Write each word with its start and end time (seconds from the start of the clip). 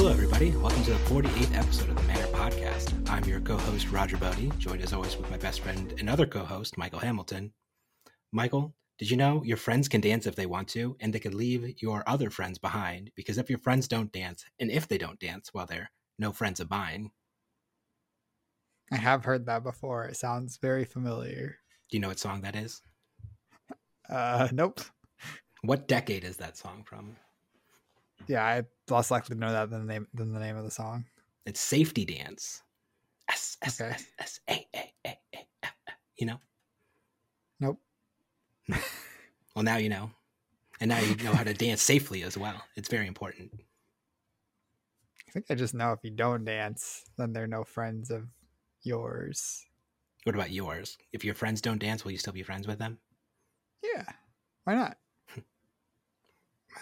Hello, 0.00 0.12
everybody. 0.12 0.50
Welcome 0.52 0.82
to 0.84 0.92
the 0.92 0.96
48th 0.96 1.54
episode 1.54 1.90
of 1.90 1.96
the 1.96 2.02
Manner 2.04 2.26
Podcast. 2.28 3.06
I'm 3.10 3.22
your 3.24 3.38
co 3.38 3.58
host, 3.58 3.90
Roger 3.90 4.16
Bodee, 4.16 4.56
joined 4.56 4.80
as 4.80 4.94
always 4.94 5.14
with 5.14 5.30
my 5.30 5.36
best 5.36 5.60
friend 5.60 5.92
and 5.98 6.08
other 6.08 6.24
co 6.24 6.42
host, 6.42 6.78
Michael 6.78 7.00
Hamilton. 7.00 7.52
Michael, 8.32 8.74
did 8.98 9.10
you 9.10 9.18
know 9.18 9.42
your 9.44 9.58
friends 9.58 9.90
can 9.90 10.00
dance 10.00 10.26
if 10.26 10.34
they 10.34 10.46
want 10.46 10.68
to, 10.68 10.96
and 11.00 11.12
they 11.12 11.18
can 11.18 11.36
leave 11.36 11.82
your 11.82 12.02
other 12.06 12.30
friends 12.30 12.56
behind? 12.56 13.10
Because 13.14 13.36
if 13.36 13.50
your 13.50 13.58
friends 13.58 13.88
don't 13.88 14.10
dance, 14.10 14.42
and 14.58 14.70
if 14.70 14.88
they 14.88 14.96
don't 14.96 15.20
dance, 15.20 15.50
well, 15.52 15.66
they're 15.66 15.90
no 16.18 16.32
friends 16.32 16.60
of 16.60 16.70
mine. 16.70 17.10
I 18.90 18.96
have 18.96 19.26
heard 19.26 19.44
that 19.44 19.62
before. 19.62 20.06
It 20.06 20.16
sounds 20.16 20.56
very 20.56 20.86
familiar. 20.86 21.58
Do 21.90 21.98
you 21.98 22.00
know 22.00 22.08
what 22.08 22.18
song 22.18 22.40
that 22.40 22.56
is? 22.56 22.80
Uh, 24.08 24.48
nope. 24.50 24.80
What 25.60 25.88
decade 25.88 26.24
is 26.24 26.38
that 26.38 26.56
song 26.56 26.84
from? 26.86 27.16
Yeah, 28.26 28.44
I 28.44 28.62
less 28.92 29.10
likely 29.10 29.34
to 29.34 29.40
know 29.40 29.52
that 29.52 29.70
than 29.70 29.86
the 29.86 29.92
name 29.92 30.06
than 30.14 30.32
the 30.32 30.40
name 30.40 30.56
of 30.56 30.64
the 30.64 30.70
song. 30.70 31.04
It's 31.46 31.60
Safety 31.60 32.04
Dance. 32.04 32.62
S 33.28 33.56
S. 33.62 33.80
S 33.80 34.04
S 34.18 34.40
A 34.48 34.66
A 34.74 34.92
A 35.06 35.18
A. 35.34 35.46
You 36.18 36.26
know? 36.26 36.40
Nope. 37.60 37.80
Well, 39.54 39.64
now 39.64 39.78
you 39.78 39.88
know. 39.88 40.10
And 40.80 40.88
now 40.88 41.00
you 41.00 41.16
know 41.16 41.32
how 41.32 41.44
to 41.44 41.52
dance 41.52 41.82
safely 41.82 42.22
as 42.22 42.38
well. 42.38 42.62
It's 42.76 42.88
very 42.88 43.06
important. 43.06 43.50
I 45.28 45.32
think 45.32 45.46
I 45.50 45.54
just 45.54 45.74
know 45.74 45.92
if 45.92 46.00
you 46.02 46.10
don't 46.10 46.44
dance, 46.44 47.04
then 47.18 47.32
they're 47.32 47.46
no 47.46 47.64
friends 47.64 48.10
of 48.10 48.28
yours. 48.82 49.66
What 50.24 50.34
about 50.34 50.50
yours? 50.50 50.96
If 51.12 51.24
your 51.24 51.34
friends 51.34 51.60
don't 51.60 51.78
dance, 51.78 52.04
will 52.04 52.12
you 52.12 52.18
still 52.18 52.32
be 52.32 52.42
friends 52.42 52.66
with 52.66 52.78
them? 52.78 52.98
Yeah, 53.82 54.04
why 54.64 54.74
not? 54.74 54.96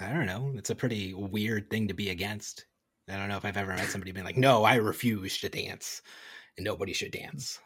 I 0.01 0.13
don't 0.13 0.27
know. 0.27 0.53
It's 0.57 0.71
a 0.71 0.75
pretty 0.75 1.15
weird 1.15 1.71
thing 1.71 1.89
to 1.89 1.95
be 1.95 2.11
against. 2.11 2.67
I 3.09 3.17
don't 3.17 3.29
know 3.29 3.37
if 3.37 3.45
I've 3.45 3.57
ever 3.57 3.75
met 3.75 3.89
somebody 3.89 4.13
being 4.13 4.27
like, 4.27 4.37
no, 4.37 4.65
I 4.65 4.77
refuse 4.77 5.39
to 5.39 5.49
dance 5.49 6.03
and 6.57 6.65
nobody 6.65 6.93
should 6.93 7.11
dance. 7.13 7.59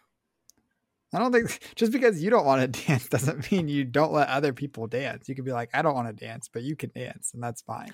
I 1.14 1.18
don't 1.18 1.32
think 1.32 1.58
just 1.74 1.92
because 1.92 2.22
you 2.22 2.30
don't 2.30 2.46
want 2.46 2.62
to 2.72 2.82
dance 2.86 3.08
doesn't 3.08 3.50
mean 3.50 3.68
you 3.68 3.84
don't 3.84 4.12
let 4.12 4.28
other 4.28 4.52
people 4.52 4.86
dance. 4.86 5.28
You 5.28 5.34
could 5.34 5.44
be 5.44 5.52
like, 5.52 5.70
I 5.74 5.82
don't 5.82 5.94
want 5.94 6.08
to 6.08 6.24
dance, 6.24 6.48
but 6.52 6.62
you 6.62 6.76
can 6.76 6.90
dance, 6.94 7.32
and 7.34 7.42
that's 7.42 7.60
fine. 7.62 7.92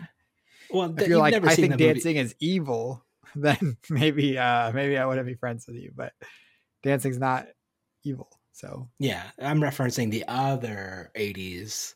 Well, 0.70 0.94
If 0.98 1.08
you're 1.08 1.18
like, 1.18 1.34
I 1.34 1.54
think 1.54 1.72
the 1.72 1.78
movie- 1.78 1.94
dancing 1.94 2.16
is 2.16 2.34
evil, 2.38 3.04
then 3.34 3.76
maybe 3.90 4.38
uh 4.38 4.70
maybe 4.72 4.96
I 4.98 5.06
wouldn't 5.06 5.26
be 5.26 5.34
friends 5.34 5.66
with 5.66 5.76
you. 5.76 5.92
But 5.94 6.12
dancing's 6.82 7.18
not 7.18 7.46
evil. 8.04 8.28
So 8.52 8.88
Yeah, 8.98 9.22
I'm 9.40 9.60
referencing 9.60 10.10
the 10.10 10.24
other 10.28 11.10
80s 11.16 11.94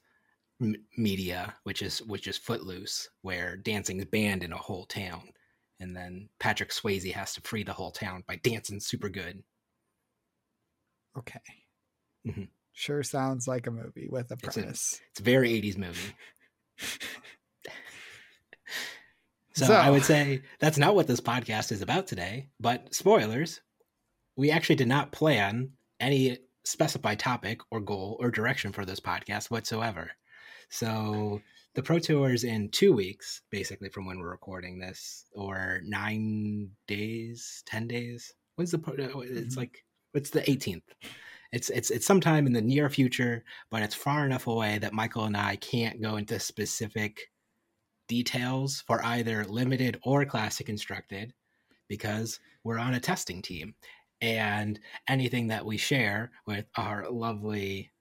m- 0.62 0.76
media, 0.96 1.54
which 1.64 1.82
is 1.82 2.00
which 2.02 2.26
is 2.28 2.38
Footloose, 2.38 3.08
where 3.22 3.56
dancing 3.56 3.98
is 3.98 4.04
banned 4.06 4.42
in 4.44 4.52
a 4.52 4.56
whole 4.56 4.84
town, 4.86 5.32
and 5.80 5.94
then 5.96 6.28
Patrick 6.38 6.70
Swayze 6.70 7.12
has 7.12 7.34
to 7.34 7.40
free 7.42 7.64
the 7.64 7.72
whole 7.72 7.90
town 7.90 8.24
by 8.26 8.36
dancing 8.36 8.80
super 8.80 9.08
good. 9.08 9.42
okay. 11.18 11.40
Mm-hmm. 12.26 12.44
Sure 12.74 13.02
sounds 13.02 13.46
like 13.46 13.66
a 13.66 13.70
movie 13.70 14.08
with 14.10 14.30
a 14.30 14.34
It's 14.34 14.56
a- 14.56 14.60
premise. 14.60 15.00
It's 15.10 15.20
a 15.20 15.24
very 15.24 15.50
80s 15.60 15.76
movie. 15.76 16.14
So, 19.54 19.66
So- 19.66 19.74
I 19.74 19.90
would 19.90 20.04
say 20.04 20.42
that's 20.60 20.78
not 20.78 20.94
what 20.94 21.06
this 21.06 21.20
podcast 21.20 21.72
is 21.72 21.82
about 21.82 22.06
today, 22.06 22.48
but 22.58 22.94
spoilers, 22.94 23.60
we 24.34 24.50
actually 24.50 24.76
did 24.76 24.88
not 24.88 25.12
plan 25.12 25.72
any 26.00 26.38
specified 26.64 27.18
topic 27.18 27.60
or 27.70 27.78
goal 27.80 28.16
or 28.18 28.30
direction 28.30 28.72
for 28.72 28.86
this 28.86 28.98
podcast 29.00 29.50
whatsoever. 29.50 30.12
So 30.72 31.42
the 31.74 31.82
Pro 31.82 31.98
Tour 31.98 32.32
is 32.32 32.44
in 32.44 32.70
two 32.70 32.94
weeks, 32.94 33.42
basically 33.50 33.90
from 33.90 34.06
when 34.06 34.18
we're 34.18 34.30
recording 34.30 34.78
this, 34.78 35.26
or 35.34 35.82
nine 35.84 36.70
days, 36.88 37.62
ten 37.66 37.86
days. 37.86 38.32
When's 38.56 38.70
the 38.70 38.78
Pro? 38.78 38.94
It's 39.20 39.54
Mhm. 39.54 39.56
like 39.56 39.84
it's 40.14 40.30
the 40.30 40.48
18th. 40.50 40.94
It's 41.52 41.68
it's 41.68 41.90
it's 41.90 42.06
sometime 42.06 42.46
in 42.46 42.54
the 42.54 42.62
near 42.62 42.88
future, 42.88 43.44
but 43.70 43.82
it's 43.82 43.94
far 43.94 44.24
enough 44.24 44.46
away 44.46 44.78
that 44.78 44.94
Michael 44.94 45.26
and 45.26 45.36
I 45.36 45.56
can't 45.56 46.00
go 46.00 46.16
into 46.16 46.40
specific 46.40 47.30
details 48.08 48.80
for 48.82 49.04
either 49.04 49.44
limited 49.44 49.98
or 50.04 50.24
classic 50.24 50.66
constructed 50.66 51.34
because 51.88 52.40
we're 52.64 52.78
on 52.78 52.94
a 52.94 53.00
testing 53.00 53.42
team 53.42 53.74
and 54.22 54.80
anything 55.08 55.48
that 55.48 55.66
we 55.66 55.76
share 55.76 56.32
with 56.46 56.66
our 56.76 57.10
lovely 57.10 57.92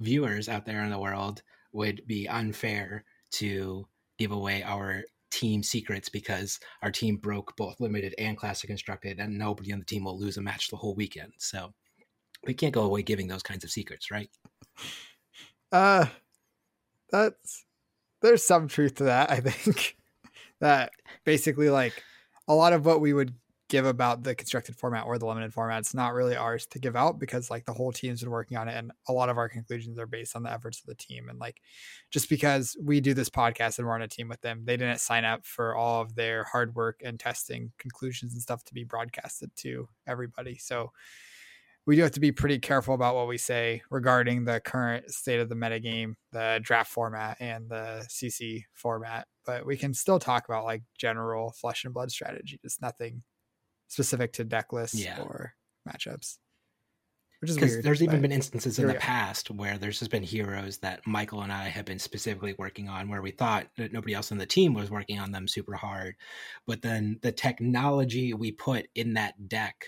viewers 0.00 0.48
out 0.48 0.66
there 0.66 0.84
in 0.84 0.90
the 0.90 0.98
world 0.98 1.42
would 1.72 2.02
be 2.06 2.28
unfair 2.28 3.04
to 3.32 3.86
give 4.18 4.32
away 4.32 4.62
our 4.62 5.02
team 5.30 5.62
secrets 5.62 6.08
because 6.08 6.60
our 6.82 6.90
team 6.90 7.16
broke 7.16 7.56
both 7.56 7.80
limited 7.80 8.14
and 8.18 8.36
classic 8.36 8.68
constructed 8.68 9.18
and 9.18 9.36
nobody 9.36 9.72
on 9.72 9.78
the 9.78 9.84
team 9.84 10.04
will 10.04 10.18
lose 10.18 10.36
a 10.36 10.42
match 10.42 10.68
the 10.68 10.76
whole 10.76 10.94
weekend 10.94 11.32
so 11.38 11.72
we 12.46 12.52
can't 12.52 12.74
go 12.74 12.82
away 12.82 13.02
giving 13.02 13.28
those 13.28 13.42
kinds 13.42 13.64
of 13.64 13.70
secrets 13.70 14.10
right 14.10 14.28
Uh 15.72 16.04
that's 17.10 17.64
there's 18.22 18.44
some 18.44 18.68
truth 18.68 18.96
to 18.96 19.04
that, 19.04 19.30
I 19.30 19.40
think. 19.40 19.96
that 20.60 20.92
basically 21.24 21.68
like 21.68 22.02
a 22.48 22.54
lot 22.54 22.72
of 22.72 22.86
what 22.86 23.00
we 23.00 23.12
would 23.12 23.34
give 23.72 23.86
about 23.86 24.22
the 24.22 24.34
constructed 24.34 24.76
format 24.76 25.06
or 25.06 25.16
the 25.16 25.24
limited 25.24 25.50
format, 25.50 25.78
it's 25.78 25.94
not 25.94 26.12
really 26.12 26.36
ours 26.36 26.66
to 26.66 26.78
give 26.78 26.94
out 26.94 27.18
because 27.18 27.50
like 27.50 27.64
the 27.64 27.72
whole 27.72 27.90
team's 27.90 28.20
been 28.20 28.30
working 28.30 28.58
on 28.58 28.68
it 28.68 28.76
and 28.76 28.92
a 29.08 29.12
lot 29.14 29.30
of 29.30 29.38
our 29.38 29.48
conclusions 29.48 29.98
are 29.98 30.06
based 30.06 30.36
on 30.36 30.42
the 30.42 30.52
efforts 30.52 30.80
of 30.80 30.86
the 30.86 30.94
team. 30.94 31.30
And 31.30 31.38
like 31.38 31.62
just 32.10 32.28
because 32.28 32.76
we 32.84 33.00
do 33.00 33.14
this 33.14 33.30
podcast 33.30 33.78
and 33.78 33.88
we're 33.88 33.94
on 33.94 34.02
a 34.02 34.08
team 34.08 34.28
with 34.28 34.42
them, 34.42 34.60
they 34.66 34.76
didn't 34.76 35.00
sign 35.00 35.24
up 35.24 35.46
for 35.46 35.74
all 35.74 36.02
of 36.02 36.14
their 36.14 36.44
hard 36.44 36.74
work 36.74 37.00
and 37.02 37.18
testing 37.18 37.72
conclusions 37.78 38.34
and 38.34 38.42
stuff 38.42 38.62
to 38.64 38.74
be 38.74 38.84
broadcasted 38.84 39.50
to 39.56 39.88
everybody. 40.06 40.58
So 40.58 40.92
we 41.86 41.96
do 41.96 42.02
have 42.02 42.12
to 42.12 42.20
be 42.20 42.30
pretty 42.30 42.58
careful 42.58 42.94
about 42.94 43.14
what 43.14 43.26
we 43.26 43.38
say 43.38 43.80
regarding 43.90 44.44
the 44.44 44.60
current 44.60 45.10
state 45.10 45.40
of 45.40 45.48
the 45.48 45.54
metagame, 45.54 46.12
the 46.30 46.60
draft 46.62 46.92
format, 46.92 47.38
and 47.40 47.70
the 47.70 48.04
CC 48.06 48.64
format. 48.74 49.26
But 49.46 49.64
we 49.64 49.78
can 49.78 49.94
still 49.94 50.18
talk 50.18 50.46
about 50.46 50.64
like 50.64 50.82
general 50.98 51.52
flesh 51.52 51.84
and 51.84 51.94
blood 51.94 52.10
strategy, 52.10 52.60
just 52.62 52.82
nothing 52.82 53.22
specific 53.92 54.32
to 54.32 54.44
deck 54.44 54.72
lists 54.72 54.98
Yeah. 54.98 55.20
or 55.20 55.54
matchups. 55.88 56.38
Which 57.40 57.50
is 57.50 57.58
weird. 57.58 57.84
there's 57.84 58.02
even 58.04 58.22
been 58.22 58.30
instances 58.30 58.78
in 58.78 58.86
the 58.86 58.94
past 58.94 59.50
where 59.50 59.76
there's 59.76 59.98
just 59.98 60.12
been 60.12 60.22
heroes 60.22 60.78
that 60.78 61.04
Michael 61.08 61.42
and 61.42 61.52
I 61.52 61.64
have 61.64 61.84
been 61.84 61.98
specifically 61.98 62.54
working 62.56 62.88
on 62.88 63.08
where 63.08 63.20
we 63.20 63.32
thought 63.32 63.66
that 63.78 63.92
nobody 63.92 64.14
else 64.14 64.30
on 64.30 64.38
the 64.38 64.46
team 64.46 64.74
was 64.74 64.92
working 64.92 65.18
on 65.18 65.32
them 65.32 65.48
super 65.48 65.74
hard. 65.74 66.14
But 66.68 66.82
then 66.82 67.18
the 67.20 67.32
technology 67.32 68.32
we 68.32 68.52
put 68.52 68.86
in 68.94 69.14
that 69.14 69.48
deck 69.48 69.84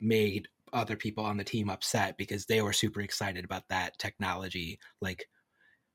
made 0.00 0.48
other 0.72 0.96
people 0.96 1.24
on 1.24 1.36
the 1.36 1.44
team 1.44 1.68
upset 1.68 2.16
because 2.16 2.46
they 2.46 2.62
were 2.62 2.72
super 2.72 3.02
excited 3.02 3.44
about 3.44 3.68
that 3.68 3.98
technology. 3.98 4.78
Like 5.02 5.28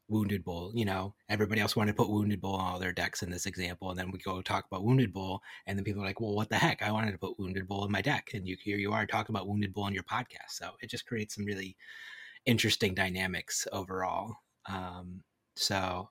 Wounded 0.10 0.44
Bull, 0.44 0.72
you 0.76 0.86
know, 0.86 1.16
everybody 1.30 1.62
else 1.62 1.76
wanted 1.76 1.94
to 1.94 1.98
put 1.98 2.10
Wounded 2.10 2.42
Bull 2.42 2.56
on 2.56 2.74
all 2.74 2.80
their 2.80 2.92
decks 2.92 3.24
in 3.24 3.30
this 3.30 3.46
example. 3.46 3.90
And 3.90 3.98
then 3.98 4.12
we 4.12 4.20
go 4.20 4.42
talk 4.42 4.66
about 4.66 4.84
Wounded 4.84 5.14
Bull, 5.14 5.42
and 5.66 5.78
then 5.78 5.86
people 5.86 6.02
are 6.02 6.06
like, 6.06 6.20
well, 6.20 6.36
what 6.36 6.50
the 6.50 6.58
heck? 6.58 6.82
I 6.82 6.92
wanted 6.92 7.12
to 7.12 7.18
put 7.18 7.40
Wounded 7.40 7.68
Bull 7.68 7.86
in 7.86 7.92
my 7.92 8.02
deck. 8.02 8.32
And 8.34 8.48
you 8.48 8.58
here 8.62 8.78
you 8.78 8.92
are 8.94 9.06
talking 9.06 9.34
about 9.34 9.48
Wounded 9.48 9.74
Bull 9.74 9.84
on 9.84 9.94
your 9.94 10.04
podcast. 10.04 10.50
So 10.50 10.72
it 10.82 10.90
just 10.90 11.06
creates 11.06 11.36
some 11.36 11.46
really 11.46 11.76
interesting 12.46 12.94
dynamics 12.94 13.68
overall. 13.72 14.36
Um, 14.68 15.24
so 15.56 16.10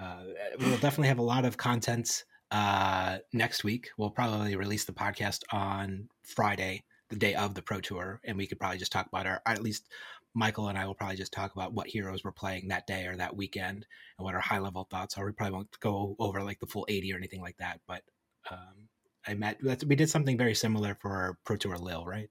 uh, 0.00 0.22
we'll 0.58 0.78
definitely 0.78 1.08
have 1.08 1.18
a 1.18 1.22
lot 1.22 1.44
of 1.44 1.56
content 1.56 2.24
uh, 2.50 3.18
next 3.32 3.64
week. 3.64 3.90
We'll 3.96 4.10
probably 4.10 4.56
release 4.56 4.84
the 4.84 4.92
podcast 4.92 5.42
on 5.52 6.08
Friday, 6.24 6.82
the 7.08 7.16
day 7.16 7.34
of 7.34 7.54
the 7.54 7.62
Pro 7.62 7.80
Tour, 7.80 8.20
and 8.24 8.36
we 8.36 8.46
could 8.46 8.58
probably 8.58 8.78
just 8.78 8.92
talk 8.92 9.06
about 9.06 9.26
our, 9.26 9.40
at 9.46 9.62
least 9.62 9.88
Michael 10.34 10.68
and 10.68 10.78
I 10.78 10.86
will 10.86 10.94
probably 10.94 11.16
just 11.16 11.32
talk 11.32 11.54
about 11.54 11.72
what 11.72 11.88
heroes 11.88 12.22
we're 12.22 12.32
playing 12.32 12.68
that 12.68 12.86
day 12.86 13.06
or 13.06 13.16
that 13.16 13.36
weekend 13.36 13.86
and 14.18 14.24
what 14.24 14.34
our 14.34 14.40
high 14.40 14.58
level 14.58 14.86
thoughts 14.90 15.18
are. 15.18 15.26
We 15.26 15.32
probably 15.32 15.54
won't 15.54 15.80
go 15.80 16.16
over 16.18 16.42
like 16.42 16.60
the 16.60 16.66
full 16.66 16.86
80 16.88 17.12
or 17.12 17.16
anything 17.16 17.40
like 17.40 17.56
that, 17.58 17.80
but 17.86 18.02
um, 18.50 18.88
I 19.26 19.34
met, 19.34 19.58
that's, 19.60 19.84
we 19.84 19.96
did 19.96 20.08
something 20.08 20.38
very 20.38 20.54
similar 20.54 20.96
for 21.00 21.10
our 21.10 21.38
Pro 21.44 21.56
Tour 21.56 21.76
Lille, 21.76 22.06
right? 22.06 22.30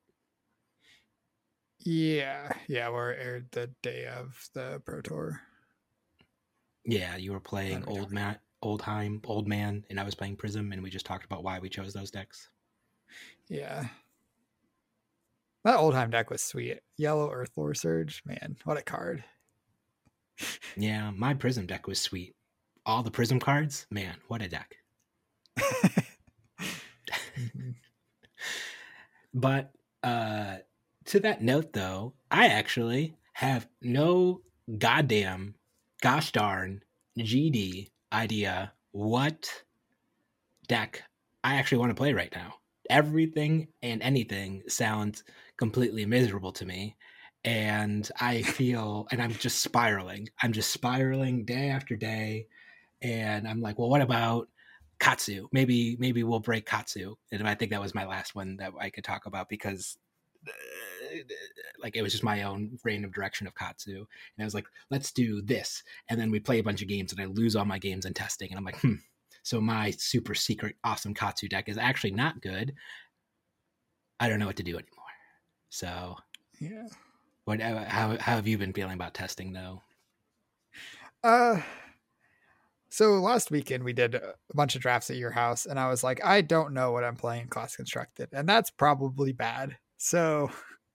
yeah, 1.80 2.52
yeah, 2.68 2.90
we're 2.90 3.14
aired 3.14 3.48
the 3.52 3.70
day 3.82 4.06
of 4.06 4.50
the 4.54 4.82
Pro 4.86 5.02
Tour. 5.02 5.42
Yeah, 6.86 7.16
you 7.16 7.32
were 7.32 7.40
playing 7.40 7.82
what 7.82 7.96
you're 7.96 8.38
Old 8.62 8.82
Oldhim, 8.82 9.22
Old 9.26 9.48
Man, 9.48 9.86
and 9.90 10.00
I 10.00 10.04
was 10.04 10.16
playing 10.16 10.36
Prism, 10.36 10.74
and 10.74 10.84
we 10.84 10.90
just 10.90 11.06
talked 11.06 11.26
about 11.26 11.44
why 11.44 11.60
we 11.60 11.70
chose 11.70 11.94
those 11.94 12.12
decks. 12.12 12.50
Yeah. 13.48 13.88
That 15.64 15.78
Oldhim 15.78 16.10
deck 16.12 16.30
was 16.30 16.42
sweet. 16.42 16.80
Yellow 16.98 17.30
Earthlore 17.30 17.76
Surge, 17.76 18.22
man, 18.26 18.58
what 18.64 18.78
a 18.78 18.82
card. 18.82 19.24
Yeah, 20.78 21.12
my 21.12 21.34
Prism 21.34 21.66
deck 21.66 21.86
was 21.88 22.00
sweet. 22.00 22.34
All 22.86 23.04
the 23.04 23.12
Prism 23.12 23.40
cards, 23.40 23.86
man, 23.92 24.16
what 24.28 24.42
a 24.42 24.48
deck. 24.48 24.76
Mhm. 27.38 27.76
But 29.34 29.72
uh 30.04 30.58
to 31.06 31.20
that 31.22 31.42
note 31.42 31.74
though, 31.74 32.14
I 32.32 32.48
actually 32.48 33.16
have 33.34 33.68
no 33.82 34.42
goddamn 34.78 35.56
gosh 36.02 36.32
darn 36.32 36.84
GD 37.18 37.90
idea 38.14 38.74
what 38.92 39.50
deck 40.68 41.04
I 41.44 41.56
actually 41.56 41.80
want 41.80 41.92
to 41.92 41.96
play 41.96 42.14
right 42.14 42.32
now. 42.34 42.56
Everything 42.90 43.68
and 43.82 44.02
anything 44.02 44.64
sounds 44.68 45.24
completely 45.60 46.06
miserable 46.06 46.54
to 46.54 46.66
me. 46.66 46.96
And 47.44 48.10
I 48.20 48.42
feel, 48.42 49.08
and 49.12 49.22
I'm 49.22 49.32
just 49.32 49.62
spiraling. 49.62 50.28
I'm 50.42 50.54
just 50.54 50.72
spiraling 50.72 51.46
day 51.46 51.70
after 51.70 51.96
day. 51.96 52.48
And 53.02 53.48
I'm 53.48 53.62
like, 53.62 53.78
well, 53.78 53.90
what 53.90 54.02
about 54.02 54.50
Katsu? 55.00 55.48
Maybe, 55.52 55.96
maybe 56.00 56.24
we'll 56.24 56.40
break 56.40 56.66
Katsu. 56.66 57.16
And 57.32 57.48
I 57.48 57.56
think 57.56 57.72
that 57.72 57.82
was 57.82 57.96
my 57.96 58.06
last 58.06 58.36
one 58.36 58.58
that 58.58 58.72
I 58.80 58.90
could 58.90 59.04
talk 59.04 59.26
about 59.26 59.48
because 59.50 59.98
like 61.82 61.96
it 61.96 62.02
was 62.02 62.12
just 62.12 62.24
my 62.24 62.44
own 62.44 62.78
random 62.84 63.12
direction 63.12 63.48
of 63.48 63.56
Katsu. 63.56 63.98
And 63.98 64.42
I 64.42 64.44
was 64.44 64.54
like, 64.54 64.68
let's 64.90 65.12
do 65.12 65.42
this. 65.42 65.84
And 66.10 66.20
then 66.20 66.32
we 66.32 66.40
play 66.40 66.60
a 66.60 66.64
bunch 66.64 66.82
of 66.82 66.88
games 66.88 67.12
and 67.12 67.22
I 67.22 67.26
lose 67.26 67.56
all 67.56 67.66
my 67.66 67.80
games 67.80 68.06
in 68.06 68.14
testing. 68.14 68.50
And 68.50 68.58
I'm 68.58 68.66
like, 68.66 68.80
hmm. 68.80 68.96
So 69.44 69.62
my 69.62 69.92
super 69.92 70.36
secret 70.36 70.76
awesome 70.84 71.14
Katsu 71.14 71.48
deck 71.48 71.70
is 71.70 71.78
actually 71.78 72.12
not 72.12 72.42
good. 72.42 72.74
I 74.20 74.28
don't 74.28 74.40
know 74.40 74.48
what 74.48 74.58
to 74.58 74.64
do 74.64 74.76
anymore. 74.76 74.99
So 75.70 76.16
yeah. 76.60 76.88
What 77.46 77.62
uh, 77.62 77.86
how 77.86 78.18
how 78.18 78.36
have 78.36 78.48
you 78.48 78.58
been 78.58 78.74
feeling 78.74 78.94
about 78.94 79.14
testing 79.14 79.54
though? 79.54 79.82
Uh 81.24 81.62
so 82.90 83.14
last 83.20 83.52
weekend 83.52 83.84
we 83.84 83.94
did 83.94 84.16
a 84.16 84.34
bunch 84.54 84.76
of 84.76 84.82
drafts 84.82 85.12
at 85.12 85.18
your 85.18 85.32
house 85.32 85.66
and 85.66 85.80
I 85.80 85.90
was 85.90 86.04
like, 86.04 86.24
I 86.26 86.42
don't 86.42 86.74
know 86.74 86.92
what 86.92 87.04
I'm 87.04 87.16
playing 87.16 87.48
class 87.48 87.76
constructed. 87.76 88.30
And 88.34 88.50
that's 88.50 88.72
probably 88.72 89.32
bad. 89.32 89.78
So 89.98 90.50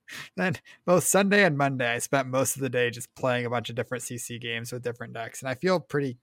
then 0.35 0.55
both 0.85 1.03
Sunday 1.03 1.43
and 1.43 1.57
Monday, 1.57 1.93
I 1.93 1.99
spent 1.99 2.27
most 2.27 2.55
of 2.55 2.61
the 2.61 2.69
day 2.69 2.89
just 2.89 3.13
playing 3.15 3.45
a 3.45 3.49
bunch 3.49 3.69
of 3.69 3.75
different 3.75 4.03
CC 4.03 4.39
games 4.39 4.71
with 4.71 4.83
different 4.83 5.13
decks, 5.13 5.41
and 5.41 5.49
I 5.49 5.55
feel 5.55 5.79
pretty. 5.79 6.17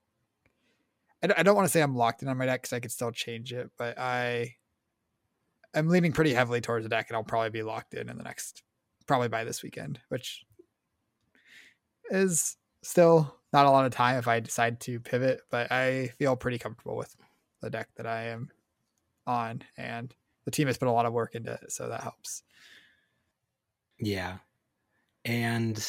I 1.22 1.44
don't 1.44 1.54
want 1.54 1.66
to 1.66 1.72
say 1.72 1.80
I'm 1.80 1.94
locked 1.94 2.22
in 2.22 2.28
on 2.28 2.36
my 2.36 2.46
deck 2.46 2.62
because 2.62 2.72
I 2.72 2.80
could 2.80 2.90
still 2.90 3.12
change 3.12 3.52
it, 3.52 3.70
but 3.78 3.96
I 3.96 4.56
I'm 5.74 5.88
leaning 5.88 6.12
pretty 6.12 6.34
heavily 6.34 6.60
towards 6.60 6.84
the 6.84 6.88
deck, 6.88 7.08
and 7.08 7.16
I'll 7.16 7.24
probably 7.24 7.50
be 7.50 7.62
locked 7.62 7.94
in 7.94 8.08
in 8.08 8.16
the 8.16 8.24
next, 8.24 8.62
probably 9.06 9.28
by 9.28 9.44
this 9.44 9.62
weekend, 9.62 10.00
which 10.08 10.44
is 12.10 12.56
still 12.82 13.36
not 13.52 13.66
a 13.66 13.70
lot 13.70 13.86
of 13.86 13.92
time 13.92 14.16
if 14.18 14.28
I 14.28 14.40
decide 14.40 14.80
to 14.80 15.00
pivot, 15.00 15.42
but 15.50 15.70
I 15.72 16.08
feel 16.18 16.36
pretty 16.36 16.58
comfortable 16.58 16.96
with 16.96 17.14
the 17.60 17.70
deck 17.70 17.88
that 17.96 18.06
I 18.06 18.24
am 18.24 18.50
on, 19.26 19.62
and 19.76 20.14
the 20.44 20.50
team 20.50 20.66
has 20.66 20.78
put 20.78 20.88
a 20.88 20.92
lot 20.92 21.06
of 21.06 21.12
work 21.12 21.34
into 21.34 21.52
it, 21.52 21.72
so 21.72 21.88
that 21.88 22.02
helps. 22.02 22.42
Yeah. 23.98 24.38
And 25.24 25.86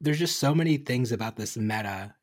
there's 0.00 0.18
just 0.18 0.38
so 0.38 0.54
many 0.54 0.76
things 0.76 1.12
about 1.12 1.36
this 1.36 1.56
meta 1.56 2.14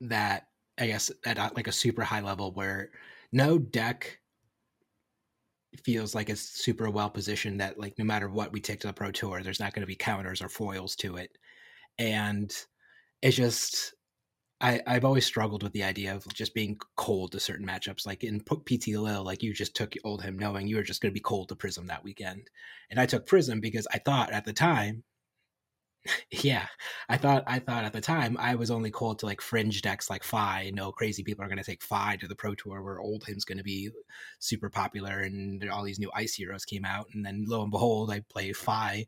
that 0.00 0.48
I 0.78 0.86
guess 0.86 1.10
at 1.24 1.54
like 1.54 1.68
a 1.68 1.72
super 1.72 2.02
high 2.02 2.20
level 2.20 2.52
where 2.52 2.90
no 3.32 3.58
deck 3.58 4.19
feels 5.84 6.14
like 6.14 6.28
it's 6.28 6.40
super 6.40 6.90
well 6.90 7.10
positioned 7.10 7.60
that 7.60 7.78
like 7.78 7.98
no 7.98 8.04
matter 8.04 8.28
what 8.28 8.52
we 8.52 8.60
take 8.60 8.80
to 8.80 8.86
the 8.88 8.92
pro 8.92 9.10
tour 9.10 9.42
there's 9.42 9.60
not 9.60 9.72
going 9.72 9.82
to 9.82 9.86
be 9.86 9.94
counters 9.94 10.42
or 10.42 10.48
foils 10.48 10.96
to 10.96 11.16
it 11.16 11.30
and 11.98 12.52
it's 13.22 13.36
just 13.36 13.94
I, 14.60 14.80
I've 14.86 15.06
always 15.06 15.24
struggled 15.24 15.62
with 15.62 15.72
the 15.72 15.84
idea 15.84 16.14
of 16.14 16.26
just 16.34 16.54
being 16.54 16.78
cold 16.96 17.32
to 17.32 17.40
certain 17.40 17.66
matchups. 17.66 18.06
Like 18.06 18.24
in 18.24 18.40
PT 18.40 18.88
Lille, 18.88 19.24
like 19.24 19.42
you 19.42 19.54
just 19.54 19.74
took 19.74 19.94
Oldhim 20.04 20.38
knowing 20.38 20.66
you 20.66 20.76
were 20.76 20.82
just 20.82 21.00
going 21.00 21.10
to 21.10 21.14
be 21.14 21.20
cold 21.20 21.48
to 21.48 21.56
Prism 21.56 21.86
that 21.86 22.04
weekend. 22.04 22.48
And 22.90 23.00
I 23.00 23.06
took 23.06 23.26
Prism 23.26 23.60
because 23.60 23.86
I 23.92 23.98
thought 23.98 24.32
at 24.32 24.44
the 24.44 24.52
time, 24.52 25.02
yeah, 26.30 26.66
I 27.08 27.16
thought 27.16 27.44
I 27.46 27.58
thought 27.58 27.84
at 27.84 27.92
the 27.92 28.00
time 28.00 28.36
I 28.38 28.54
was 28.54 28.70
only 28.70 28.90
cold 28.90 29.18
to 29.18 29.26
like 29.26 29.40
fringe 29.40 29.82
decks 29.82 30.08
like 30.08 30.24
Fai. 30.24 30.70
No 30.74 30.92
crazy 30.92 31.22
people 31.22 31.44
are 31.44 31.48
going 31.48 31.58
to 31.58 31.64
take 31.64 31.82
Fai 31.82 32.16
to 32.16 32.28
the 32.28 32.34
Pro 32.34 32.54
Tour 32.54 32.82
where 32.82 33.00
Oldhim's 33.00 33.44
going 33.44 33.58
to 33.58 33.64
be 33.64 33.90
super 34.38 34.70
popular 34.70 35.20
and 35.20 35.68
all 35.70 35.84
these 35.84 35.98
new 35.98 36.10
Ice 36.14 36.34
heroes 36.34 36.64
came 36.64 36.84
out. 36.84 37.06
And 37.12 37.24
then 37.24 37.44
lo 37.46 37.62
and 37.62 37.70
behold, 37.70 38.10
I 38.10 38.20
play 38.30 38.52
Fi 38.52 39.06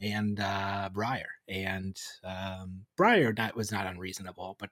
and 0.00 0.40
uh, 0.40 0.88
Briar. 0.92 1.28
And 1.48 1.96
um, 2.24 2.82
Briar 2.96 3.34
that 3.34 3.56
was 3.56 3.70
not 3.70 3.86
unreasonable, 3.86 4.56
but 4.58 4.70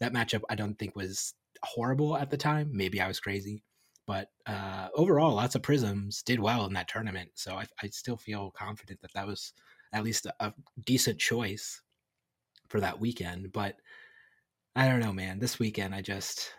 that 0.00 0.12
matchup 0.12 0.42
I 0.50 0.54
don't 0.54 0.78
think 0.78 0.94
was 0.94 1.34
horrible 1.62 2.16
at 2.16 2.30
the 2.30 2.36
time. 2.36 2.70
Maybe 2.72 3.00
I 3.00 3.08
was 3.08 3.20
crazy, 3.20 3.62
but 4.06 4.28
uh, 4.46 4.88
overall, 4.94 5.34
lots 5.34 5.54
of 5.54 5.62
Prisms 5.62 6.22
did 6.22 6.38
well 6.38 6.66
in 6.66 6.74
that 6.74 6.88
tournament. 6.88 7.30
So 7.34 7.54
I, 7.56 7.66
I 7.82 7.88
still 7.88 8.16
feel 8.16 8.50
confident 8.50 9.00
that 9.02 9.12
that 9.14 9.26
was 9.26 9.52
at 9.92 10.04
least 10.04 10.26
a, 10.26 10.34
a 10.40 10.54
decent 10.84 11.18
choice 11.18 11.80
for 12.68 12.80
that 12.80 13.00
weekend. 13.00 13.52
But 13.52 13.76
I 14.76 14.86
don't 14.88 15.00
know, 15.00 15.12
man. 15.12 15.38
This 15.38 15.58
weekend, 15.58 15.94
I 15.94 16.02
just, 16.02 16.52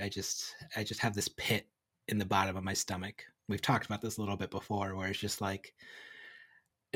I 0.00 0.08
just, 0.08 0.54
I 0.76 0.84
just 0.84 1.00
have 1.00 1.14
this 1.14 1.28
pit 1.28 1.66
in 2.08 2.18
the 2.18 2.24
bottom 2.24 2.56
of 2.56 2.64
my 2.64 2.74
stomach. 2.74 3.24
We've 3.48 3.62
talked 3.62 3.86
about 3.86 4.00
this 4.00 4.18
a 4.18 4.20
little 4.20 4.36
bit 4.36 4.50
before, 4.50 4.94
where 4.94 5.08
it's 5.08 5.18
just 5.18 5.40
like 5.40 5.74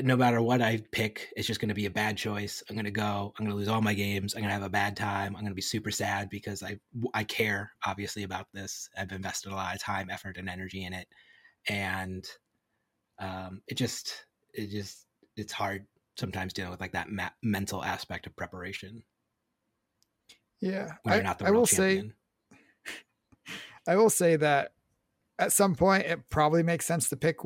no 0.01 0.15
matter 0.15 0.41
what 0.41 0.61
I 0.61 0.81
pick, 0.91 1.31
it's 1.35 1.45
just 1.45 1.59
going 1.59 1.69
to 1.69 1.75
be 1.75 1.85
a 1.85 1.91
bad 1.91 2.17
choice. 2.17 2.63
I'm 2.67 2.75
going 2.75 2.85
to 2.85 2.91
go. 2.91 3.33
I'm 3.37 3.45
going 3.45 3.51
to 3.51 3.57
lose 3.57 3.67
all 3.67 3.81
my 3.81 3.93
games. 3.93 4.33
I'm 4.33 4.41
going 4.41 4.49
to 4.49 4.53
have 4.53 4.63
a 4.63 4.69
bad 4.69 4.97
time. 4.97 5.35
I'm 5.35 5.41
going 5.41 5.51
to 5.51 5.53
be 5.53 5.61
super 5.61 5.91
sad 5.91 6.29
because 6.29 6.63
I 6.63 6.79
I 7.13 7.23
care 7.23 7.71
obviously 7.85 8.23
about 8.23 8.47
this. 8.53 8.89
I've 8.97 9.11
invested 9.11 9.51
a 9.51 9.55
lot 9.55 9.75
of 9.75 9.81
time, 9.81 10.09
effort, 10.09 10.37
and 10.37 10.49
energy 10.49 10.85
in 10.85 10.93
it, 10.93 11.07
and 11.69 12.27
um, 13.19 13.61
it 13.67 13.75
just 13.75 14.25
it 14.53 14.71
just 14.71 15.05
it's 15.35 15.53
hard 15.53 15.85
sometimes 16.17 16.53
dealing 16.53 16.71
with 16.71 16.81
like 16.81 16.93
that 16.93 17.09
ma- 17.09 17.29
mental 17.41 17.83
aspect 17.83 18.27
of 18.27 18.35
preparation. 18.35 19.03
Yeah, 20.61 20.93
I, 21.05 21.19
I 21.41 21.51
will 21.51 21.65
champion. 21.65 22.13
say, 22.51 22.55
I 23.87 23.95
will 23.97 24.09
say 24.09 24.37
that 24.37 24.71
at 25.39 25.51
some 25.51 25.75
point 25.75 26.05
it 26.05 26.29
probably 26.29 26.63
makes 26.63 26.85
sense 26.85 27.09
to 27.09 27.17
pick 27.17 27.37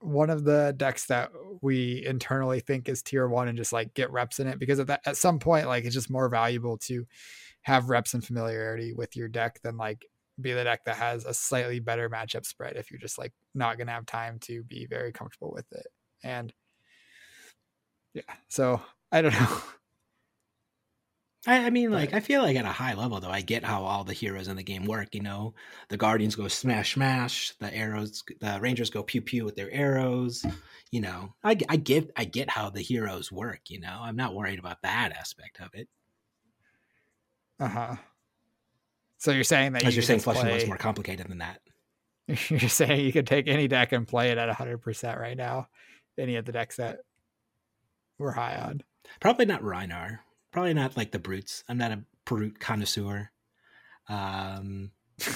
one 0.00 0.30
of 0.30 0.44
the 0.44 0.74
decks 0.76 1.06
that 1.06 1.30
we 1.62 2.04
internally 2.06 2.60
think 2.60 2.88
is 2.88 3.02
tier 3.02 3.28
one 3.28 3.48
and 3.48 3.58
just 3.58 3.72
like 3.72 3.94
get 3.94 4.10
reps 4.12 4.38
in 4.38 4.46
it 4.46 4.58
because 4.58 4.78
at 4.78 4.86
that 4.86 5.00
at 5.06 5.16
some 5.16 5.38
point 5.38 5.66
like 5.66 5.84
it's 5.84 5.94
just 5.94 6.10
more 6.10 6.28
valuable 6.28 6.76
to 6.76 7.06
have 7.62 7.88
reps 7.88 8.14
and 8.14 8.24
familiarity 8.24 8.92
with 8.92 9.16
your 9.16 9.26
deck 9.26 9.58
than 9.62 9.76
like 9.76 10.06
be 10.40 10.52
the 10.52 10.64
deck 10.64 10.84
that 10.84 10.96
has 10.96 11.24
a 11.24 11.32
slightly 11.32 11.80
better 11.80 12.10
matchup 12.10 12.44
spread 12.44 12.76
if 12.76 12.90
you're 12.90 13.00
just 13.00 13.18
like 13.18 13.32
not 13.54 13.78
gonna 13.78 13.90
have 13.90 14.06
time 14.06 14.38
to 14.38 14.62
be 14.64 14.86
very 14.86 15.12
comfortable 15.12 15.50
with 15.52 15.66
it 15.72 15.86
and 16.22 16.52
yeah 18.16 18.34
so 18.48 18.80
i 19.12 19.22
don't 19.22 19.32
know 19.32 19.60
I, 21.46 21.66
I 21.66 21.70
mean, 21.70 21.92
like, 21.92 22.12
I 22.12 22.18
feel 22.18 22.42
like 22.42 22.56
at 22.56 22.64
a 22.64 22.72
high 22.72 22.94
level, 22.94 23.20
though, 23.20 23.30
I 23.30 23.40
get 23.40 23.62
how 23.62 23.84
all 23.84 24.02
the 24.02 24.12
heroes 24.12 24.48
in 24.48 24.56
the 24.56 24.64
game 24.64 24.84
work. 24.84 25.14
You 25.14 25.22
know, 25.22 25.54
the 25.88 25.96
Guardians 25.96 26.34
go 26.34 26.48
smash, 26.48 26.94
smash. 26.94 27.52
The 27.60 27.72
arrows, 27.72 28.24
the 28.40 28.58
Rangers 28.60 28.90
go 28.90 29.04
pew, 29.04 29.20
pew 29.20 29.44
with 29.44 29.54
their 29.54 29.70
arrows. 29.70 30.44
You 30.90 31.02
know, 31.02 31.34
I, 31.44 31.56
I 31.68 31.76
get, 31.76 32.10
I 32.16 32.24
get 32.24 32.50
how 32.50 32.70
the 32.70 32.80
heroes 32.80 33.30
work. 33.30 33.70
You 33.70 33.78
know, 33.78 33.98
I'm 34.00 34.16
not 34.16 34.34
worried 34.34 34.58
about 34.58 34.82
that 34.82 35.12
aspect 35.16 35.60
of 35.60 35.68
it. 35.74 35.88
Uh 37.60 37.68
huh. 37.68 37.96
So 39.18 39.30
you're 39.30 39.44
saying 39.44 39.72
that 39.72 39.84
you 39.84 39.90
you're 39.90 40.02
saying 40.02 40.20
Flushing 40.20 40.46
play... 40.46 40.66
more 40.66 40.76
complicated 40.76 41.28
than 41.28 41.38
that. 41.38 41.60
You're 42.50 42.68
saying 42.68 43.06
you 43.06 43.12
could 43.12 43.26
take 43.28 43.46
any 43.46 43.68
deck 43.68 43.92
and 43.92 44.06
play 44.06 44.32
it 44.32 44.38
at 44.38 44.48
100 44.48 44.78
percent 44.78 45.18
right 45.18 45.36
now. 45.36 45.68
Any 46.18 46.36
of 46.36 46.44
the 46.44 46.50
decks 46.50 46.76
that 46.76 46.98
we're 48.18 48.32
high 48.32 48.56
on. 48.56 48.82
Probably 49.20 49.46
not 49.46 49.62
Rhinar 49.62 50.18
probably 50.56 50.72
not 50.72 50.96
like 50.96 51.10
the 51.10 51.18
brutes. 51.18 51.62
I'm 51.68 51.76
not 51.76 51.92
a 51.92 52.02
brute 52.24 52.58
connoisseur. 52.58 53.30
Um, 54.08 54.90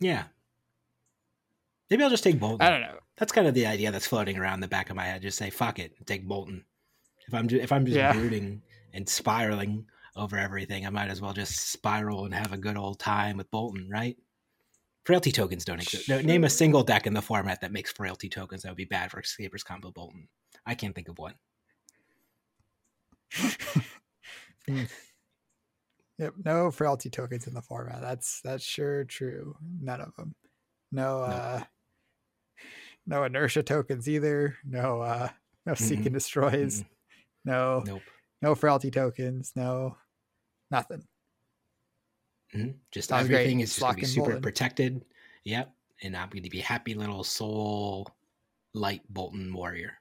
yeah. 0.00 0.24
Maybe 1.88 2.02
I'll 2.02 2.10
just 2.10 2.24
take 2.24 2.40
Boltyn. 2.40 2.60
I 2.60 2.70
don't 2.70 2.80
know. 2.80 2.98
That's 3.18 3.30
kind 3.30 3.46
of 3.46 3.54
the 3.54 3.66
idea 3.66 3.92
that's 3.92 4.08
floating 4.08 4.36
around 4.36 4.60
the 4.60 4.66
back 4.66 4.90
of 4.90 4.96
my 4.96 5.04
head. 5.04 5.22
Just 5.22 5.38
say 5.38 5.48
fuck 5.48 5.78
it, 5.78 5.92
take 6.06 6.28
Boltyn. 6.28 6.64
If 7.28 7.34
I'm 7.34 7.46
just, 7.46 7.62
if 7.62 7.70
I'm 7.70 7.86
just 7.86 7.96
yeah. 7.96 8.12
brooding 8.12 8.62
and 8.92 9.08
spiraling 9.08 9.86
over 10.16 10.36
everything, 10.36 10.84
I 10.84 10.90
might 10.90 11.08
as 11.08 11.20
well 11.20 11.32
just 11.32 11.70
spiral 11.70 12.24
and 12.24 12.34
have 12.34 12.52
a 12.52 12.58
good 12.58 12.76
old 12.76 12.98
time 12.98 13.36
with 13.36 13.48
Boltyn, 13.52 13.88
right? 13.88 14.16
Frailty 15.04 15.32
tokens 15.32 15.64
don't 15.64 15.80
exist. 15.80 16.04
Sure. 16.04 16.22
Name 16.22 16.44
a 16.44 16.50
single 16.50 16.82
deck 16.82 17.06
in 17.06 17.14
the 17.14 17.22
format 17.22 17.60
that 17.62 17.72
makes 17.72 17.90
frailty 17.92 18.28
tokens 18.28 18.62
that 18.62 18.68
would 18.68 18.76
be 18.76 18.84
bad 18.84 19.10
for 19.10 19.22
Escapers 19.22 19.64
combo 19.64 19.90
Boltyn. 19.90 20.26
I 20.66 20.74
can't 20.74 20.94
think 20.94 21.08
of 21.08 21.18
one. 21.18 21.34
Yep, 26.20 26.34
no 26.44 26.70
frailty 26.70 27.08
tokens 27.08 27.46
in 27.46 27.54
the 27.54 27.62
format. 27.62 28.02
That's 28.02 28.42
that's 28.42 28.62
sure 28.62 29.04
true. 29.04 29.56
None 29.80 30.02
of 30.02 30.14
them. 30.16 30.34
No 30.92 31.22
uh 31.22 31.62
no 33.06 33.24
inertia 33.24 33.62
tokens 33.62 34.06
either. 34.06 34.54
No 34.62 35.00
uh 35.00 35.30
no 35.64 35.72
mm-hmm. 35.72 35.82
seek 35.82 36.04
and 36.04 36.12
destroys. 36.12 36.80
Mm-hmm. 36.80 37.50
No 37.50 37.82
nope. 37.86 38.02
no 38.42 38.54
frailty 38.54 38.90
tokens. 38.90 39.52
No 39.56 39.96
nothing. 40.70 41.04
Mm-hmm. 42.54 42.70
Just 42.90 43.12
everything 43.12 43.58
great. 43.58 43.64
is 43.64 43.70
just 43.70 43.80
gonna 43.80 43.94
be 43.94 44.04
super 44.04 44.40
protected. 44.40 45.04
Yep. 45.44 45.72
And 46.02 46.16
I'm 46.16 46.28
going 46.30 46.42
to 46.44 46.50
be 46.50 46.60
happy 46.60 46.94
little 46.94 47.24
soul 47.24 48.08
light 48.72 49.02
Boltyn 49.12 49.52
warrior. 49.52 49.92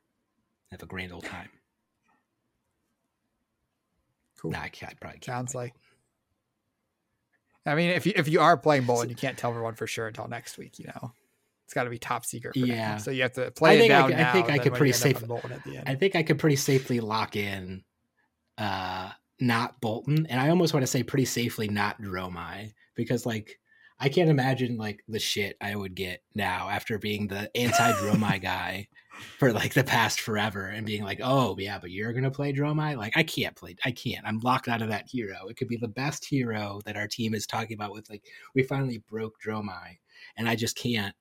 Have 0.72 0.84
a 0.84 0.86
grand 0.86 1.12
old 1.12 1.26
time. 1.26 1.50
Cool. 4.40 4.52
Nah, 4.52 4.62
I 4.62 4.70
can't, 4.70 4.98
probably 5.00 5.20
can't 5.20 5.26
Sounds 5.26 5.56
like. 5.56 5.74
I 7.66 7.76
mean, 7.76 7.90
if 7.90 8.06
you 8.06 8.14
if 8.16 8.28
you 8.28 8.40
are 8.40 8.56
playing 8.56 8.84
Boltyn, 8.84 9.10
you 9.10 9.16
can't 9.16 9.38
tell 9.38 9.50
everyone 9.50 9.76
for 9.76 9.86
sure 9.86 10.08
until 10.08 10.28
next 10.28 10.58
week. 10.58 10.80
You 10.80 10.88
know, 10.88 11.12
it's 11.66 11.74
got 11.74 11.84
to 11.84 11.90
be 11.90 12.00
top 12.00 12.26
secret. 12.26 12.56
yeah. 12.56 12.94
Now. 12.94 12.98
So 12.98 13.12
you 13.12 13.24
have 13.24 13.34
to 13.34 13.52
play 13.52 13.76
I 13.76 13.80
think 13.80 13.92
it 13.92 13.94
down 13.94 14.14
I, 14.14 14.16
now. 14.16 14.30
I 14.30 14.34
think 14.34 14.50
I 14.50 14.58
could 14.60 14.74
pretty 14.74 14.94
safely. 14.94 15.40
I 15.86 15.96
think 15.96 16.16
I 16.16 16.24
could 16.24 16.40
pretty 16.40 16.56
safely 16.56 17.00
lock 17.02 17.36
in, 17.36 17.84
uh, 18.58 19.10
not 19.40 19.82
Boltyn, 19.82 20.26
and 20.30 20.40
I 20.40 20.50
almost 20.50 20.74
want 20.74 20.84
to 20.84 20.88
say 20.88 21.04
pretty 21.04 21.26
safely 21.26 21.68
not 21.68 22.02
Dromai 22.02 22.74
because 22.96 23.26
like 23.26 23.60
I 24.00 24.10
can't 24.10 24.30
imagine 24.30 24.78
like 24.78 25.04
the 25.08 25.20
shit 25.20 25.58
I 25.62 25.76
would 25.76 25.96
get 25.96 26.22
now 26.36 26.70
after 26.70 26.98
being 26.98 27.28
the 27.28 27.50
anti 27.56 27.92
Dromai 27.94 28.42
guy 28.42 28.88
for 29.38 29.52
like 29.52 29.74
the 29.74 29.84
past 29.84 30.22
forever 30.22 30.66
and 30.66 30.86
being 30.86 31.04
like, 31.04 31.20
oh 31.22 31.56
yeah, 31.60 31.80
but 31.80 31.92
you're 31.92 32.14
gonna 32.14 32.32
play 32.32 32.54
Dromai? 32.54 32.98
Like 32.98 33.14
I 33.16 33.24
can't 33.24 33.56
play 33.56 33.76
I 33.86 33.92
can't. 33.92 34.26
I'm 34.26 34.40
locked 34.40 34.68
out 34.68 34.82
of 34.82 34.90
that 34.90 35.08
hero. 35.10 35.48
It 35.48 35.58
could 35.58 35.68
be 35.68 35.78
the 35.78 35.88
best 35.88 36.26
hero 36.26 36.82
that 36.86 36.98
our 36.98 37.08
team 37.08 37.34
is 37.34 37.46
talking 37.46 37.76
about 37.76 37.94
with 37.94 38.10
like 38.10 38.24
we 38.56 38.64
finally 38.64 39.04
broke 39.10 39.36
Dromai 39.46 39.98
and 40.38 40.48
I 40.48 40.56
just 40.56 40.78
can't 40.78 41.16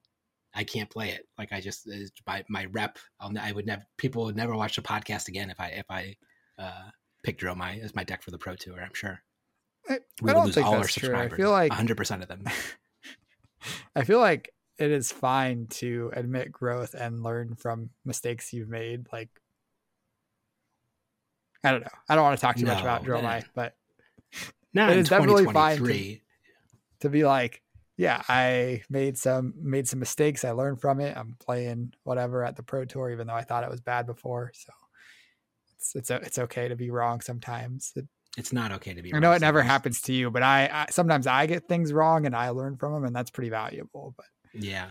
I 0.55 0.65
can't 0.65 0.91
play 0.91 1.11
it. 1.11 1.27
Like 1.37 1.53
I 1.53 1.61
just 1.61 1.89
my 2.27 2.45
my 2.49 2.67
rep. 2.73 2.99
I'll, 3.21 3.33
I 3.39 3.53
would 3.53 3.67
never. 3.67 3.83
People 3.97 4.25
would 4.25 4.37
never 4.37 4.57
watch 4.57 4.77
the 4.77 4.83
podcast 4.83 5.29
again 5.29 5.51
if 5.51 5.61
I 5.61 5.69
if 5.69 5.87
I 5.91 6.17
uh, 6.59 6.91
pick 7.29 7.39
Dromai 7.39 7.83
as 7.83 7.95
my 7.95 8.05
deck 8.05 8.23
for 8.23 8.31
the 8.31 8.39
Pro 8.39 8.57
Tour. 8.57 8.81
I'm 8.81 8.95
sure. 8.95 9.23
I, 9.89 9.99
we 10.23 10.31
I 10.31 10.35
don't 10.35 10.53
think 10.53 10.67
that's 10.67 10.95
true. 10.95 11.15
I 11.15 11.29
feel 11.29 11.51
like 11.51 11.71
100 11.71 11.97
percent 11.97 12.23
of 12.23 12.29
them. 12.29 12.45
I 13.97 14.05
feel 14.05 14.21
like 14.21 14.53
it 14.79 14.91
is 14.91 15.13
fine 15.13 15.67
to 15.67 16.11
admit 16.15 16.53
growth 16.53 16.95
and 16.95 17.23
learn 17.23 17.55
from 17.57 17.91
mistakes 18.05 18.53
you've 18.53 18.69
made. 18.69 19.07
Like, 19.13 19.29
I 21.65 21.73
don't 21.73 21.81
know. 21.81 21.89
I 22.09 22.15
don't 22.15 22.25
want 22.25 22.39
to 22.39 22.41
talk 22.41 22.57
too 22.57 22.65
no, 22.65 22.75
much 22.75 22.83
about 22.83 23.05
Dromai, 23.05 23.45
but 23.55 23.75
not 24.73 24.91
it 24.91 24.99
is 24.99 25.09
definitely 25.09 25.47
fine 25.53 25.79
to, 25.79 26.19
to 27.01 27.09
be 27.09 27.25
like, 27.25 27.63
yeah, 27.97 28.23
I 28.29 28.83
made 28.89 29.19
some 29.19 29.55
made 29.61 29.89
some 29.89 29.99
mistakes. 29.99 30.45
I 30.45 30.53
learned 30.53 30.81
from 30.81 31.01
it. 31.01 31.17
I'm 31.17 31.37
playing 31.41 31.93
whatever 32.05 32.45
at 32.45 32.57
the 32.57 32.63
pro 32.63 32.85
tour, 32.85 33.11
even 33.11 33.27
though 33.27 33.35
I 33.35 33.43
thought 33.43 33.65
it 33.65 33.71
was 33.71 33.81
bad 33.81 34.07
before. 34.07 34.53
So 34.55 34.73
it's 35.79 35.95
it's 35.95 36.11
it's 36.11 36.39
okay 36.39 36.69
to 36.69 36.77
be 36.77 36.91
wrong 36.91 37.21
sometimes. 37.21 37.93
It, 37.95 38.07
it's 38.37 38.53
not 38.53 38.73
okay 38.73 38.95
to 38.95 39.03
be. 39.03 39.13
Wrong. 39.13 39.19
I 39.19 39.21
know 39.21 39.33
it 39.33 39.41
never 39.41 39.63
happens 39.63 40.01
to 40.03 40.13
you, 40.13 40.31
but 40.31 40.43
I, 40.43 40.69
I 40.73 40.87
sometimes 40.91 41.27
I 41.27 41.47
get 41.47 41.69
things 41.69 41.93
wrong 41.93 42.27
and 42.27 42.35
I 42.35 42.51
learn 42.51 42.77
from 42.77 42.93
them, 42.93 43.05
and 43.05 43.15
that's 43.15 43.31
pretty 43.31 43.51
valuable. 43.51 44.15
But 44.17 44.27
yeah, 44.53 44.91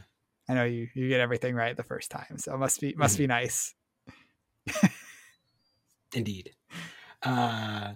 I 0.50 0.54
know 0.54 0.64
you 0.64 0.88
you 0.96 1.10
get 1.10 1.20
everything 1.20 1.56
right 1.56 1.76
the 1.76 1.84
first 1.84 2.10
time, 2.10 2.38
so 2.38 2.54
it 2.54 2.58
must 2.58 2.80
be 2.80 2.94
must 2.96 3.16
mm-hmm. 3.16 3.24
be 3.24 3.28
nice. 3.28 3.76
Indeed. 6.14 6.52
Uh, 7.22 7.94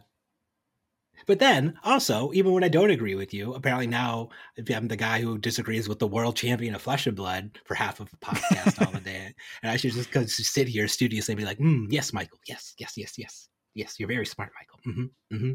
but 1.28 1.40
then 1.40 1.78
also, 1.84 2.32
even 2.34 2.52
when 2.52 2.64
I 2.64 2.70
don't 2.70 2.92
agree 2.92 3.16
with 3.16 3.34
you, 3.34 3.54
apparently 3.54 3.88
now 3.88 4.30
I'm 4.74 4.88
the 4.88 4.96
guy 4.96 5.22
who 5.22 5.38
disagrees 5.38 5.88
with 5.90 6.00
the 6.00 6.08
world 6.08 6.36
champion 6.36 6.76
of 6.76 6.82
flesh 6.82 7.08
and 7.08 7.16
blood 7.16 7.58
for 7.66 7.76
half 7.76 8.00
of 8.00 8.10
the 8.10 8.18
podcast 8.18 8.86
all 8.86 8.92
the 8.92 9.00
day. 9.00 9.34
And 9.64 9.72
I 9.72 9.78
should 9.78 9.94
just, 9.94 10.12
just 10.12 10.54
sit 10.54 10.68
here 10.68 10.88
studiously 10.88 11.34
and 11.34 11.40
be 11.40 11.46
like, 11.46 11.60
mm, 11.60 11.88
yes, 11.90 12.14
Michael. 12.14 12.40
Yes, 12.48 12.74
yes, 12.78 12.94
yes, 12.98 13.14
yes. 13.18 13.48
Yes, 13.74 14.00
you're 14.00 14.10
very 14.10 14.26
smart, 14.26 14.52
Michael. 14.60 14.80
Mm-hmm. 14.86 15.36
Mm-hmm. 15.36 15.54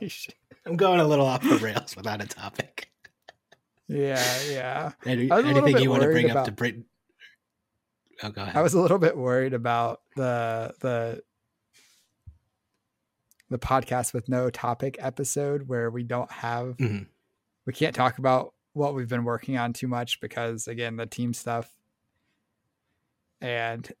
I'm 0.66 0.76
going 0.76 1.00
a 1.00 1.06
little 1.06 1.26
off 1.26 1.42
the 1.42 1.56
rails 1.58 1.94
without 1.96 2.22
a 2.22 2.26
topic. 2.26 2.90
Yeah, 3.88 4.22
yeah. 4.48 4.92
Any, 5.04 5.30
anything 5.30 5.78
you 5.78 5.90
want 5.90 6.02
to 6.02 6.08
bring 6.08 6.30
about, 6.30 6.40
up 6.40 6.46
to 6.46 6.52
bring? 6.52 6.84
Oh, 8.22 8.30
go 8.30 8.42
ahead. 8.42 8.56
I 8.56 8.62
was 8.62 8.74
a 8.74 8.80
little 8.80 8.98
bit 8.98 9.16
worried 9.16 9.54
about 9.54 10.00
the 10.16 10.74
the 10.80 11.22
the 13.50 13.58
podcast 13.58 14.12
with 14.12 14.28
no 14.28 14.50
topic 14.50 14.96
episode 14.98 15.68
where 15.68 15.90
we 15.90 16.02
don't 16.02 16.30
have 16.30 16.76
mm-hmm. 16.76 17.04
we 17.66 17.72
can't 17.72 17.94
talk 17.94 18.18
about 18.18 18.54
what 18.72 18.94
we've 18.94 19.08
been 19.08 19.24
working 19.24 19.56
on 19.56 19.72
too 19.72 19.86
much 19.86 20.20
because 20.20 20.66
again 20.66 20.96
the 20.96 21.06
team 21.06 21.32
stuff 21.32 21.70
and 23.40 23.92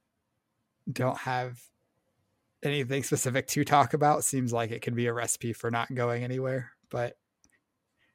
don't 0.90 1.18
have 1.18 1.60
anything 2.64 3.02
specific 3.02 3.46
to 3.46 3.64
talk 3.64 3.94
about 3.94 4.24
seems 4.24 4.52
like 4.52 4.70
it 4.70 4.82
could 4.82 4.96
be 4.96 5.06
a 5.06 5.12
recipe 5.12 5.52
for 5.52 5.70
not 5.70 5.94
going 5.94 6.24
anywhere 6.24 6.72
but 6.90 7.16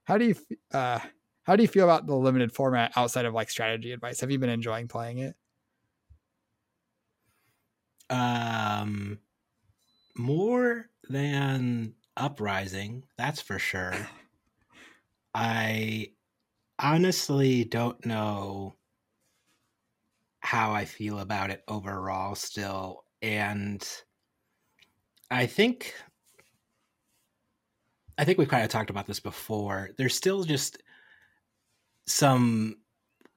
how 0.03 0.17
do 0.17 0.25
you 0.25 0.35
uh 0.73 0.99
how 1.43 1.55
do 1.55 1.61
you 1.61 1.69
feel 1.69 1.85
about 1.85 2.05
the 2.05 2.15
limited 2.15 2.51
format 2.51 2.91
outside 2.95 3.25
of 3.25 3.33
like 3.33 3.49
strategy 3.49 3.91
advice 3.91 4.19
have 4.19 4.31
you 4.31 4.39
been 4.39 4.49
enjoying 4.49 4.87
playing 4.87 5.19
it 5.19 5.35
um 8.09 9.19
more 10.17 10.89
than 11.09 11.93
uprising 12.17 13.03
that's 13.17 13.41
for 13.41 13.59
sure 13.59 14.07
i 15.33 16.07
honestly 16.79 17.63
don't 17.63 18.05
know 18.05 18.75
how 20.39 20.71
I 20.71 20.85
feel 20.85 21.19
about 21.19 21.51
it 21.51 21.63
overall 21.67 22.35
still. 22.35 23.03
And 23.21 23.87
I 25.29 25.45
think 25.45 25.93
I 28.17 28.25
think 28.25 28.37
we've 28.37 28.49
kind 28.49 28.63
of 28.63 28.69
talked 28.69 28.89
about 28.89 29.05
this 29.05 29.19
before. 29.19 29.91
There's 29.97 30.15
still 30.15 30.43
just 30.43 30.81
some 32.07 32.77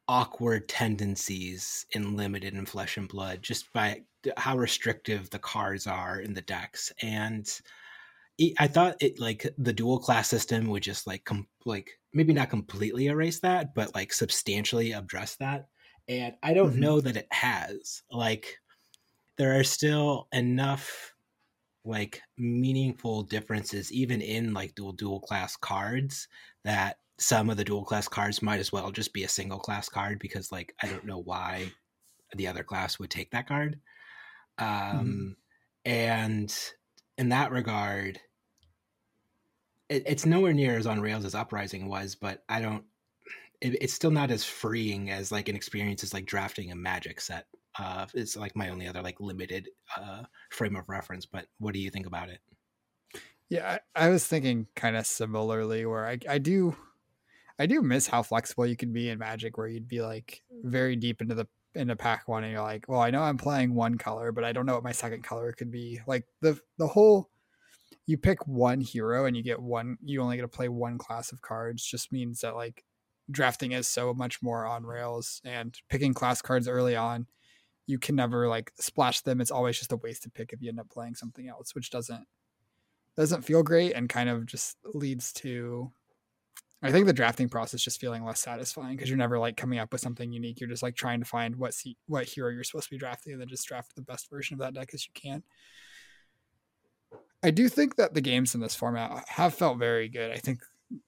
awkward 0.09 0.69
tendencies 0.69 1.87
in 1.93 2.17
limited 2.17 2.55
and 2.55 2.69
flesh 2.69 2.97
and 2.97 3.09
blood 3.09 3.43
just 3.43 3.73
by 3.73 4.03
how 4.37 4.57
restrictive 4.57 5.31
the 5.31 5.39
cards 5.39 5.87
are 5.87 6.21
in 6.21 6.35
the 6.35 6.43
decks 6.43 6.93
and 7.03 7.49
I 8.59 8.67
thought 8.67 8.97
it 9.01 9.21
like 9.21 9.47
the 9.59 9.73
dual 9.73 10.01
class 10.01 10.29
system 10.29 10.67
would 10.69 10.83
just 10.83 11.07
like 11.07 11.25
com- 11.25 11.47
like 11.65 11.91
maybe 12.13 12.33
not 12.33 12.51
completely 12.51 13.07
erase 13.07 13.39
that, 13.41 13.75
but 13.75 13.95
like 13.95 14.13
substantially 14.13 14.93
address 14.93 15.37
that 15.37 15.69
and 16.09 16.35
I 16.43 16.55
don't 16.55 16.73
mm-hmm. 16.73 16.81
know 16.81 17.01
that 17.01 17.17
it 17.17 17.29
has. 17.31 18.03
Like, 18.11 18.59
there 19.39 19.59
are 19.59 19.65
still 19.65 20.29
enough 20.33 21.15
like 21.85 22.21
meaningful 22.39 23.25
differences 23.25 23.91
even 23.91 24.21
in 24.21 24.55
like 24.55 24.73
dual 24.77 24.93
dual 24.93 25.19
class 25.19 25.57
cards 25.57 26.29
that 26.63 26.99
some 27.19 27.51
of 27.51 27.57
the 27.57 27.65
dual 27.65 27.85
class 27.85 28.07
cards 28.07 28.41
might 28.41 28.61
as 28.61 28.71
well 28.71 28.93
just 28.93 29.13
be 29.13 29.25
a 29.25 29.29
single 29.29 29.59
class 29.59 29.89
card 29.89 30.21
because 30.21 30.53
like 30.53 30.73
I 30.81 30.87
don't 30.87 31.05
know 31.05 31.19
why 31.19 31.73
the 32.37 32.47
other 32.47 32.63
class 32.63 33.01
would 33.01 33.11
take 33.11 33.33
that 33.33 33.49
card. 33.49 33.81
Mm-hmm. 34.61 34.99
Um 34.99 35.07
mm-hmm. 35.07 35.31
and 35.85 36.73
in 37.19 37.29
that 37.31 37.51
regard 37.51 38.21
it, 39.93 40.03
it's 40.07 40.27
nowhere 40.27 40.53
near 40.53 40.77
as 40.77 40.87
on 40.87 41.01
rails 41.01 41.25
as 41.25 41.35
uprising 41.35 41.89
was 41.89 42.15
but 42.15 42.43
i 42.49 42.61
don't 42.61 42.85
it, 43.61 43.77
it's 43.81 43.93
still 43.93 44.11
not 44.11 44.31
as 44.31 44.45
freeing 44.45 45.11
as 45.11 45.31
like 45.31 45.49
an 45.49 45.57
experience 45.57 46.03
as 46.03 46.15
like 46.15 46.27
drafting 46.27 46.73
a 46.73 46.77
magic 46.77 47.21
set 47.21 47.47
uh 47.79 48.07
it's 48.15 48.37
like 48.37 48.57
my 48.57 48.71
only 48.71 48.89
other 48.89 49.03
like 49.03 49.21
limited 49.21 49.69
uh 49.97 50.23
frame 50.51 50.77
of 50.77 50.89
reference 50.89 51.27
but 51.27 51.47
what 51.59 51.75
do 51.75 51.81
you 51.81 51.91
think 51.91 52.07
about 52.07 52.29
it 52.29 52.41
yeah 53.49 53.79
i, 53.95 54.07
I 54.07 54.09
was 54.09 54.27
thinking 54.27 54.67
kind 54.75 54.97
of 54.97 55.07
similarly 55.07 55.85
where 55.87 56.07
I, 56.07 56.19
I 56.29 56.39
do 56.39 56.77
i 57.59 57.67
do 57.67 57.83
miss 57.83 58.07
how 58.07 58.23
flexible 58.23 58.67
you 58.67 58.77
could 58.77 58.93
be 58.93 59.11
in 59.11 59.19
magic 59.19 59.59
where 59.59 59.69
you'd 59.69 59.89
be 59.89 60.01
like 60.01 60.43
very 60.65 60.97
deep 60.97 61.21
into 61.21 61.35
the 61.35 61.47
into 61.75 61.97
pack 61.97 62.29
one 62.29 62.45
and 62.45 62.53
you're 62.53 62.63
like 62.63 62.85
well 62.89 63.01
i 63.01 63.11
know 63.11 63.23
i'm 63.23 63.39
playing 63.39 63.75
one 63.75 63.97
color 63.97 64.33
but 64.33 64.45
i 64.45 64.53
don't 64.53 64.67
know 64.67 64.75
what 64.75 64.85
my 64.85 64.93
second 64.93 65.23
color 65.23 65.53
could 65.53 65.71
be. 65.71 66.01
Like 66.07 66.27
the 66.41 66.61
the 66.79 66.89
whole 66.89 67.31
you 68.07 68.19
pick 68.19 68.47
one 68.47 68.81
hero 68.81 69.27
and 69.27 69.37
you 69.37 69.43
get 69.43 69.61
one 69.61 69.97
you 70.03 70.21
only 70.21 70.37
get 70.37 70.43
to 70.43 70.49
play 70.49 70.69
one 70.69 70.99
class 70.99 71.33
of 71.33 71.41
cards 71.41 71.85
just 71.85 72.13
means 72.13 72.41
that 72.41 72.57
like 72.57 72.85
drafting 73.31 73.73
is 73.73 73.89
so 73.89 74.13
much 74.13 74.43
more 74.43 74.67
on 74.67 74.85
rails 74.85 75.41
and 75.45 75.79
picking 75.89 76.13
class 76.13 76.43
cards 76.43 76.69
early 76.69 76.97
on 76.97 77.27
you 77.87 77.99
can 77.99 78.15
never 78.15 78.49
like 78.49 78.73
splash 78.79 79.21
them. 79.21 79.41
It's 79.41 79.51
always 79.51 79.79
just 79.79 79.93
a 79.93 79.97
wasted 79.97 80.35
pick 80.35 80.53
if 80.53 80.63
you 80.63 80.69
end 80.69 80.81
up 80.81 80.91
playing 80.91 81.15
something 81.15 81.49
else 81.49 81.75
which 81.75 81.91
doesn't 81.91 82.27
doesn't 83.17 83.43
feel 83.43 83.63
great 83.63 83.93
and 83.93 84.09
kind 84.09 84.29
of 84.29 84.47
just 84.47 84.79
leads 84.95 85.33
to 85.35 85.93
I 86.83 86.91
think 86.91 87.07
the 87.07 87.13
drafting 87.13 87.49
process 87.49 87.81
just 87.81 88.01
feeling 88.01 88.25
less 88.25 88.41
satisfying 88.41 88.97
because 88.97 89.09
you're 89.09 89.19
never 89.19 89.39
like 89.39 89.57
coming 89.57 89.79
up 89.79 89.93
with 89.93 90.01
something 90.01 90.33
unique. 90.33 90.61
You're 90.61 90.69
just 90.69 90.83
like 90.83 90.97
trying 90.97 91.21
to 91.21 91.25
find 91.25 91.55
what 91.57 91.75
se- 91.75 91.97
what 92.07 92.25
hero 92.25 92.51
you're 92.51 92.65
supposed 92.65 92.89
to 92.89 92.91
be 92.91 92.99
drafting 92.99 93.33
and 93.33 93.41
then 93.41 93.49
just 93.49 93.67
draft 93.67 93.95
the 93.95 94.03
best 94.03 94.29
version 94.29 94.55
of 94.55 94.61
that 94.61 94.75
deck 94.75 94.91
as 94.93 95.07
you 95.07 95.13
can. 95.15 95.45
I 97.45 97.51
do 97.51 97.69
think 97.69 97.97
that 97.97 98.15
the 98.15 98.21
games 98.21 98.55
in 98.55 98.61
this 98.61 98.75
format 98.75 99.25
have 99.29 99.55
felt 99.55 99.79
very 99.79 100.09
good. 100.09 100.33
I 100.33 100.37
think 100.37 100.61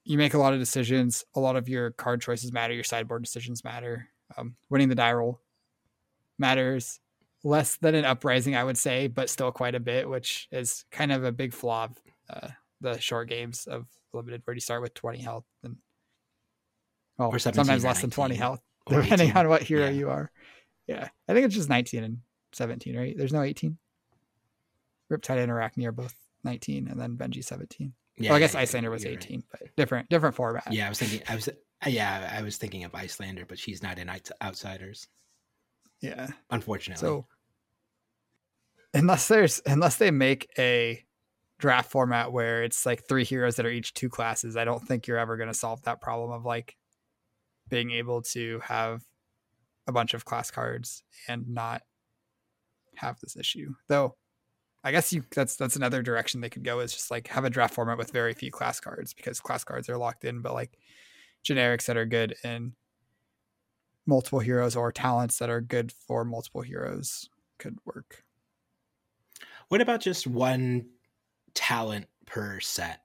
you 0.04 0.16
make 0.16 0.35
a 0.35 0.38
lot 0.38 0.52
of 0.52 0.61
decisions. 0.61 1.25
A 1.35 1.40
lot 1.40 1.57
of 1.57 1.69
your 1.69 1.90
card 1.90 2.21
choices 2.21 2.52
matter. 2.52 2.75
Your 2.75 2.85
sideboard 2.85 3.25
decisions 3.25 3.64
matter. 3.64 4.09
Um, 4.37 4.57
winning 4.71 4.88
the 4.88 4.95
die 4.95 5.12
roll 5.12 5.40
matters 6.38 7.00
less 7.45 7.76
than 7.76 7.95
an 7.95 8.04
uprising, 8.04 8.57
I 8.57 8.64
would 8.64 8.78
say, 8.78 9.07
but 9.07 9.28
still 9.28 9.52
quite 9.52 9.75
a 9.75 9.81
bit, 9.81 10.09
which 10.09 10.49
is 10.50 10.85
kind 10.90 11.12
of 11.12 11.25
a 11.25 11.33
big 11.33 11.52
flaw 11.52 11.85
of 11.85 11.99
uh, 12.31 12.49
the 12.81 12.99
short 12.99 13.28
games 13.28 13.66
of 13.66 13.87
limited, 14.12 14.43
where 14.45 14.54
you 14.54 14.61
start 14.61 14.83
with 14.83 14.95
20 14.95 15.19
health 15.19 15.45
and 15.62 15.76
oh, 17.19 17.28
well, 17.28 17.38
sometimes 17.38 17.85
less 17.85 18.00
than 18.00 18.11
20 18.11 18.35
health, 18.35 18.61
depending 18.88 19.28
18. 19.28 19.37
on 19.37 19.49
what 19.49 19.62
hero 19.62 19.85
yeah. 19.85 19.90
you 19.90 20.11
are. 20.11 20.31
Yeah, 20.87 21.09
I 21.28 21.33
think 21.33 21.47
it's 21.47 21.54
just 21.54 21.69
19 21.69 22.04
and 22.04 22.19
17, 22.52 22.97
right? 22.97 23.16
There's 23.16 23.33
no 23.33 23.43
18. 23.43 23.78
Riptide 25.11 25.43
and 25.43 25.52
Arakni 25.52 25.87
are 25.87 25.93
both 25.93 26.14
19, 26.45 26.88
and 26.88 27.00
then 27.00 27.16
Benji 27.16 27.45
17. 27.45 27.93
Yeah, 28.16 28.31
well, 28.31 28.37
I 28.37 28.40
guess 28.40 28.54
yeah, 28.54 28.61
Iyslander 28.61 28.90
was 28.90 29.02
you're 29.02 29.12
18, 29.14 29.43
but 29.50 29.61
different 29.76 30.09
different 30.09 30.37
format. 30.37 30.69
Yeah, 30.71 30.87
I 30.87 30.88
was 30.88 30.99
thinking. 30.99 31.23
I 31.28 31.35
was. 31.35 31.49
Yeah, 31.87 32.33
I 32.35 32.43
was 32.43 32.57
thinking 32.57 32.85
of 32.85 32.93
Iyslander, 32.93 33.47
but 33.47 33.59
she's 33.59 33.83
not 33.83 33.99
in 33.99 34.11
Outsiders, 34.40 35.09
yeah. 36.00 36.28
unfortunately. 36.50 37.00
So 37.00 37.26
unless 38.95 39.28
there's 39.28 39.61
unless 39.66 39.97
they 39.97 40.11
make 40.11 40.49
a 40.59 41.04
draft 41.59 41.91
format 41.91 42.33
where 42.33 42.63
it's 42.63 42.85
like 42.85 43.07
three 43.09 43.25
heroes 43.25 43.57
that 43.57 43.67
are 43.67 43.71
each 43.71 43.95
two 43.95 44.09
classes, 44.09 44.57
I 44.57 44.65
don't 44.65 44.87
think 44.87 45.07
you're 45.07 45.19
ever 45.19 45.37
going 45.37 45.49
to 45.49 45.55
solve 45.55 45.83
that 45.83 46.01
problem 46.01 46.31
of 46.31 46.45
like 46.45 46.77
being 47.69 47.91
able 47.93 48.23
to 48.23 48.61
have 48.61 49.03
a 49.87 49.93
bunch 49.93 50.15
of 50.15 50.25
class 50.25 50.51
cards 50.51 51.03
and 51.29 51.49
not 51.49 51.83
have 52.97 53.19
this 53.21 53.37
issue. 53.37 53.75
Though 53.89 54.17
I 54.83 54.93
guess 54.93 55.13
you 55.13 55.25
that's 55.35 55.57
that's 55.57 55.77
another 55.77 56.03
direction 56.03 56.41
they 56.41 56.51
could 56.51 56.65
go 56.65 56.81
is 56.81 56.93
just 56.93 57.11
like 57.11 57.29
have 57.29 57.45
a 57.45 57.51
draft 57.51 57.75
format 57.75 57.99
with 57.99 58.13
very 58.13 58.35
few 58.35 58.51
class 58.51 58.81
cards 58.81 59.15
because 59.15 59.41
class 59.41 59.65
cards 59.65 59.89
are 59.89 59.97
locked 59.97 60.25
in, 60.25 60.43
but 60.43 60.53
like 60.53 60.79
generics 61.45 61.87
that 61.87 61.97
are 61.97 62.07
good 62.07 62.35
in 62.45 62.75
multiple 64.07 64.41
heroes 64.41 64.77
or 64.77 64.93
talents 64.93 65.39
that 65.39 65.49
are 65.49 65.63
good 65.63 65.91
for 65.91 66.25
multiple 66.25 66.61
heroes 66.61 67.31
could 67.59 67.79
work. 67.87 68.25
What 69.69 69.81
about 69.81 70.01
just 70.01 70.27
one 70.27 70.87
talent 71.55 72.07
per 72.27 72.61
set, 72.61 73.01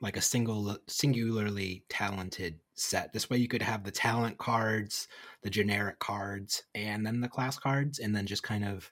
like 0.00 0.16
a 0.16 0.22
single 0.22 0.76
singularly 0.88 1.84
talented 1.88 2.58
set? 2.74 3.12
This 3.12 3.28
way, 3.30 3.38
you 3.38 3.48
could 3.48 3.62
have 3.62 3.84
the 3.84 3.90
talent 3.90 4.38
cards, 4.38 5.08
the 5.42 5.50
generic 5.50 5.98
cards, 5.98 6.62
and 6.74 7.06
then 7.06 7.20
the 7.20 7.28
class 7.28 7.58
cards, 7.58 7.98
and 7.98 8.14
then 8.14 8.26
just 8.26 8.42
kind 8.42 8.64
of 8.64 8.90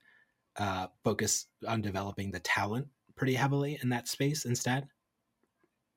uh, 0.57 0.89
focus 1.05 1.47
on 1.67 1.81
developing 1.83 2.31
the 2.31 2.41
talent 2.41 2.89
pretty 3.17 3.35
heavily 3.35 3.79
in 3.83 3.91
that 3.91 4.09
space 4.09 4.45
instead. 4.45 4.89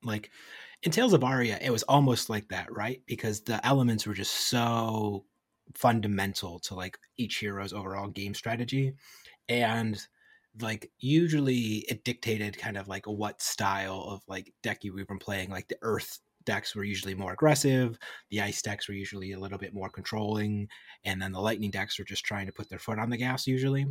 Like 0.02 0.30
in 0.82 0.92
Tales 0.92 1.14
of 1.14 1.24
Aria, 1.24 1.58
it 1.60 1.70
was 1.70 1.82
almost 1.84 2.28
like 2.28 2.48
that, 2.48 2.70
right? 2.70 3.02
Because 3.06 3.40
the 3.40 3.64
elements 3.66 4.06
were 4.06 4.14
just 4.14 4.32
so 4.48 5.24
fundamental 5.74 6.58
to 6.58 6.74
like 6.74 6.98
each 7.16 7.36
hero's 7.36 7.72
overall 7.72 8.08
game 8.08 8.34
strategy 8.34 8.94
and 9.48 10.06
like 10.60 10.90
usually 10.98 11.84
it 11.88 12.04
dictated 12.04 12.56
kind 12.58 12.76
of 12.76 12.88
like 12.88 13.06
what 13.06 13.42
style 13.42 14.04
of 14.08 14.22
like 14.28 14.52
deck 14.62 14.84
you 14.84 14.94
were 14.94 15.18
playing 15.18 15.50
like 15.50 15.68
the 15.68 15.78
earth 15.82 16.20
decks 16.44 16.74
were 16.74 16.84
usually 16.84 17.14
more 17.14 17.32
aggressive 17.32 17.98
the 18.30 18.40
ice 18.40 18.62
decks 18.62 18.86
were 18.86 18.94
usually 18.94 19.32
a 19.32 19.38
little 19.38 19.58
bit 19.58 19.74
more 19.74 19.88
controlling 19.88 20.68
and 21.04 21.20
then 21.20 21.32
the 21.32 21.40
lightning 21.40 21.70
decks 21.70 21.98
were 21.98 22.04
just 22.04 22.24
trying 22.24 22.46
to 22.46 22.52
put 22.52 22.68
their 22.68 22.78
foot 22.78 22.98
on 22.98 23.10
the 23.10 23.16
gas 23.16 23.46
usually 23.46 23.86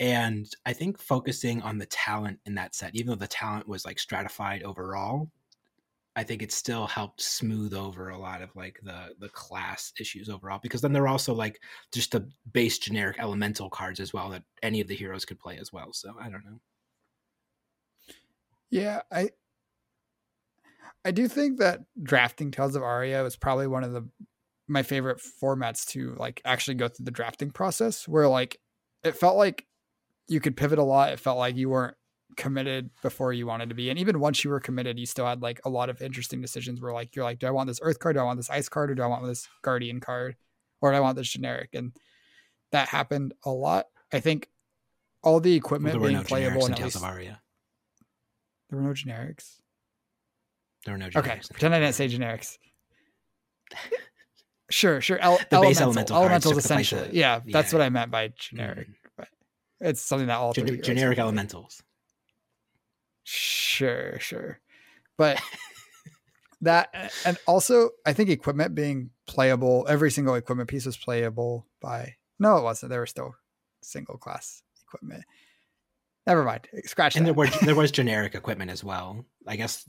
and 0.00 0.46
i 0.66 0.72
think 0.72 0.98
focusing 0.98 1.62
on 1.62 1.78
the 1.78 1.86
talent 1.86 2.38
in 2.46 2.54
that 2.54 2.74
set 2.74 2.94
even 2.94 3.08
though 3.08 3.14
the 3.14 3.26
talent 3.28 3.66
was 3.68 3.84
like 3.84 3.98
stratified 3.98 4.62
overall 4.64 5.30
I 6.16 6.22
think 6.22 6.42
it 6.42 6.52
still 6.52 6.86
helped 6.86 7.20
smooth 7.20 7.74
over 7.74 8.10
a 8.10 8.18
lot 8.18 8.40
of 8.40 8.54
like 8.54 8.78
the 8.82 9.14
the 9.18 9.28
class 9.30 9.92
issues 9.98 10.28
overall 10.28 10.60
because 10.62 10.80
then 10.80 10.92
there 10.92 11.02
are 11.04 11.08
also 11.08 11.34
like 11.34 11.60
just 11.92 12.12
the 12.12 12.28
base 12.52 12.78
generic 12.78 13.16
elemental 13.18 13.68
cards 13.68 13.98
as 14.00 14.12
well 14.12 14.30
that 14.30 14.44
any 14.62 14.80
of 14.80 14.86
the 14.86 14.94
heroes 14.94 15.24
could 15.24 15.40
play 15.40 15.58
as 15.58 15.72
well. 15.72 15.92
So 15.92 16.14
I 16.20 16.30
don't 16.30 16.44
know. 16.44 16.60
Yeah, 18.70 19.02
I 19.10 19.30
I 21.04 21.10
do 21.10 21.28
think 21.28 21.58
that 21.58 21.80
drafting 22.02 22.50
Tales 22.50 22.76
of 22.76 22.82
Aria 22.82 23.22
was 23.22 23.36
probably 23.36 23.66
one 23.66 23.84
of 23.84 23.92
the 23.92 24.08
my 24.66 24.82
favorite 24.82 25.20
formats 25.42 25.86
to 25.88 26.14
like 26.14 26.40
actually 26.44 26.74
go 26.76 26.88
through 26.88 27.04
the 27.04 27.10
drafting 27.10 27.50
process 27.50 28.08
where 28.08 28.28
like 28.28 28.58
it 29.02 29.14
felt 29.14 29.36
like 29.36 29.66
you 30.28 30.40
could 30.40 30.56
pivot 30.56 30.78
a 30.78 30.82
lot. 30.82 31.12
It 31.12 31.20
felt 31.20 31.38
like 31.38 31.56
you 31.56 31.68
weren't 31.68 31.96
committed 32.36 32.90
before 33.02 33.32
you 33.32 33.46
wanted 33.46 33.68
to 33.68 33.74
be. 33.74 33.90
And 33.90 33.98
even 33.98 34.20
once 34.20 34.44
you 34.44 34.50
were 34.50 34.60
committed, 34.60 34.98
you 34.98 35.06
still 35.06 35.26
had 35.26 35.42
like 35.42 35.60
a 35.64 35.68
lot 35.70 35.88
of 35.90 36.00
interesting 36.02 36.40
decisions 36.40 36.80
where 36.80 36.92
like 36.92 37.14
you're 37.16 37.24
like, 37.24 37.38
do 37.38 37.46
I 37.46 37.50
want 37.50 37.68
this 37.68 37.80
earth 37.82 37.98
card? 37.98 38.16
Do 38.16 38.20
I 38.20 38.24
want 38.24 38.38
this 38.38 38.50
ice 38.50 38.68
card? 38.68 38.90
Or 38.90 38.94
do 38.94 39.02
I 39.02 39.06
want 39.06 39.24
this 39.26 39.48
guardian 39.62 40.00
card? 40.00 40.36
Or 40.80 40.90
do 40.90 40.96
I 40.96 41.00
want 41.00 41.16
this 41.16 41.28
generic? 41.28 41.70
And 41.74 41.92
that 42.72 42.88
happened 42.88 43.34
a 43.44 43.50
lot. 43.50 43.86
I 44.12 44.20
think 44.20 44.48
all 45.22 45.40
the 45.40 45.54
equipment 45.54 45.94
Well, 45.96 46.08
being 46.08 46.18
no 46.18 46.24
playable 46.24 46.66
in 46.66 46.74
Tales 46.74 46.94
least, 46.94 46.96
of 46.96 47.04
Aria. 47.04 47.40
there 48.70 48.78
were 48.78 48.84
no 48.86 48.92
generics. 48.92 49.58
There 50.84 50.92
were 50.94 50.98
no 50.98 51.06
generics. 51.08 51.16
Okay, 51.16 51.40
pretend 51.50 51.74
I 51.74 51.80
didn't 51.80 51.94
say 51.94 52.08
generics. 52.08 52.58
Sure, 54.70 55.00
sure. 55.00 55.18
El- 55.18 55.38
The 55.50 55.60
base 55.60 55.80
elemental, 55.80 56.16
elemental 56.16 56.16
cards 56.16 56.46
elementals 56.46 56.54
took 56.54 56.62
the 56.62 56.68
place 56.68 56.86
essentially. 56.86 57.08
of- 57.10 57.14
yeah, 57.14 57.40
that's 57.46 57.72
yeah. 57.72 57.78
what 57.78 57.84
I 57.84 57.88
meant 57.90 58.10
by 58.10 58.32
generic. 58.36 58.88
Mm. 58.88 58.94
But 59.16 59.28
it's 59.80 60.00
something 60.02 60.26
that 60.28 60.36
all 60.36 60.52
Gen- 60.52 60.82
generic 60.82 61.18
elementals. 61.18 61.82
Sure, 63.24 64.18
sure. 64.20 64.60
But 65.16 65.40
that 66.60 67.12
and 67.24 67.38
also 67.46 67.90
I 68.06 68.12
think 68.12 68.30
equipment 68.30 68.74
being 68.74 69.10
playable, 69.26 69.86
every 69.88 70.10
single 70.10 70.34
equipment 70.34 70.68
piece 70.68 70.86
was 70.86 70.96
playable 70.96 71.66
by 71.80 72.14
no, 72.38 72.56
it 72.58 72.62
wasn't. 72.62 72.90
There 72.90 73.00
were 73.00 73.06
still 73.06 73.34
single 73.82 74.16
class 74.18 74.62
equipment. 74.86 75.24
Never 76.26 76.42
mind. 76.44 76.68
Scratch 76.84 77.16
And 77.16 77.26
that. 77.26 77.34
there 77.34 77.34
were 77.34 77.46
there 77.62 77.74
was 77.74 77.90
generic 77.90 78.34
equipment 78.34 78.70
as 78.70 78.82
well. 78.82 79.24
I 79.46 79.56
guess 79.56 79.88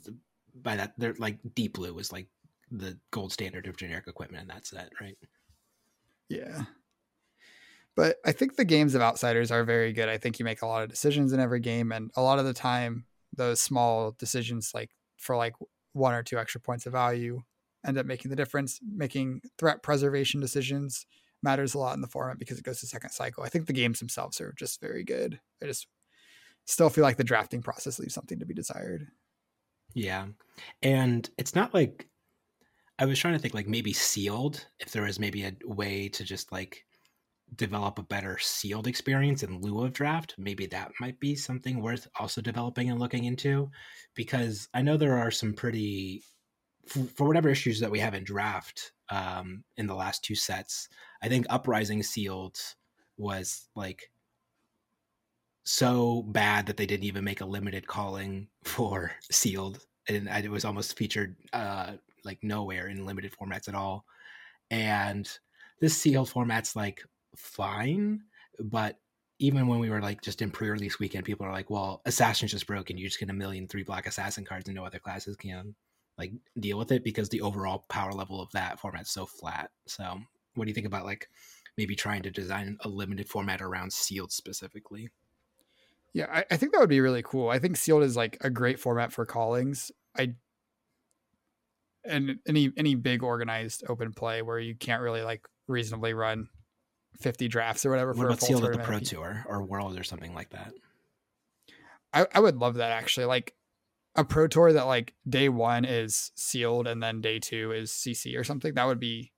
by 0.53 0.75
that 0.77 0.93
they're 0.97 1.15
like 1.17 1.39
deep 1.53 1.73
blue 1.73 1.93
was 1.93 2.11
like 2.11 2.27
the 2.71 2.97
gold 3.11 3.31
standard 3.31 3.67
of 3.67 3.77
generic 3.77 4.07
equipment 4.07 4.41
in 4.43 4.47
that 4.47 4.65
set, 4.65 4.89
right? 4.99 5.17
Yeah. 6.29 6.63
But 7.95 8.17
I 8.25 8.33
think 8.33 8.55
the 8.55 8.65
games 8.65 8.95
of 8.95 9.01
outsiders 9.01 9.51
are 9.51 9.63
very 9.63 9.93
good. 9.93 10.09
I 10.09 10.17
think 10.17 10.37
you 10.37 10.43
make 10.45 10.61
a 10.61 10.67
lot 10.67 10.83
of 10.83 10.89
decisions 10.89 11.31
in 11.31 11.39
every 11.39 11.61
game 11.61 11.91
and 11.93 12.11
a 12.17 12.21
lot 12.21 12.39
of 12.39 12.45
the 12.45 12.53
time 12.53 13.05
those 13.35 13.61
small 13.61 14.11
decisions 14.17 14.71
like 14.73 14.91
for 15.17 15.35
like 15.35 15.53
one 15.93 16.13
or 16.13 16.23
two 16.23 16.37
extra 16.37 16.61
points 16.61 16.85
of 16.85 16.93
value 16.93 17.41
end 17.85 17.97
up 17.97 18.05
making 18.05 18.29
the 18.29 18.35
difference. 18.35 18.79
Making 18.83 19.41
threat 19.57 19.83
preservation 19.83 20.41
decisions 20.41 21.05
matters 21.43 21.73
a 21.73 21.79
lot 21.79 21.95
in 21.95 22.01
the 22.01 22.07
format 22.07 22.39
because 22.39 22.57
it 22.57 22.65
goes 22.65 22.79
to 22.79 22.87
second 22.87 23.11
cycle. 23.11 23.43
I 23.43 23.49
think 23.49 23.67
the 23.67 23.73
games 23.73 23.99
themselves 23.99 24.41
are 24.41 24.53
just 24.57 24.81
very 24.81 25.03
good. 25.03 25.39
I 25.61 25.67
just 25.67 25.87
still 26.65 26.89
feel 26.89 27.03
like 27.03 27.17
the 27.17 27.23
drafting 27.23 27.61
process 27.61 27.99
leaves 27.99 28.13
something 28.13 28.39
to 28.39 28.45
be 28.45 28.53
desired. 28.53 29.07
Yeah. 29.93 30.25
And 30.81 31.29
it's 31.37 31.55
not 31.55 31.73
like 31.73 32.07
I 32.97 33.05
was 33.05 33.19
trying 33.19 33.35
to 33.35 33.39
think 33.39 33.53
like 33.53 33.67
maybe 33.67 33.93
sealed, 33.93 34.65
if 34.79 34.91
there 34.91 35.03
was 35.03 35.19
maybe 35.19 35.43
a 35.43 35.53
way 35.63 36.09
to 36.09 36.23
just 36.23 36.51
like 36.51 36.85
develop 37.55 37.99
a 37.99 38.03
better 38.03 38.37
sealed 38.39 38.87
experience 38.87 39.43
in 39.43 39.61
lieu 39.61 39.83
of 39.83 39.93
draft, 39.93 40.35
maybe 40.37 40.65
that 40.67 40.91
might 40.99 41.19
be 41.19 41.35
something 41.35 41.81
worth 41.81 42.07
also 42.19 42.41
developing 42.41 42.89
and 42.89 42.99
looking 42.99 43.25
into 43.25 43.69
because 44.15 44.67
I 44.73 44.81
know 44.81 44.97
there 44.97 45.17
are 45.17 45.31
some 45.31 45.53
pretty 45.53 46.23
for, 46.87 47.27
whatever 47.27 47.49
issues 47.49 47.79
that 47.79 47.91
we 47.91 47.99
have 47.99 48.13
in 48.13 48.23
draft 48.23 48.91
um 49.09 49.63
in 49.77 49.87
the 49.87 49.95
last 49.95 50.23
two 50.23 50.35
sets. 50.35 50.89
I 51.21 51.29
think 51.29 51.45
Uprising 51.49 52.03
sealed 52.03 52.57
was 53.17 53.67
like 53.75 54.11
so 55.63 56.23
bad 56.23 56.67
that 56.67 56.77
they 56.77 56.85
didn't 56.85 57.05
even 57.05 57.23
make 57.23 57.41
a 57.41 57.45
limited 57.45 57.87
calling 57.87 58.47
for 58.63 59.11
sealed 59.31 59.85
and 60.07 60.27
it 60.27 60.51
was 60.51 60.65
almost 60.65 60.97
featured 60.97 61.35
uh 61.53 61.93
like 62.23 62.39
nowhere 62.43 62.87
in 62.87 63.05
limited 63.05 63.31
formats 63.31 63.67
at 63.67 63.75
all 63.75 64.05
and 64.71 65.39
this 65.79 65.97
sealed 65.97 66.29
format's 66.29 66.75
like 66.75 67.03
fine 67.35 68.21
but 68.59 68.99
even 69.39 69.67
when 69.67 69.79
we 69.79 69.89
were 69.89 70.01
like 70.01 70.21
just 70.21 70.41
in 70.41 70.49
pre-release 70.49 70.99
weekend 70.99 71.25
people 71.25 71.45
are 71.45 71.51
like 71.51 71.69
well 71.69 72.01
assassin's 72.05 72.51
just 72.51 72.67
broken 72.67 72.97
you 72.97 73.05
just 73.05 73.19
get 73.19 73.29
a 73.29 73.33
million 73.33 73.67
three 73.67 73.83
black 73.83 74.07
assassin 74.07 74.45
cards 74.45 74.67
and 74.67 74.75
no 74.75 74.85
other 74.85 74.99
classes 74.99 75.35
can 75.35 75.75
like 76.17 76.31
deal 76.59 76.77
with 76.77 76.91
it 76.91 77.03
because 77.03 77.29
the 77.29 77.41
overall 77.41 77.85
power 77.89 78.13
level 78.13 78.41
of 78.41 78.51
that 78.51 78.79
format's 78.79 79.11
so 79.11 79.25
flat 79.25 79.71
so 79.85 80.17
what 80.55 80.65
do 80.65 80.69
you 80.69 80.75
think 80.75 80.87
about 80.87 81.05
like 81.05 81.27
maybe 81.77 81.95
trying 81.95 82.21
to 82.23 82.31
design 82.31 82.77
a 82.81 82.89
limited 82.89 83.27
format 83.27 83.61
around 83.61 83.91
sealed 83.91 84.31
specifically 84.31 85.09
Yeah, 86.13 86.27
I, 86.31 86.45
I 86.49 86.57
think 86.57 86.71
that 86.71 86.79
would 86.79 86.89
be 86.89 87.01
really 87.01 87.23
cool. 87.23 87.49
I 87.49 87.59
think 87.59 87.75
sealed 87.75 88.03
is 88.03 88.15
like 88.15 88.37
a 88.39 88.49
great 88.49 88.79
format 88.79 89.11
for 89.11 89.25
callings. 89.25 89.91
I 90.17 90.35
and 92.05 92.39
any 92.47 92.71
any 92.77 92.95
big 92.95 93.21
organized 93.21 93.83
open 93.89 94.13
play 94.13 94.41
where 94.41 94.59
you 94.59 94.75
can't 94.75 95.01
really 95.01 95.23
like 95.23 95.41
reasonably 95.67 96.13
run 96.13 96.47
50 97.19 97.47
drafts 97.47 97.85
or 97.85 97.89
whatever 97.89 98.11
what 98.11 98.17
for 98.17 98.25
about 98.27 98.41
a 98.41 98.45
sealed 98.45 98.65
at 98.65 98.73
the 98.73 98.79
pro 98.79 98.99
tour 98.99 99.45
or 99.47 99.63
world 99.63 99.99
or 99.99 100.03
something 100.03 100.33
like 100.33 100.49
that 100.49 100.73
I, 102.15 102.25
I 102.33 102.39
would 102.39 102.55
love 102.55 102.75
that 102.75 102.91
actually. 102.91 103.25
Like 103.25 103.53
a 104.15 104.23
pro 104.23 104.47
tour 104.47 104.71
that 104.73 104.85
like 104.85 105.13
day 105.27 105.49
one 105.49 105.83
is 105.85 106.31
sealed 106.35 106.87
and 106.87 107.03
then 107.03 107.21
day 107.21 107.39
two 107.39 107.73
is 107.73 107.91
CC 107.91 108.39
or 108.39 108.43
something. 108.43 108.73
That 108.73 108.87
would 108.87 108.99
be 108.99 109.33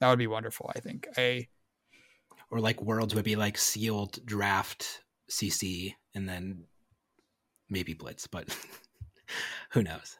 that 0.00 0.10
would 0.10 0.18
be 0.18 0.26
wonderful. 0.26 0.70
I 0.76 0.80
think. 0.80 1.08
I 1.16 1.48
or 2.50 2.60
like 2.60 2.82
worlds 2.82 3.14
would 3.14 3.24
be 3.24 3.36
like 3.36 3.58
sealed 3.58 4.24
draft 4.24 5.02
cc 5.30 5.94
and 6.14 6.26
then 6.26 6.64
maybe 7.68 7.92
blitz 7.92 8.26
but 8.26 8.56
who 9.72 9.82
knows 9.82 10.16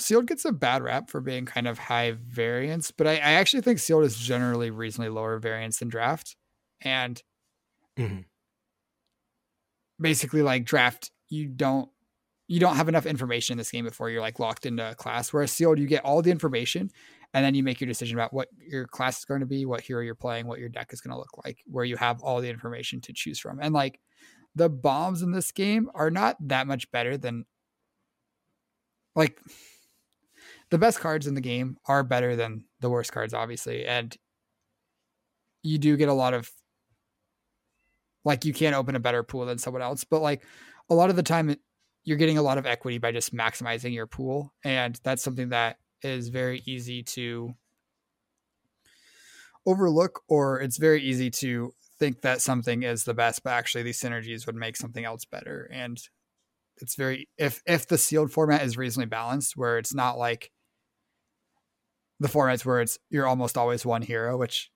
sealed 0.00 0.26
gets 0.26 0.44
a 0.44 0.52
bad 0.52 0.82
rap 0.82 1.10
for 1.10 1.20
being 1.20 1.46
kind 1.46 1.68
of 1.68 1.78
high 1.78 2.12
variance, 2.12 2.90
but 2.90 3.06
I, 3.06 3.12
I 3.14 3.32
actually 3.32 3.62
think 3.62 3.78
sealed 3.78 4.04
is 4.04 4.16
generally 4.16 4.70
reasonably 4.70 5.10
lower 5.10 5.38
variance 5.38 5.78
than 5.78 5.88
draft. 5.88 6.36
And 6.80 7.22
Mhm. 7.96 8.24
basically 10.00 10.42
like 10.42 10.64
draft 10.64 11.10
you 11.28 11.46
don't 11.46 11.90
you 12.48 12.58
don't 12.58 12.76
have 12.76 12.88
enough 12.88 13.06
information 13.06 13.54
in 13.54 13.58
this 13.58 13.70
game 13.70 13.84
before 13.84 14.10
you're 14.10 14.20
like 14.20 14.40
locked 14.40 14.66
into 14.66 14.90
a 14.90 14.94
class. 14.96 15.32
Whereas 15.32 15.52
sealed, 15.52 15.78
you 15.78 15.86
get 15.86 16.04
all 16.04 16.20
the 16.20 16.32
information 16.32 16.90
and 17.32 17.44
then 17.44 17.54
you 17.54 17.62
make 17.62 17.80
your 17.80 17.86
decision 17.86 18.18
about 18.18 18.32
what 18.32 18.48
your 18.58 18.88
class 18.88 19.20
is 19.20 19.24
going 19.24 19.38
to 19.38 19.46
be, 19.46 19.64
what 19.66 19.82
hero 19.82 20.02
you're 20.02 20.16
playing, 20.16 20.48
what 20.48 20.58
your 20.58 20.68
deck 20.68 20.92
is 20.92 21.00
going 21.00 21.12
to 21.12 21.18
look 21.18 21.38
like, 21.44 21.62
where 21.66 21.84
you 21.84 21.96
have 21.96 22.20
all 22.22 22.40
the 22.40 22.48
information 22.50 23.00
to 23.02 23.12
choose 23.12 23.38
from. 23.38 23.60
And 23.62 23.72
like 23.72 24.00
the 24.54 24.68
bombs 24.68 25.22
in 25.22 25.32
this 25.32 25.52
game 25.52 25.90
are 25.94 26.10
not 26.10 26.36
that 26.48 26.66
much 26.66 26.90
better 26.90 27.16
than 27.16 27.46
like 29.14 29.40
the 30.70 30.78
best 30.78 31.00
cards 31.00 31.26
in 31.26 31.34
the 31.34 31.40
game 31.40 31.76
are 31.86 32.02
better 32.02 32.36
than 32.36 32.64
the 32.80 32.90
worst 32.90 33.12
cards, 33.12 33.34
obviously. 33.34 33.84
And 33.84 34.16
you 35.62 35.78
do 35.78 35.96
get 35.96 36.08
a 36.08 36.14
lot 36.14 36.34
of 36.34 36.50
like 38.24 38.44
you 38.44 38.52
can't 38.52 38.76
open 38.76 38.96
a 38.96 39.00
better 39.00 39.22
pool 39.22 39.46
than 39.46 39.58
someone 39.58 39.82
else, 39.82 40.04
but 40.04 40.20
like 40.20 40.42
a 40.88 40.94
lot 40.94 41.10
of 41.10 41.16
the 41.16 41.22
time 41.22 41.56
you're 42.04 42.16
getting 42.16 42.38
a 42.38 42.42
lot 42.42 42.58
of 42.58 42.66
equity 42.66 42.98
by 42.98 43.12
just 43.12 43.34
maximizing 43.34 43.92
your 43.92 44.06
pool. 44.06 44.52
And 44.64 44.98
that's 45.02 45.22
something 45.22 45.50
that 45.50 45.76
is 46.02 46.28
very 46.28 46.62
easy 46.66 47.02
to 47.02 47.54
overlook, 49.66 50.22
or 50.28 50.60
it's 50.60 50.78
very 50.78 51.02
easy 51.02 51.30
to 51.30 51.72
think 51.98 52.22
that 52.22 52.40
something 52.40 52.82
is 52.82 53.04
the 53.04 53.14
best, 53.14 53.42
but 53.42 53.50
actually 53.50 53.82
these 53.82 54.00
synergies 54.00 54.46
would 54.46 54.56
make 54.56 54.76
something 54.76 55.04
else 55.04 55.24
better. 55.24 55.68
And 55.72 56.00
it's 56.78 56.94
very 56.94 57.28
if 57.36 57.62
if 57.66 57.86
the 57.86 57.98
sealed 57.98 58.32
format 58.32 58.62
is 58.62 58.76
reasonably 58.78 59.08
balanced, 59.08 59.56
where 59.56 59.78
it's 59.78 59.94
not 59.94 60.18
like 60.18 60.50
the 62.20 62.28
formats 62.28 62.64
where 62.64 62.80
it's 62.80 62.98
you're 63.08 63.26
almost 63.26 63.56
always 63.58 63.84
one 63.84 64.02
hero, 64.02 64.36
which 64.36 64.70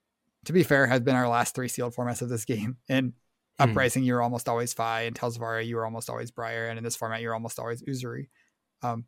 to 0.46 0.52
be 0.52 0.62
fair 0.62 0.86
has 0.86 1.00
been 1.00 1.14
our 1.14 1.28
last 1.28 1.54
three 1.54 1.68
sealed 1.68 1.94
formats 1.94 2.22
of 2.22 2.28
this 2.28 2.44
game. 2.44 2.78
And 2.88 3.12
Mm. 3.60 3.70
Uprising, 3.70 4.02
you're 4.02 4.22
almost 4.22 4.48
always 4.48 4.72
Fai, 4.72 5.02
and 5.02 5.14
Tales 5.14 5.36
of 5.36 5.42
Aria, 5.42 5.64
you 5.64 5.76
were 5.76 5.84
almost 5.84 6.10
always 6.10 6.30
Briar, 6.30 6.66
and 6.66 6.78
in 6.78 6.84
this 6.84 6.96
format, 6.96 7.20
you're 7.20 7.34
almost 7.34 7.58
always 7.58 7.82
Uzuri. 7.82 8.28
Um, 8.82 9.04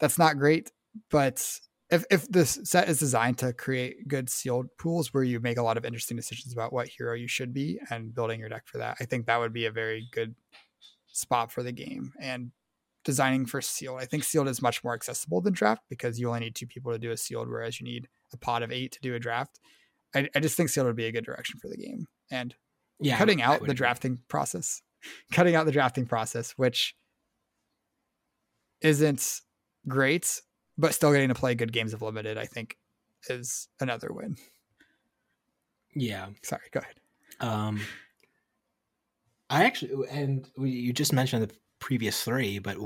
that's 0.00 0.18
not 0.18 0.38
great, 0.38 0.72
but 1.10 1.60
if 1.90 2.04
if 2.10 2.26
this 2.28 2.58
set 2.64 2.88
is 2.88 2.98
designed 2.98 3.38
to 3.38 3.52
create 3.52 4.08
good 4.08 4.30
sealed 4.30 4.68
pools 4.78 5.12
where 5.12 5.22
you 5.22 5.38
make 5.38 5.58
a 5.58 5.62
lot 5.62 5.76
of 5.76 5.84
interesting 5.84 6.16
decisions 6.16 6.52
about 6.52 6.72
what 6.72 6.88
hero 6.88 7.14
you 7.14 7.28
should 7.28 7.52
be 7.52 7.78
and 7.90 8.14
building 8.14 8.40
your 8.40 8.48
deck 8.48 8.66
for 8.66 8.78
that, 8.78 8.96
I 9.00 9.04
think 9.04 9.26
that 9.26 9.38
would 9.38 9.52
be 9.52 9.66
a 9.66 9.70
very 9.70 10.08
good 10.12 10.34
spot 11.08 11.52
for 11.52 11.62
the 11.62 11.72
game. 11.72 12.12
And 12.18 12.52
designing 13.06 13.46
for 13.46 13.62
sealed, 13.62 14.00
I 14.00 14.04
think 14.04 14.24
sealed 14.24 14.48
is 14.48 14.60
much 14.60 14.82
more 14.82 14.92
accessible 14.92 15.40
than 15.40 15.54
draft 15.54 15.82
because 15.88 16.18
you 16.18 16.26
only 16.28 16.40
need 16.40 16.56
two 16.56 16.66
people 16.66 16.92
to 16.92 16.98
do 16.98 17.12
a 17.12 17.16
sealed, 17.16 17.48
whereas 17.48 17.80
you 17.80 17.86
need 17.86 18.08
a 18.34 18.36
pot 18.36 18.64
of 18.64 18.72
eight 18.72 18.92
to 18.92 19.00
do 19.00 19.14
a 19.14 19.20
draft. 19.20 19.60
I, 20.14 20.28
I 20.34 20.40
just 20.40 20.56
think 20.56 20.68
sealed 20.68 20.88
would 20.88 20.96
be 20.96 21.06
a 21.06 21.12
good 21.12 21.24
direction 21.24 21.60
for 21.60 21.68
the 21.68 21.76
game. 21.76 22.08
And 22.32 22.54
yeah, 23.00 23.16
cutting 23.16 23.40
out 23.40 23.60
the 23.60 23.66
agree. 23.66 23.74
drafting 23.74 24.18
process, 24.28 24.82
cutting 25.32 25.54
out 25.54 25.66
the 25.66 25.72
drafting 25.72 26.04
process, 26.04 26.50
which 26.56 26.96
isn't 28.80 29.40
great, 29.86 30.40
but 30.76 30.92
still 30.92 31.12
getting 31.12 31.28
to 31.28 31.34
play 31.34 31.54
good 31.54 31.72
games 31.72 31.94
of 31.94 32.02
limited, 32.02 32.36
I 32.36 32.46
think, 32.46 32.76
is 33.30 33.68
another 33.80 34.08
win. 34.10 34.36
Yeah. 35.94 36.26
Sorry, 36.42 36.62
go 36.72 36.80
ahead. 36.80 36.96
Um, 37.38 37.80
I 39.48 39.64
actually, 39.64 40.08
and 40.10 40.48
you 40.58 40.92
just 40.92 41.12
mentioned 41.12 41.44
the 41.44 41.54
previous 41.78 42.22
three, 42.22 42.58
but 42.58 42.76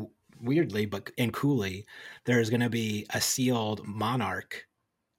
weirdly, 0.40 0.86
but 0.86 1.10
and 1.18 1.32
coolly, 1.32 1.86
there's 2.24 2.50
going 2.50 2.60
to 2.60 2.70
be 2.70 3.06
a 3.14 3.20
sealed 3.20 3.86
monarch 3.86 4.66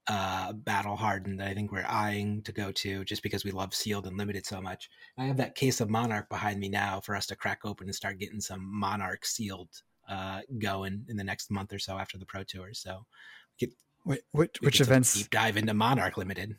uh, 0.07 0.51
battle 0.51 0.95
hardened 0.95 1.39
that 1.39 1.47
I 1.47 1.53
think 1.53 1.71
we're 1.71 1.85
eyeing 1.87 2.41
to 2.43 2.51
go 2.51 2.71
to 2.71 3.05
just 3.05 3.23
because 3.23 3.45
we 3.45 3.51
love 3.51 3.73
sealed 3.73 4.07
and 4.07 4.17
limited 4.17 4.45
so 4.45 4.61
much. 4.61 4.89
I 5.17 5.25
have 5.25 5.37
that 5.37 5.55
case 5.55 5.79
of 5.79 5.89
Monarch 5.89 6.27
behind 6.27 6.59
me 6.59 6.69
now 6.69 6.99
for 6.99 7.15
us 7.15 7.27
to 7.27 7.35
crack 7.35 7.59
open 7.63 7.87
and 7.87 7.95
start 7.95 8.19
getting 8.19 8.41
some 8.41 8.61
Monarch 8.61 9.25
sealed 9.25 9.69
uh, 10.09 10.41
going 10.59 11.05
in 11.07 11.17
the 11.17 11.23
next 11.23 11.51
month 11.51 11.71
or 11.71 11.79
so 11.79 11.97
after 11.97 12.17
the 12.17 12.25
Pro 12.25 12.43
Tour. 12.43 12.73
So, 12.73 13.05
get, 13.57 13.71
Wait, 14.03 14.21
which 14.31 14.59
which 14.61 14.81
events 14.81 15.13
deep 15.13 15.29
dive 15.29 15.55
into 15.55 15.73
Monarch 15.73 16.17
Limited? 16.17 16.57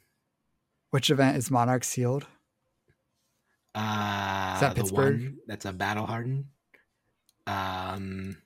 Which 0.90 1.10
event 1.10 1.36
is 1.36 1.50
Monarch 1.50 1.84
sealed? 1.84 2.26
Uh, 3.74 4.52
is 4.54 4.60
that 4.60 4.76
Pittsburgh? 4.76 5.34
that's 5.46 5.64
a 5.64 5.72
battle 5.72 6.06
hardened. 6.06 6.44
Um, 7.52 8.36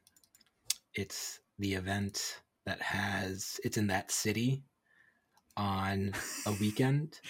it's 0.95 1.41
the 1.59 1.75
event 1.75 2.41
that 2.65 2.81
has 2.83 3.61
it's 3.63 3.77
in 3.77 3.87
that 3.89 4.11
city 4.11 4.65
on 5.57 6.13
a 6.47 6.53
weekend. 6.61 7.21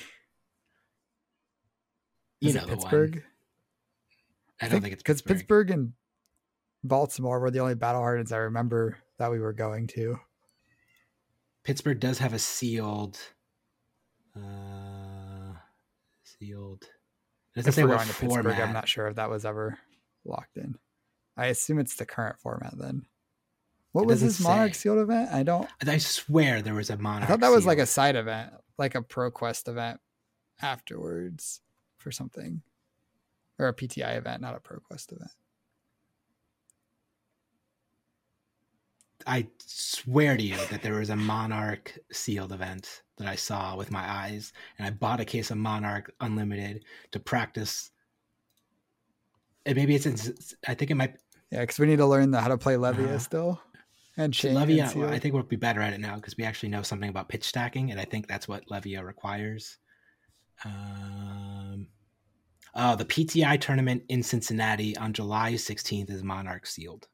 You 2.40 2.50
Is 2.50 2.54
know 2.54 2.66
Pittsburgh. 2.66 3.22
I, 4.60 4.66
I 4.66 4.68
don't 4.68 4.80
think, 4.80 4.94
it's 4.94 5.02
because 5.02 5.20
Pittsburgh. 5.20 5.38
Pittsburgh 5.38 5.70
and 5.70 5.92
Baltimore 6.82 7.40
were 7.40 7.50
the 7.50 7.60
only 7.60 7.74
battle 7.74 8.00
hardens 8.00 8.32
I 8.32 8.38
remember 8.38 8.98
that 9.18 9.30
we 9.30 9.38
were 9.38 9.52
going 9.52 9.86
to. 9.88 10.18
Pittsburgh 11.64 12.00
does 12.00 12.18
have 12.18 12.32
a 12.32 12.38
sealed, 12.38 13.18
uh, 14.36 15.52
sealed. 16.22 16.84
It 17.54 17.64
doesn't 17.64 17.68
if 17.68 17.74
say 17.74 17.82
we're 17.82 17.96
going 17.96 18.08
to 18.08 18.14
Pittsburgh, 18.14 18.60
I'm 18.60 18.72
not 18.72 18.88
sure 18.88 19.08
if 19.08 19.16
that 19.16 19.28
was 19.28 19.44
ever 19.44 19.78
locked 20.24 20.56
in. 20.56 20.76
I 21.36 21.46
assume 21.46 21.78
it's 21.78 21.96
the 21.96 22.06
current 22.06 22.38
format 22.38 22.74
then. 22.78 23.06
What 23.92 24.02
it 24.02 24.08
was 24.08 24.20
this 24.20 24.40
Monarch 24.40 24.74
Sealed 24.74 24.98
event? 24.98 25.32
I 25.32 25.42
don't. 25.42 25.68
I 25.86 25.98
swear 25.98 26.60
there 26.62 26.74
was 26.74 26.90
a 26.90 26.96
Monarch. 26.96 27.24
I 27.24 27.26
thought 27.26 27.40
that 27.40 27.50
was 27.50 27.66
like 27.66 27.78
a 27.78 27.86
side 27.86 28.16
event, 28.16 28.52
like 28.78 28.94
a 28.94 29.02
ProQuest 29.02 29.68
event 29.68 30.00
afterwards 30.60 31.60
for 31.96 32.10
something, 32.10 32.62
or 33.58 33.68
a 33.68 33.74
PTI 33.74 34.16
event, 34.16 34.42
not 34.42 34.54
a 34.54 34.60
ProQuest 34.60 35.12
event. 35.12 35.30
I 39.26 39.48
swear 39.58 40.36
to 40.36 40.42
you 40.42 40.56
that 40.70 40.82
there 40.82 40.94
was 40.94 41.10
a 41.10 41.16
Monarch 41.16 41.98
sealed 42.12 42.52
event 42.52 43.02
that 43.18 43.26
I 43.26 43.34
saw 43.34 43.76
with 43.76 43.90
my 43.90 44.08
eyes, 44.08 44.52
and 44.78 44.86
I 44.86 44.90
bought 44.90 45.20
a 45.20 45.24
case 45.24 45.50
of 45.50 45.56
Monarch 45.56 46.12
Unlimited 46.20 46.84
to 47.12 47.18
practice. 47.18 47.90
And 49.64 49.74
maybe 49.74 49.96
it's, 49.96 50.06
in, 50.06 50.16
I 50.68 50.74
think 50.74 50.90
it 50.90 50.94
might. 50.96 51.16
Yeah, 51.50 51.60
because 51.60 51.78
we 51.78 51.86
need 51.86 51.96
to 51.96 52.06
learn 52.06 52.30
the, 52.32 52.40
how 52.40 52.48
to 52.48 52.58
play 52.58 52.74
Levia 52.74 53.14
uh, 53.14 53.18
still 53.18 53.60
and 54.16 54.32
chain. 54.32 54.54
Levia, 54.54 54.92
and 54.94 55.14
I 55.14 55.18
think 55.18 55.34
we'll 55.34 55.44
be 55.44 55.56
better 55.56 55.80
at 55.80 55.92
it 55.92 56.00
now 56.00 56.16
because 56.16 56.36
we 56.36 56.44
actually 56.44 56.70
know 56.70 56.82
something 56.82 57.08
about 57.08 57.28
pitch 57.28 57.44
stacking, 57.44 57.90
and 57.90 58.00
I 58.00 58.04
think 58.04 58.26
that's 58.26 58.48
what 58.48 58.66
Levia 58.68 59.04
requires. 59.04 59.78
Um, 60.64 61.88
oh, 62.74 62.96
the 62.96 63.04
PTI 63.04 63.60
tournament 63.60 64.04
in 64.08 64.22
Cincinnati 64.22 64.96
on 64.96 65.12
July 65.12 65.52
16th 65.52 66.10
is 66.10 66.22
Monarch 66.22 66.66
sealed. 66.66 67.06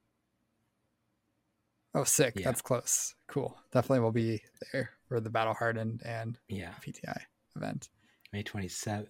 Oh, 1.95 2.05
sick! 2.05 2.35
Yeah. 2.37 2.45
That's 2.45 2.63
close. 2.63 3.15
Cool. 3.27 3.57
Definitely 3.71 4.01
will 4.01 4.13
be 4.13 4.43
there 4.73 4.91
for 5.09 5.21
the 5.21 5.29
Battle 5.29 5.55
Hardened 5.55 6.03
and 6.05 6.39
yeah 6.49 6.73
PTI 6.87 7.21
event. 7.57 7.91
May 8.33 8.43
27th. 8.43 9.09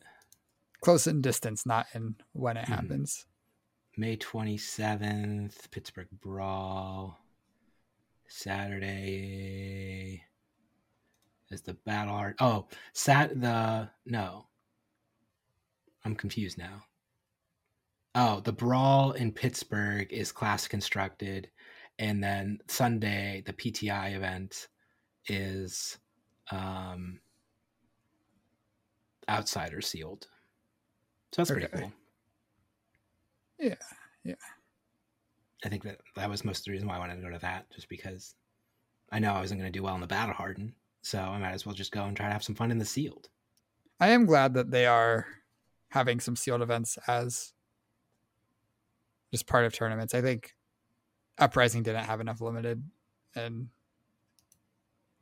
Close 0.81 1.07
in 1.07 1.21
distance, 1.21 1.65
not 1.65 1.87
in 1.95 2.17
when 2.33 2.57
it 2.57 2.63
mm-hmm. 2.63 2.73
happens. 2.73 3.25
May 3.97 4.17
27th, 4.17 5.71
Pittsburgh 5.71 6.09
Brawl. 6.21 7.19
Saturday 8.27 10.23
is 11.51 11.61
the 11.61 11.75
battle 11.75 12.15
art. 12.15 12.37
Oh, 12.41 12.67
sat 12.95 13.39
the 13.39 13.91
no. 14.07 14.47
I'm 16.05 16.17
confused 16.17 16.57
now. 16.57 16.85
Oh, 18.15 18.41
the 18.41 18.53
brawl 18.53 19.13
in 19.13 19.33
Pittsburgh 19.33 20.11
is 20.11 20.33
class 20.33 20.67
constructed, 20.67 21.51
and 21.99 22.25
then 22.25 22.61
Sunday 22.69 23.43
the 23.45 23.53
PTI 23.53 24.17
event 24.17 24.69
is 25.29 25.99
um 26.51 27.21
outsider 29.29 29.83
sealed. 29.83 30.27
So 31.33 31.43
that's 31.43 31.51
okay. 31.51 31.67
pretty 31.67 31.83
cool. 31.83 31.93
Yeah, 33.63 33.75
yeah. 34.25 34.35
I 35.65 35.69
think 35.69 35.85
that 35.85 36.01
that 36.17 36.29
was 36.29 36.45
most 36.45 36.59
of 36.59 36.65
the 36.65 36.73
reason 36.73 36.89
why 36.89 36.97
I 36.97 36.99
wanted 36.99 37.17
to 37.17 37.23
go 37.23 37.31
to 37.31 37.39
that, 37.39 37.71
just 37.71 37.89
because 37.89 38.35
I 39.13 39.21
know 39.21 39.33
I 39.33 39.41
wasn't 39.41 39.61
going 39.61 39.73
to 39.73 39.79
do 39.79 39.85
well 39.85 39.95
in 39.95 40.01
the 40.01 40.07
battle 40.09 40.35
harden, 40.35 40.75
so 41.03 41.21
I 41.21 41.39
might 41.39 41.53
as 41.53 41.65
well 41.65 41.75
just 41.75 41.93
go 41.93 42.05
and 42.05 42.17
try 42.17 42.27
to 42.27 42.33
have 42.33 42.43
some 42.43 42.57
fun 42.57 42.73
in 42.73 42.79
the 42.79 42.85
sealed. 42.85 43.29
I 44.01 44.09
am 44.09 44.27
glad 44.27 44.55
that 44.55 44.73
they 44.73 44.87
are 44.87 45.27
having 45.91 46.19
some 46.19 46.35
sealed 46.35 46.63
events 46.63 46.99
as 47.07 47.53
just 49.31 49.47
part 49.47 49.65
of 49.65 49.73
tournaments. 49.73 50.13
I 50.15 50.23
think 50.23 50.57
Uprising 51.39 51.85
didn't 51.85 52.05
have 52.05 52.21
enough 52.21 52.41
limited 52.41 52.83
and 53.37 53.69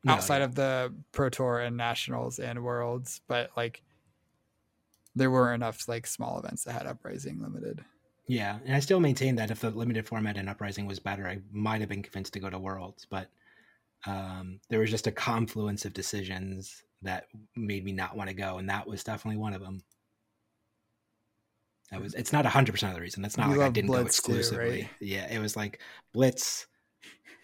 no, 0.03 0.13
outside 0.13 0.39
no. 0.39 0.45
of 0.45 0.55
the 0.55 0.93
Pro 1.11 1.29
Tour 1.29 1.59
and 1.59 1.77
Nationals 1.77 2.39
and 2.39 2.63
Worlds, 2.63 3.21
but 3.27 3.51
like 3.55 3.83
there 5.15 5.29
were 5.29 5.53
enough 5.53 5.87
like 5.87 6.07
small 6.07 6.39
events 6.39 6.63
that 6.63 6.73
had 6.73 6.87
Uprising 6.87 7.39
limited. 7.39 7.83
Yeah, 8.31 8.59
and 8.65 8.73
I 8.73 8.79
still 8.79 9.01
maintain 9.01 9.35
that 9.35 9.51
if 9.51 9.59
the 9.59 9.71
limited 9.71 10.07
format 10.07 10.37
in 10.37 10.47
Uprising 10.47 10.85
was 10.85 10.99
better, 10.99 11.27
I 11.27 11.39
might 11.51 11.81
have 11.81 11.89
been 11.89 12.01
convinced 12.01 12.31
to 12.31 12.39
go 12.39 12.49
to 12.49 12.57
Worlds, 12.57 13.05
but 13.09 13.27
um, 14.07 14.61
there 14.69 14.79
was 14.79 14.89
just 14.89 15.05
a 15.05 15.11
confluence 15.11 15.83
of 15.83 15.91
decisions 15.91 16.81
that 17.01 17.25
made 17.57 17.83
me 17.83 17.91
not 17.91 18.15
want 18.15 18.29
to 18.29 18.33
go, 18.33 18.57
and 18.57 18.69
that 18.69 18.87
was 18.87 19.03
definitely 19.03 19.37
one 19.37 19.53
of 19.53 19.59
them. 19.59 19.83
That 21.91 21.99
was 22.01 22.13
it's 22.13 22.31
not 22.31 22.45
hundred 22.45 22.71
percent 22.71 22.91
of 22.91 22.95
the 22.95 23.01
reason. 23.01 23.25
It's 23.25 23.37
not 23.37 23.49
You 23.49 23.57
like 23.57 23.67
I 23.67 23.69
didn't 23.69 23.91
go 23.91 24.01
Blitz 24.01 24.21
too, 24.21 24.31
exclusively. 24.31 24.69
right? 24.83 24.89
Yeah, 25.01 25.29
it 25.29 25.39
was 25.39 25.57
like 25.57 25.81
Blitz, 26.13 26.67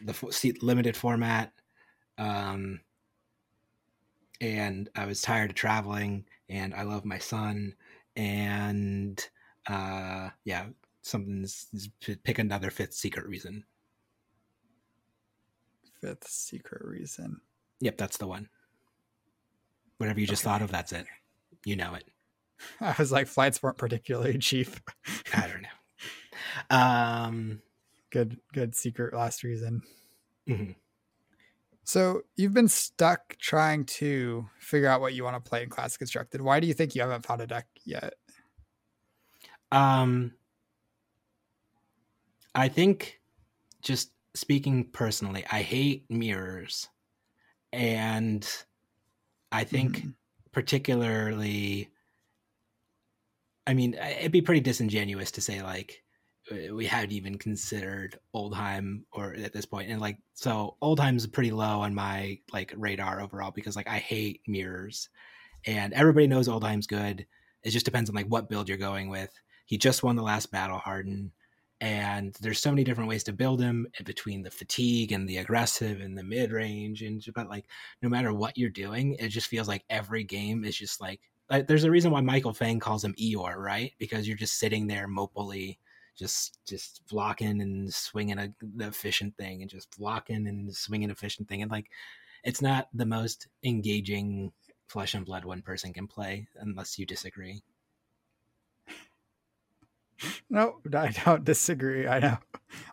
the 0.06 0.13
seat 0.32 0.63
limited 0.63 0.95
format, 0.95 1.52
um, 2.17 2.80
and 4.39 4.89
I 4.95 5.06
was 5.06 5.21
tired 5.21 5.50
of 5.50 5.58
traveling, 5.58 6.23
and 6.47 6.73
I 6.73 6.84
love 6.84 7.04
my 7.04 7.17
son, 7.17 7.76
and 8.15 9.21
uh, 9.69 10.30
yeah, 10.43 10.67
something's 11.01 11.67
pick 12.23 12.39
another 12.39 12.69
fifth 12.69 12.93
secret 12.93 13.27
reason. 13.27 13.63
Fifth 16.01 16.27
secret 16.27 16.84
reason. 16.86 17.41
Yep, 17.80 17.97
that's 17.97 18.17
the 18.17 18.27
one. 18.27 18.49
Whatever 19.97 20.19
you 20.19 20.27
just 20.27 20.43
Okay. 20.43 20.51
thought 20.51 20.62
of, 20.62 20.71
that's 20.71 20.91
it. 20.93 21.06
You 21.65 21.75
know 21.75 21.95
it. 21.95 22.06
I 22.82 22.95
was 22.97 23.12
like, 23.12 23.27
flights 23.27 23.62
weren't 23.62 23.77
particularly 23.77 24.38
cheap. 24.38 24.69
I 25.34 25.47
don't 25.47 25.63
know. 25.63 26.75
Um, 26.77 27.62
good, 28.12 28.39
good 28.53 28.75
secret 28.75 29.13
last 29.13 29.43
reason. 29.43 29.82
mhm. 30.47 30.75
So 31.84 32.23
you've 32.36 32.53
been 32.53 32.67
stuck 32.67 33.38
trying 33.38 33.86
to 33.86 34.45
figure 34.60 34.89
out 34.89 34.99
what 34.99 35.13
you 35.13 35.23
want 35.23 35.41
to 35.43 35.49
play 35.49 35.63
in 35.63 35.69
Classic 35.69 35.97
Constructed. 35.99 36.41
Why 36.41 36.60
do 36.60 36.67
you 36.67 36.73
think 36.73 36.93
you 36.95 37.01
haven't 37.01 37.25
found 37.25 37.39
a 37.41 37.47
deck 37.47 37.65
yet? 37.86 38.15
Um, 39.71 40.34
I 42.56 42.69
think, 42.69 43.21
just 43.82 44.13
speaking 44.36 44.91
personally, 44.91 45.45
I 45.51 45.63
hate 45.63 46.10
mirrors, 46.12 46.89
and 47.73 48.47
I 49.51 49.63
think 49.63 50.08
Mhm. 50.08 50.15
particularly, 50.51 51.91
I 53.65 53.73
mean, 53.73 53.95
it'd 53.95 54.32
be 54.32 54.41
pretty 54.41 54.62
disingenuous 54.62 55.32
to 55.32 55.41
say 55.41 55.62
like 55.62 56.03
uh, 56.51 56.73
we 56.73 56.86
hadn't 56.86 57.12
even 57.12 57.38
considered 57.38 58.19
Oldhim 58.34 59.03
or 59.12 59.34
at 59.36 59.53
this 59.53 59.65
point, 59.65 59.89
and 59.91 59.99
like 59.99 60.19
so 60.34 60.77
Oldhim's 60.82 61.27
pretty 61.27 61.51
low 61.51 61.82
on 61.82 61.93
my 61.93 62.39
like 62.53 62.73
radar 62.77 63.19
overall 63.21 63.51
because 63.51 63.75
like 63.75 63.88
I 63.88 63.97
hate 63.99 64.41
mirrors, 64.47 65.10
and 65.65 65.93
everybody 65.93 66.27
knows 66.27 66.47
Oldhim's 66.49 66.88
good. 66.88 67.27
It 67.63 67.71
just 67.71 67.86
depends 67.86 68.10
on 68.10 68.15
like 68.17 68.27
what 68.27 68.49
build 68.49 68.69
you're 68.69 68.77
going 68.80 69.10
with. 69.10 69.34
He 69.67 69.77
just 69.77 70.03
won 70.03 70.15
the 70.15 70.23
last 70.23 70.51
battle 70.51 70.80
harden, 70.80 71.32
and 71.80 72.36
there's 72.41 72.60
so 72.60 72.71
many 72.71 72.84
different 72.84 73.10
ways 73.10 73.23
to 73.25 73.34
build 73.34 73.62
him 73.62 73.88
eh, 73.99 74.03
between 74.03 74.41
the 74.43 74.49
fatigue 74.51 75.12
and 75.12 75.30
the 75.30 75.38
aggressive 75.38 76.01
and 76.01 76.17
the 76.17 76.23
mid 76.23 76.51
range, 76.51 77.03
and 77.03 77.23
but 77.36 77.49
like 77.49 77.65
no 78.01 78.10
matter 78.10 78.34
what 78.34 78.58
you're 78.58 78.69
doing, 78.71 79.15
it 79.19 79.30
just 79.30 79.47
feels 79.47 79.67
like 79.67 79.84
every 79.89 80.23
game 80.23 80.65
is 80.65 80.75
just 80.77 80.99
like. 81.01 81.21
like, 81.51 81.67
There's 81.67 81.84
a 81.84 81.91
reason 81.91 82.12
why 82.12 82.21
Michael 82.21 82.53
Fang 82.53 82.80
calls 82.80 83.03
him 83.03 83.13
Eeyore, 83.15 83.58
right? 83.58 83.93
Because 83.99 84.27
you're 84.27 84.38
just 84.38 84.58
sitting 84.60 84.88
there 84.88 85.08
mopily, 85.08 85.77
just 86.17 86.60
just 86.65 87.01
blocking 87.10 87.62
and 87.62 87.93
swinging 87.93 88.39
a 88.39 88.53
the 88.75 88.88
efficient 88.88 89.36
thing, 89.38 89.62
and 89.62 89.69
just 89.69 89.97
blocking 89.99 90.47
and 90.47 90.73
swinging 90.75 91.10
efficient 91.12 91.47
thing, 91.49 91.62
and 91.62 91.71
like 91.71 91.89
it's 92.43 92.62
not 92.62 92.88
the 92.93 93.06
most 93.06 93.47
engaging 93.63 94.51
flesh 94.88 95.13
and 95.13 95.25
blood 95.25 95.45
one 95.45 95.62
person 95.62 95.93
can 95.93 96.08
play 96.08 96.47
unless 96.62 96.97
you 96.97 97.06
disagree. 97.06 97.62
No, 100.49 100.80
I 100.93 101.13
don't 101.25 101.43
disagree. 101.43 102.08
I 102.08 102.19
know 102.19 102.38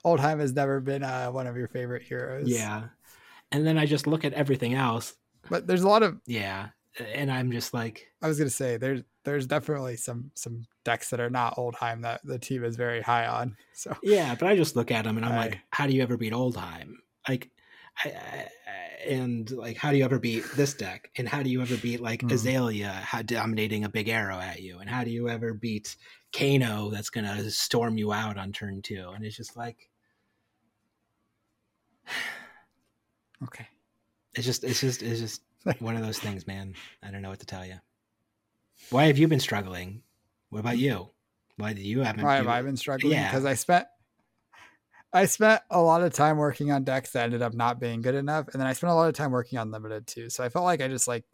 Oldhim 0.05 0.41
has 0.41 0.53
never 0.53 0.81
been 0.81 1.03
uh, 1.03 1.29
one 1.29 1.47
of 1.47 1.57
your 1.57 1.69
favorite 1.69 2.03
heroes. 2.03 2.49
Yeah. 2.49 2.85
And 3.53 3.67
then 3.67 3.79
I 3.79 3.87
just 3.87 4.07
look 4.07 4.25
at 4.25 4.33
everything 4.35 4.75
else. 4.75 5.15
but 5.49 5.67
there's 5.67 5.83
a 5.83 5.89
lot 5.89 6.03
of. 6.03 6.21
Yeah. 6.27 6.69
And 7.15 7.31
I'm 7.31 7.51
just 7.51 7.75
like, 7.75 8.07
I 8.23 8.29
was 8.29 8.39
gonna 8.39 8.51
say 8.51 8.77
there's 8.77 9.03
there's 9.25 9.47
definitely 9.47 9.97
some 9.97 10.31
some 10.35 10.67
decks 10.85 11.11
that 11.11 11.21
are 11.21 11.31
not 11.31 11.57
Oldhim 11.57 12.03
that 12.03 12.21
the 12.25 12.39
team 12.39 12.63
is 12.65 12.77
very 12.77 13.01
high 13.01 13.27
on. 13.27 13.57
So 13.73 13.97
yeah, 14.03 14.35
but 14.35 14.49
I 14.49 14.57
just 14.57 14.77
look 14.77 14.91
at 14.91 15.05
them 15.05 15.17
and 15.17 15.27
I'm 15.27 15.35
like, 15.37 15.61
how 15.71 15.87
do 15.87 15.95
you 15.95 16.03
ever 16.03 16.17
beat 16.17 16.33
Oldhim? 16.33 16.95
Like, 17.29 17.51
I, 18.03 18.09
I, 18.09 18.49
and 19.09 19.51
like, 19.51 19.77
how 19.77 19.91
do 19.93 19.99
you 19.99 20.05
ever 20.05 20.19
beat 20.19 20.45
this 20.57 20.75
deck? 20.75 21.11
And 21.17 21.29
how 21.29 21.43
do 21.43 21.51
you 21.51 21.61
ever 21.63 21.77
beat 21.77 22.01
like 22.01 22.23
Mhm. 22.23 22.33
Azalea 22.33 22.89
how, 22.91 23.23
dominating 23.23 23.85
a 23.85 23.89
big 23.89 24.09
arrow 24.09 24.39
at 24.39 24.61
you? 24.63 24.79
And 24.79 24.89
how 24.91 25.05
do 25.05 25.11
you 25.11 25.29
ever 25.29 25.55
beat 25.55 25.97
Kano 26.33 26.91
that's 26.91 27.11
gonna 27.11 27.51
storm 27.51 27.97
you 27.99 28.13
out 28.13 28.37
on 28.39 28.53
turn 28.53 28.83
two? 28.83 29.11
And 29.15 29.25
it's 29.25 29.37
just 29.37 29.57
like, 29.57 29.91
okay, 33.45 33.69
it's 34.35 34.47
just, 34.47 34.65
it's 34.65 34.81
just, 34.81 35.03
it's 35.03 35.21
just 35.21 35.43
one 35.81 35.97
of 35.97 36.03
those 36.03 36.19
things, 36.19 36.47
man. 36.47 36.75
I 37.03 37.11
don't 37.11 37.23
know 37.23 37.31
what 37.31 37.41
to 37.41 37.47
tell 37.47 37.65
you. 37.65 37.77
Why 38.91 39.05
have 39.07 39.19
you 39.19 39.29
been 39.29 39.41
struggling? 39.41 40.03
What 40.51 40.61
about 40.61 40.79
you? 40.79 41.11
Why 41.57 41.73
do 41.73 41.81
you 41.83 42.01
haven't? 42.01 42.25
why 42.25 42.37
have 42.37 42.45
you- 42.47 42.51
I 42.51 42.63
been 42.63 42.77
struggling? 42.77 43.13
yeah. 43.13 43.29
Because 43.31 43.45
I 43.45 43.55
spent 43.55 43.87
I 45.15 45.27
spent 45.27 45.63
a 45.71 45.81
lot 45.81 46.03
of 46.03 46.13
time 46.13 46.39
working 46.39 46.73
on 46.73 46.83
decks 46.83 47.13
that 47.13 47.23
ended 47.23 47.41
up 47.41 47.55
not 47.55 47.79
being 47.79 48.03
good 48.03 48.17
enough, 48.17 48.49
and 48.49 48.61
then 48.61 48.67
I 48.67 48.73
spent 48.73 48.91
a 48.91 48.95
lot 48.95 49.09
of 49.09 49.15
time 49.15 49.31
working 49.31 49.61
on 49.61 49.71
limited 49.71 50.09
too. 50.09 50.29
So 50.29 50.43
I 50.43 50.49
felt 50.49 50.65
like 50.65 50.83
I 50.83 50.89
just 50.89 51.07
like 51.07 51.25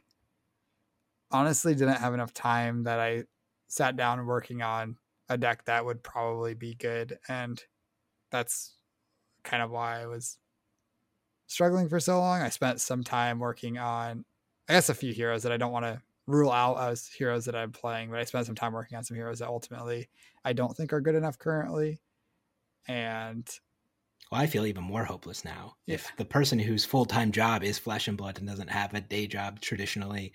honestly 1.30 1.74
didn't 1.74 1.96
have 1.96 2.12
enough 2.12 2.34
time 2.34 2.84
that 2.84 3.00
I 3.00 3.24
sat 3.68 3.96
down 3.96 4.26
working 4.26 4.60
on 4.60 4.96
a 5.30 5.38
deck 5.38 5.64
that 5.64 5.86
would 5.86 6.02
probably 6.02 6.52
be 6.52 6.74
good, 6.74 7.18
and 7.26 7.62
that's 8.30 8.74
kind 9.44 9.62
of 9.62 9.70
why 9.70 10.02
I 10.02 10.06
was 10.06 10.36
struggling 11.46 11.88
for 11.88 12.00
so 12.00 12.18
long. 12.20 12.42
I 12.42 12.50
spent 12.50 12.82
some 12.82 13.02
time 13.02 13.38
working 13.38 13.78
on, 13.78 14.26
I 14.68 14.74
guess, 14.74 14.90
a 14.90 14.94
few 14.94 15.14
heroes 15.14 15.42
that 15.44 15.52
I 15.52 15.56
don't 15.56 15.72
want 15.72 15.86
to 15.86 16.02
rule 16.26 16.52
out 16.52 16.78
as 16.78 17.06
heroes 17.06 17.46
that 17.46 17.56
I'm 17.56 17.72
playing, 17.72 18.10
but 18.10 18.20
I 18.20 18.24
spent 18.24 18.44
some 18.44 18.54
time 18.54 18.74
working 18.74 18.98
on 18.98 19.04
some 19.04 19.16
heroes 19.16 19.38
that 19.38 19.48
ultimately 19.48 20.10
I 20.44 20.52
don't 20.52 20.76
think 20.76 20.92
are 20.92 21.00
good 21.00 21.14
enough 21.14 21.38
currently. 21.38 21.98
And 22.86 23.48
Well, 24.30 24.40
I 24.40 24.46
feel 24.46 24.66
even 24.66 24.84
more 24.84 25.04
hopeless 25.04 25.44
now. 25.44 25.76
If 25.86 26.12
the 26.16 26.24
person 26.24 26.58
whose 26.58 26.84
full 26.84 27.04
time 27.04 27.32
job 27.32 27.64
is 27.64 27.78
flesh 27.78 28.08
and 28.08 28.16
blood 28.16 28.38
and 28.38 28.46
doesn't 28.46 28.70
have 28.70 28.94
a 28.94 29.00
day 29.00 29.26
job 29.26 29.60
traditionally, 29.60 30.32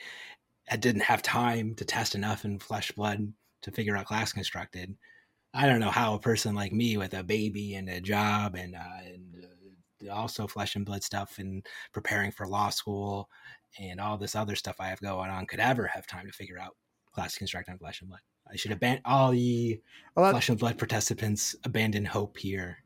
and 0.68 0.82
didn't 0.82 1.02
have 1.02 1.22
time 1.22 1.76
to 1.76 1.86
test 1.86 2.16
enough 2.16 2.46
in 2.46 2.60
flesh 2.60 2.92
blood 2.92 3.32
to 3.62 3.72
figure 3.72 3.96
out 3.98 4.06
class 4.06 4.34
constructed, 4.34 4.96
I 5.54 5.68
don't 5.68 5.80
know 5.80 5.92
how 5.92 6.16
a 6.16 6.20
person 6.20 6.56
like 6.56 6.74
me 6.74 6.98
with 6.98 7.14
a 7.14 7.24
baby 7.24 7.76
and 7.76 7.90
a 7.90 8.02
job 8.02 8.56
and, 8.56 8.76
uh, 8.76 9.00
and 9.06 9.46
uh, 10.08 10.14
also 10.14 10.48
flesh 10.48 10.76
and 10.76 10.86
blood 10.86 11.04
stuff 11.04 11.38
and 11.40 11.66
preparing 11.94 12.32
for 12.32 12.48
law 12.48 12.70
school 12.70 13.30
and 13.80 14.00
all 14.00 14.18
this 14.18 14.36
other 14.36 14.56
stuff 14.56 14.76
I 14.80 14.88
have 14.88 15.02
going 15.02 15.30
on 15.30 15.46
could 15.46 15.60
ever 15.60 15.88
have 15.88 16.08
time 16.08 16.28
to 16.28 16.34
figure 16.34 16.60
out 16.60 16.76
class 17.14 17.38
construct 17.38 17.70
on 17.70 17.78
flesh 17.78 18.02
and 18.02 18.10
blood. 18.10 18.22
I 18.52 18.56
should 18.58 18.72
abandon 18.72 19.02
all 19.06 19.32
the 19.32 19.82
well, 20.16 20.32
flesh 20.32 20.50
and 20.50 20.60
blood 20.60 20.78
participants 20.78 21.56
abandon 21.64 22.06
hope 22.06 22.38
here. 22.38 22.80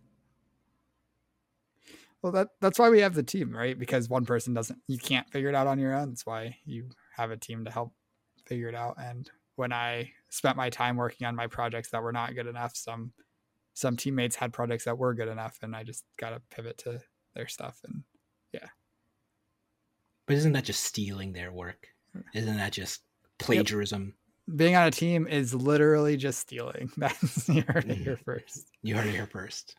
Well 2.21 2.31
that 2.33 2.49
that's 2.61 2.79
why 2.79 2.89
we 2.89 3.01
have 3.01 3.13
the 3.13 3.23
team, 3.23 3.55
right? 3.55 3.77
Because 3.77 4.09
one 4.09 4.25
person 4.25 4.53
doesn't 4.53 4.79
you 4.87 4.97
can't 4.97 5.29
figure 5.29 5.49
it 5.49 5.55
out 5.55 5.67
on 5.67 5.79
your 5.79 5.93
own. 5.93 6.09
That's 6.09 6.25
why 6.25 6.57
you 6.65 6.89
have 7.15 7.31
a 7.31 7.37
team 7.37 7.65
to 7.65 7.71
help 7.71 7.93
figure 8.45 8.69
it 8.69 8.75
out. 8.75 8.95
And 8.99 9.29
when 9.55 9.73
I 9.73 10.11
spent 10.29 10.57
my 10.57 10.69
time 10.69 10.97
working 10.97 11.27
on 11.27 11.35
my 11.35 11.47
projects 11.47 11.89
that 11.91 12.03
were 12.03 12.13
not 12.13 12.35
good 12.35 12.47
enough, 12.47 12.75
some 12.75 13.13
some 13.73 13.95
teammates 13.95 14.35
had 14.35 14.51
projects 14.51 14.85
that 14.85 14.97
were 14.97 15.13
good 15.13 15.29
enough 15.29 15.59
and 15.61 15.75
I 15.75 15.83
just 15.83 16.03
gotta 16.17 16.41
pivot 16.49 16.77
to 16.79 17.01
their 17.35 17.47
stuff 17.47 17.79
and 17.85 18.03
yeah, 18.51 18.67
But 20.25 20.37
isn't 20.37 20.53
that 20.53 20.63
just 20.63 20.83
stealing 20.83 21.33
their 21.33 21.51
work? 21.51 21.87
Isn't 22.33 22.57
that 22.57 22.73
just 22.73 23.01
plagiarism? 23.37 24.15
being 24.55 24.75
on 24.75 24.87
a 24.87 24.91
team 24.91 25.27
is 25.27 25.53
literally 25.53 26.17
just 26.17 26.39
stealing. 26.39 26.91
That's 26.97 27.47
you 27.49 27.63
heard 27.67 27.89
it 27.89 27.97
here 27.97 28.19
first. 28.23 28.67
You 28.81 28.95
heard 28.95 29.07
it 29.07 29.11
here 29.11 29.27
first. 29.27 29.75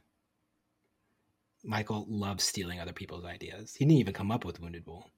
Michael 1.64 2.07
loves 2.09 2.44
stealing 2.44 2.81
other 2.81 2.92
people's 2.92 3.25
ideas. 3.25 3.75
He 3.75 3.85
didn't 3.85 3.99
even 3.99 4.14
come 4.14 4.31
up 4.31 4.44
with 4.44 4.61
Wounded 4.61 4.85
Bull. 4.85 5.11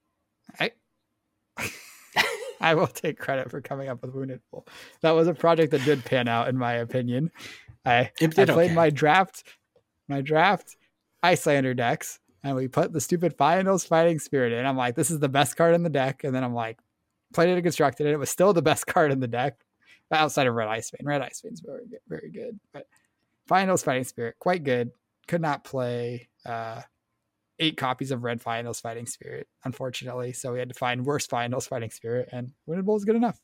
I 0.59 0.73
I 2.61 2.75
will 2.75 2.87
take 2.87 3.19
credit 3.19 3.51
for 3.51 3.61
coming 3.61 3.89
up 3.89 4.03
with 4.03 4.15
Wounded 4.15 4.41
Bull. 4.51 4.67
That 5.01 5.13
was 5.13 5.29
a 5.29 5.35
project 5.35 5.73
that 5.73 5.85
did 5.85 6.05
pan 6.05 6.29
out, 6.29 6.49
in 6.49 6.57
my 6.57 6.75
opinion. 6.75 7.31
I 7.85 8.11
I 8.21 8.27
played 8.27 8.51
okay. 8.51 8.75
my 8.75 8.91
draft, 8.91 9.45
my 10.09 10.21
draft 10.21 10.77
Iyslander 11.23 11.75
decks, 11.77 12.21
and 12.45 12.57
we 12.57 12.69
put 12.69 12.93
the 12.93 13.01
stupid 13.01 13.37
Finals 13.37 13.85
Fighting 13.85 14.19
Spirit 14.19 14.53
in. 14.53 14.65
I'm 14.65 14.77
like, 14.77 14.95
this 14.95 15.11
is 15.11 15.19
the 15.19 15.29
best 15.29 15.57
card 15.57 15.75
in 15.75 15.83
the 15.83 15.91
deck, 15.91 16.25
and 16.25 16.35
then 16.35 16.45
I'm 16.45 16.55
like, 16.55 16.79
played 17.33 17.49
it 17.49 17.55
and 17.55 17.63
constructed 17.63 18.07
it. 18.07 18.13
It 18.13 18.19
was 18.19 18.31
still 18.31 18.53
the 18.53 18.63
best 18.63 18.87
card 18.89 19.13
in 19.13 19.21
the 19.21 19.29
deck, 19.29 19.59
outside 20.13 20.47
of 20.47 20.55
Red 20.55 20.69
Ice 20.69 20.91
Vein. 20.91 21.07
Red 21.07 21.23
Ice 21.23 21.41
Vein's 21.41 21.61
very 21.61 21.87
good, 21.87 22.01
very 22.09 22.31
good, 22.31 22.59
but 22.73 22.87
Finals 23.47 23.83
Fighting 23.83 24.05
Spirit 24.05 24.37
quite 24.39 24.65
good. 24.65 24.91
Could 25.29 25.41
not 25.41 25.65
play 25.65 26.29
uh, 26.45 26.83
eight 27.59 27.77
copies 27.77 28.11
of 28.11 28.25
Red 28.25 28.41
Finals 28.41 28.81
Fighting 28.81 29.07
Spirit, 29.07 29.47
unfortunately. 29.65 30.33
So 30.33 30.53
we 30.53 30.59
had 30.59 30.69
to 30.69 30.75
find 30.75 31.05
worse 31.05 31.27
Finals 31.27 31.67
Fighting 31.67 31.91
Spirit, 31.91 32.29
and 32.33 32.53
Wounded 32.67 32.87
Bull 32.87 32.97
is 32.97 33.05
good 33.05 33.17
enough. 33.17 33.41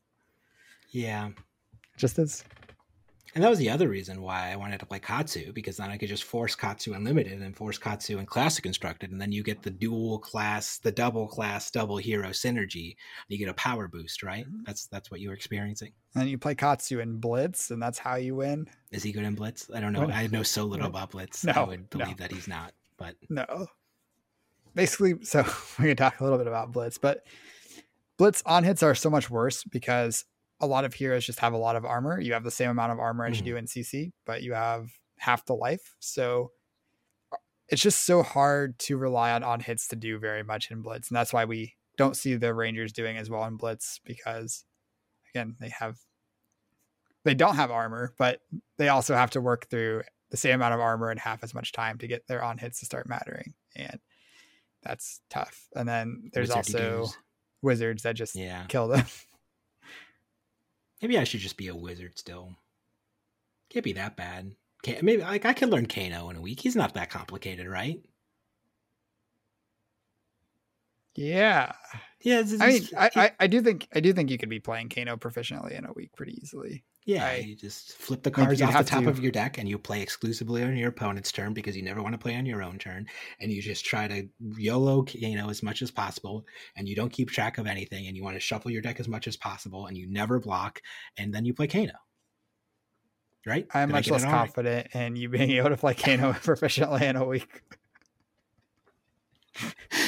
Yeah. 0.91 1.31
Just 1.97 2.19
as 2.19 2.45
And 3.35 3.45
that 3.45 3.51
was 3.51 3.59
the 3.59 3.71
other 3.71 3.89
reason 3.89 4.23
why 4.23 4.51
I 4.51 4.57
wanted 4.57 4.81
to 4.81 4.87
play 4.87 4.99
Katsu, 4.99 5.53
because 5.53 5.77
then 5.77 5.91
I 5.91 5.99
could 5.99 6.09
just 6.09 6.25
force 6.25 6.55
Katsu 6.55 6.95
Unlimited 6.95 7.43
and 7.43 7.55
force 7.55 7.77
Katsu 7.77 8.19
and 8.19 8.27
Classic 8.27 8.63
Constructed, 8.65 9.11
and 9.13 9.21
then 9.21 9.33
you 9.33 9.43
get 9.43 9.63
the 9.63 9.71
dual 9.71 10.19
class, 10.19 10.79
the 10.79 10.91
double 10.91 11.29
class, 11.29 11.71
double 11.71 11.99
hero 11.99 12.31
synergy. 12.31 12.97
You 13.29 13.37
get 13.37 13.49
a 13.49 13.55
power 13.55 13.87
boost, 13.87 14.23
right? 14.23 14.47
Mm-hmm. 14.47 14.63
That's 14.67 14.87
that's 14.87 15.11
what 15.11 15.21
you 15.21 15.29
were 15.29 15.35
experiencing. 15.35 15.93
And 16.15 16.29
you 16.29 16.39
play 16.39 16.55
Katsu 16.55 17.01
in 17.01 17.19
Blitz, 17.19 17.71
and 17.71 17.83
that's 17.83 17.99
how 17.99 18.17
you 18.17 18.35
win. 18.37 18.67
Is 18.91 19.03
he 19.03 19.13
good 19.13 19.25
in 19.25 19.35
Blitz? 19.35 19.71
I 19.73 19.81
don't 19.81 19.93
know. 19.93 20.07
What? 20.07 20.15
I 20.15 20.27
know 20.29 20.43
so 20.43 20.65
little 20.65 20.87
about 20.87 21.11
Blitz. 21.11 21.47
I 21.47 21.63
would 21.63 21.91
believe 21.91 22.19
no. 22.19 22.27
that 22.27 22.33
he's 22.33 22.49
not. 22.49 22.73
But 22.99 23.15
No. 23.31 23.67
Basically, 24.75 25.15
so 25.25 25.45
we 25.79 25.87
can 25.87 25.97
talk 25.97 26.21
a 26.21 26.25
little 26.25 26.39
bit 26.39 26.47
about 26.47 26.73
Blitz, 26.73 26.99
but 26.99 27.25
Blitz 28.17 28.43
on 28.45 28.65
hits 28.65 28.83
are 28.83 28.95
so 28.95 29.09
much 29.11 29.31
worse 29.31 29.65
because 29.65 30.25
a 30.61 30.67
lot 30.67 30.85
of 30.85 30.93
heroes 30.95 31.25
just 31.25 31.39
have 31.39 31.53
a 31.53 31.57
lot 31.59 31.77
of 31.77 31.85
armor. 31.85 32.21
You 32.21 32.33
have 32.33 32.45
the 32.45 32.51
same 32.51 32.71
amount 32.71 32.93
of 32.93 32.99
armor 32.99 33.25
as 33.27 33.35
Mhm. 33.35 33.39
you 33.39 33.45
do 33.53 33.57
in 33.57 33.67
CC, 33.67 34.13
but 34.27 34.43
you 34.43 34.55
have 34.55 34.91
half 35.19 35.45
the 35.47 35.55
life. 35.55 35.95
So 36.01 36.53
uh, 37.33 37.37
it's 37.69 37.81
just 37.83 38.05
so 38.05 38.23
hard 38.25 38.79
to 38.81 38.97
rely 38.97 39.33
on 39.33 39.43
on 39.45 39.61
hits 39.61 39.87
to 39.89 39.97
do 39.97 40.19
very 40.19 40.43
much 40.43 40.71
in 40.71 40.83
Blitz. 40.83 41.09
And 41.11 41.17
that's 41.17 41.33
why 41.33 41.45
we 41.45 41.77
don't 41.97 42.17
see 42.17 42.35
the 42.35 42.53
Rangers 42.55 42.93
doing 42.93 43.17
as 43.17 43.31
well 43.31 43.45
in 43.45 43.57
Blitz 43.57 44.01
because, 44.05 44.65
again, 45.33 45.57
they 45.61 45.69
have. 45.71 45.99
They 47.25 47.35
don't 47.35 47.57
have 47.57 47.71
armor, 47.71 48.15
but 48.17 48.41
they 48.79 48.89
also 48.89 49.15
have 49.15 49.31
to 49.33 49.41
work 49.41 49.69
through 49.69 50.03
the 50.31 50.37
same 50.37 50.57
amount 50.57 50.75
of 50.75 50.81
armor 50.81 51.11
in 51.11 51.19
half 51.19 51.43
as 51.43 51.55
much 51.55 51.73
time 51.73 51.99
to 51.99 52.07
get 52.07 52.27
their 52.27 52.43
on 52.43 52.59
hits 52.59 52.81
to 52.81 52.87
start 52.87 53.09
mattering. 53.09 53.55
And 53.77 53.99
that's 54.83 55.21
tough. 55.31 55.67
And 55.75 55.89
then 55.89 56.31
there's 56.33 56.51
wizardy 56.51 56.57
also 56.57 56.99
dudes. 57.01 57.19
wizards 57.63 58.03
that 58.03 58.15
just 58.15 58.35
yeah, 58.35 58.65
kill 58.69 58.89
them. 58.89 59.05
maybe 61.03 61.19
I 61.19 61.25
should 61.25 61.41
just 61.41 61.57
be 61.57 61.69
a 61.69 61.77
wizard 61.77 62.19
still. 62.19 62.55
Can't 63.71 63.85
be 63.85 63.95
that 63.95 64.17
bad. 64.17 64.53
Can't, 64.83 65.03
maybe 65.03 65.23
like 65.23 65.45
I 65.45 65.53
can 65.53 65.71
learn 65.71 65.87
Kano 65.87 66.31
in 66.31 66.37
a 66.37 66.41
week. 66.41 66.61
He's 66.61 66.77
not 66.77 66.95
that 66.95 67.11
complicated, 67.11 67.67
right? 67.67 68.01
Yeah. 71.19 71.73
Yeah, 72.21 72.41
it's, 72.41 72.61
I 72.61 72.67
mean, 72.67 72.77
it's- 72.83 72.93
I, 73.17 73.25
I, 73.25 73.31
I 73.41 73.47
do 73.47 73.61
think 73.63 73.87
I 73.95 74.01
do 74.01 74.13
think 74.13 74.31
you 74.31 74.39
could 74.39 74.49
be 74.49 74.59
playing 74.61 74.89
Kano 74.89 75.17
proficiently 75.17 75.73
in 75.79 75.85
a 75.85 75.93
week 75.93 76.11
pretty 76.17 76.37
easily. 76.43 76.85
Yeah, 77.07 77.25
I 77.25 77.37
you 77.37 77.57
just 77.57 77.93
flip 77.97 78.23
the 78.23 78.31
cards 78.31 78.61
off 78.61 78.77
the 78.77 78.85
top 78.85 79.05
to- 79.05 79.09
of 79.09 79.21
your 79.21 79.33
deck 79.33 79.57
and 79.57 79.69
you 79.69 79.79
play 79.79 80.03
exclusively 80.03 80.63
on 80.63 80.77
your 80.77 80.89
opponent's 80.91 81.33
turn 81.33 81.55
because 81.55 81.77
you 81.77 81.83
never 81.83 82.03
want 82.03 82.15
to 82.15 82.19
play 82.19 82.35
on 82.37 82.45
your 82.45 82.63
own 82.63 82.77
turn. 82.79 83.07
And 83.41 83.51
you 83.53 83.63
just 83.63 83.85
try 83.85 84.09
to 84.09 84.29
YOLO, 84.57 85.07
you 85.13 85.37
know, 85.37 85.49
as 85.49 85.63
much 85.63 85.81
as 85.81 85.91
possible. 85.91 86.45
And 86.77 86.89
you 86.89 86.95
don't 86.97 87.11
keep 87.13 87.31
track 87.31 87.57
of 87.59 87.67
anything. 87.67 88.09
And 88.09 88.17
you 88.17 88.23
want 88.25 88.37
to 88.37 88.41
shuffle 88.41 88.71
your 88.71 88.83
deck 88.83 89.01
as 89.01 89.09
much 89.09 89.27
as 89.27 89.37
possible. 89.37 89.87
And 89.87 89.97
you 89.97 90.07
never 90.11 90.39
block. 90.39 90.83
And 91.17 91.33
then 91.33 91.45
you 91.45 91.55
play 91.55 91.67
Kano. 91.69 91.93
Right? 93.47 93.67
I'm 93.73 93.89
Did 93.89 93.95
much 93.95 94.11
less 94.11 94.23
it 94.23 94.27
all 94.27 94.33
right? 94.33 94.39
confident 94.41 94.89
in 94.95 95.17
you 95.17 95.29
being 95.31 95.51
able 95.53 95.71
to 95.71 95.77
play 95.79 95.95
Kano 95.95 96.33
proficiently 96.45 97.03
in 97.03 97.17
a 97.17 97.25
week. 97.25 97.63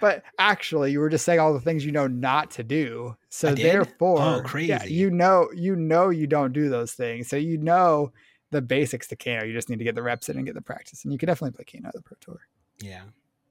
But 0.00 0.22
actually, 0.38 0.92
you 0.92 1.00
were 1.00 1.08
just 1.08 1.24
saying 1.24 1.40
all 1.40 1.52
the 1.52 1.60
things 1.60 1.84
you 1.84 1.92
know 1.92 2.06
not 2.06 2.50
to 2.52 2.62
do. 2.62 3.16
So 3.28 3.50
oh, 3.50 3.54
therefore, 3.54 4.18
Oh, 4.20 4.58
yeah, 4.58 4.84
you 4.84 5.10
know, 5.10 5.48
you 5.54 5.76
know, 5.76 6.10
you 6.10 6.26
don't 6.26 6.52
do 6.52 6.68
those 6.68 6.92
things. 6.92 7.28
So 7.28 7.36
you 7.36 7.58
know 7.58 8.12
the 8.50 8.62
basics 8.62 9.08
to 9.08 9.16
Kano. 9.16 9.44
You 9.44 9.52
just 9.52 9.68
need 9.68 9.78
to 9.78 9.84
get 9.84 9.94
the 9.94 10.02
reps 10.02 10.28
in 10.28 10.36
and 10.36 10.46
get 10.46 10.54
the 10.54 10.62
practice, 10.62 11.04
and 11.04 11.12
you 11.12 11.18
can 11.18 11.26
definitely 11.26 11.56
play 11.56 11.64
Kano 11.64 11.88
at 11.88 11.94
the 11.94 12.02
Pro 12.02 12.16
Tour. 12.20 12.40
Yeah. 12.80 13.02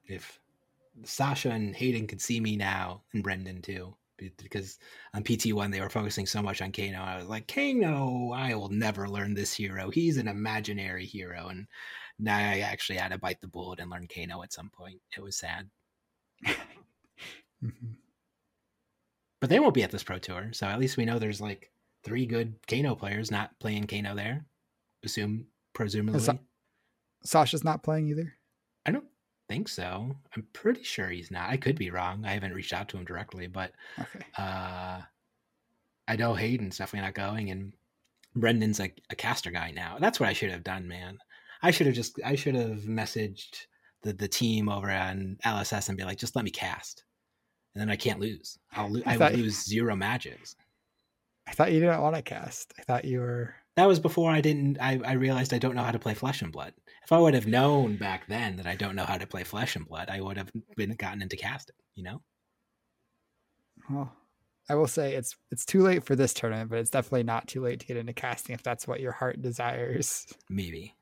If 0.05 0.39
Sasha 1.03 1.51
and 1.51 1.75
Hayden 1.75 2.07
could 2.07 2.21
see 2.21 2.39
me 2.39 2.55
now, 2.55 3.03
and 3.13 3.23
Brendan 3.23 3.61
too, 3.61 3.95
because 4.17 4.79
on 5.13 5.23
PT1 5.23 5.71
they 5.71 5.81
were 5.81 5.89
focusing 5.89 6.25
so 6.25 6.41
much 6.41 6.61
on 6.61 6.71
Kano. 6.71 6.99
I 6.99 7.17
was 7.17 7.27
like, 7.27 7.47
Kano, 7.47 8.31
I 8.33 8.55
will 8.55 8.69
never 8.69 9.07
learn 9.07 9.33
this 9.33 9.53
hero. 9.53 9.89
He's 9.89 10.17
an 10.17 10.27
imaginary 10.27 11.05
hero. 11.05 11.47
And 11.47 11.67
now 12.19 12.37
I 12.37 12.59
actually 12.59 12.97
had 12.97 13.11
to 13.11 13.19
bite 13.19 13.41
the 13.41 13.47
bullet 13.47 13.79
and 13.79 13.91
learn 13.91 14.07
Kano 14.07 14.43
at 14.43 14.53
some 14.53 14.69
point. 14.69 14.99
It 15.15 15.21
was 15.21 15.37
sad. 15.37 15.69
Mhm. 17.63 17.95
But 19.39 19.49
they 19.49 19.59
won't 19.59 19.73
be 19.73 19.83
at 19.83 19.91
this 19.91 20.03
Pro 20.03 20.17
Tour. 20.19 20.49
So 20.53 20.67
at 20.67 20.79
least 20.79 20.97
we 20.97 21.05
know 21.05 21.19
there's 21.19 21.41
like 21.41 21.71
three 22.03 22.25
good 22.25 22.55
Kano 22.67 22.95
players 22.95 23.31
not 23.31 23.57
playing 23.59 23.87
Kano 23.87 24.15
there. 24.15 24.45
Assume, 25.03 25.47
presumably. 25.73 26.19
Sa- 26.19 26.37
Sasha's 27.23 27.63
not 27.63 27.83
playing 27.83 28.09
either. 28.09 28.33
I 28.85 28.91
don't 28.91 29.07
think 29.49 29.69
so. 29.69 30.15
I'm 30.35 30.47
pretty 30.53 30.83
sure 30.83 31.09
he's 31.09 31.31
not. 31.31 31.49
I 31.49 31.57
could 31.57 31.77
be 31.77 31.89
wrong. 31.91 32.25
I 32.25 32.31
haven't 32.33 32.53
reached 32.53 32.73
out 32.73 32.89
to 32.89 32.97
him 32.97 33.05
directly, 33.05 33.47
but 33.47 33.73
Okay. 33.99 34.25
uh 34.37 35.01
I 36.09 36.15
know 36.15 36.33
Hayden's 36.35 36.77
definitely 36.77 37.05
not 37.05 37.15
going 37.15 37.49
and 37.51 37.73
Brendan's 38.35 38.79
like 38.79 39.01
a 39.09 39.15
caster 39.15 39.51
guy 39.51 39.71
now. 39.71 39.97
That's 39.99 40.19
what 40.19 40.29
I 40.29 40.33
should 40.33 40.51
have 40.51 40.63
done, 40.63 40.87
man. 40.87 41.19
I 41.61 41.71
should 41.71 41.87
have 41.87 41.95
just 41.95 42.19
I 42.23 42.35
should 42.35 42.55
have 42.55 42.81
messaged 42.83 43.65
the, 44.07 44.13
the 44.13 44.27
team 44.27 44.69
over 44.69 44.89
on 44.89 45.37
LSS 45.45 45.89
and 45.89 45.97
be 45.97 46.03
like, 46.03 46.17
just 46.17 46.35
let 46.35 46.45
me 46.45 46.51
cast. 46.51 47.03
And 47.75 47.81
then 47.81 47.89
I 47.89 47.95
can't 47.95 48.19
lose. 48.19 48.57
I'll 48.71 48.89
lo- 48.91 49.01
I 49.05 49.13
I 49.13 49.17
thought 49.17 49.31
would 49.31 49.39
you- 49.39 49.45
lose 49.45 49.63
zero 49.65 49.95
matches. 49.95 50.55
I 51.47 51.51
thought 51.51 51.71
you 51.71 51.79
didn't 51.79 52.01
want 52.01 52.15
to 52.15 52.21
cast. 52.21 52.73
I 52.77 52.81
thought 52.83 53.05
you 53.05 53.19
were. 53.19 53.55
That 53.77 53.87
was 53.87 53.99
before 53.99 54.31
I 54.31 54.41
didn't 54.41 54.79
I, 54.81 54.99
I 55.05 55.13
realized 55.13 55.53
I 55.53 55.59
don't 55.59 55.75
know 55.75 55.83
how 55.83 55.91
to 55.91 55.99
play 55.99 56.13
flesh 56.13 56.41
and 56.41 56.51
blood. 56.51 56.73
If 57.03 57.11
I 57.11 57.19
would 57.19 57.33
have 57.35 57.47
known 57.47 57.95
back 57.95 58.27
then 58.27 58.57
that 58.57 58.65
I 58.67 58.75
don't 58.75 58.95
know 58.95 59.05
how 59.05 59.17
to 59.17 59.27
play 59.27 59.43
flesh 59.43 59.75
and 59.75 59.87
blood, 59.87 60.09
I 60.09 60.19
would 60.19 60.35
have 60.37 60.51
been 60.75 60.93
gotten 60.95 61.21
into 61.21 61.37
casting, 61.37 61.75
you 61.95 62.03
know? 62.03 62.21
Well, 63.89 64.11
I 64.69 64.75
will 64.75 64.87
say 64.87 65.13
it's 65.15 65.35
it's 65.51 65.65
too 65.65 65.81
late 65.83 66.03
for 66.03 66.15
this 66.15 66.33
tournament, 66.33 66.69
but 66.69 66.79
it's 66.79 66.89
definitely 66.89 67.23
not 67.23 67.47
too 67.47 67.61
late 67.61 67.79
to 67.79 67.85
get 67.85 67.95
into 67.97 68.13
casting 68.13 68.53
if 68.53 68.63
that's 68.63 68.87
what 68.87 68.99
your 68.99 69.13
heart 69.13 69.41
desires. 69.41 70.25
Maybe. 70.49 70.95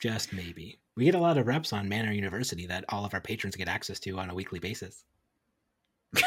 Just 0.00 0.32
maybe. 0.32 0.78
We 0.98 1.04
get 1.04 1.14
a 1.14 1.20
lot 1.20 1.38
of 1.38 1.46
reps 1.46 1.72
on 1.72 1.88
Manner 1.88 2.10
University 2.10 2.66
that 2.66 2.84
all 2.88 3.04
of 3.04 3.14
our 3.14 3.20
patrons 3.20 3.54
get 3.54 3.68
access 3.68 4.00
to 4.00 4.18
on 4.18 4.30
a 4.30 4.34
weekly 4.34 4.58
basis. 4.58 5.04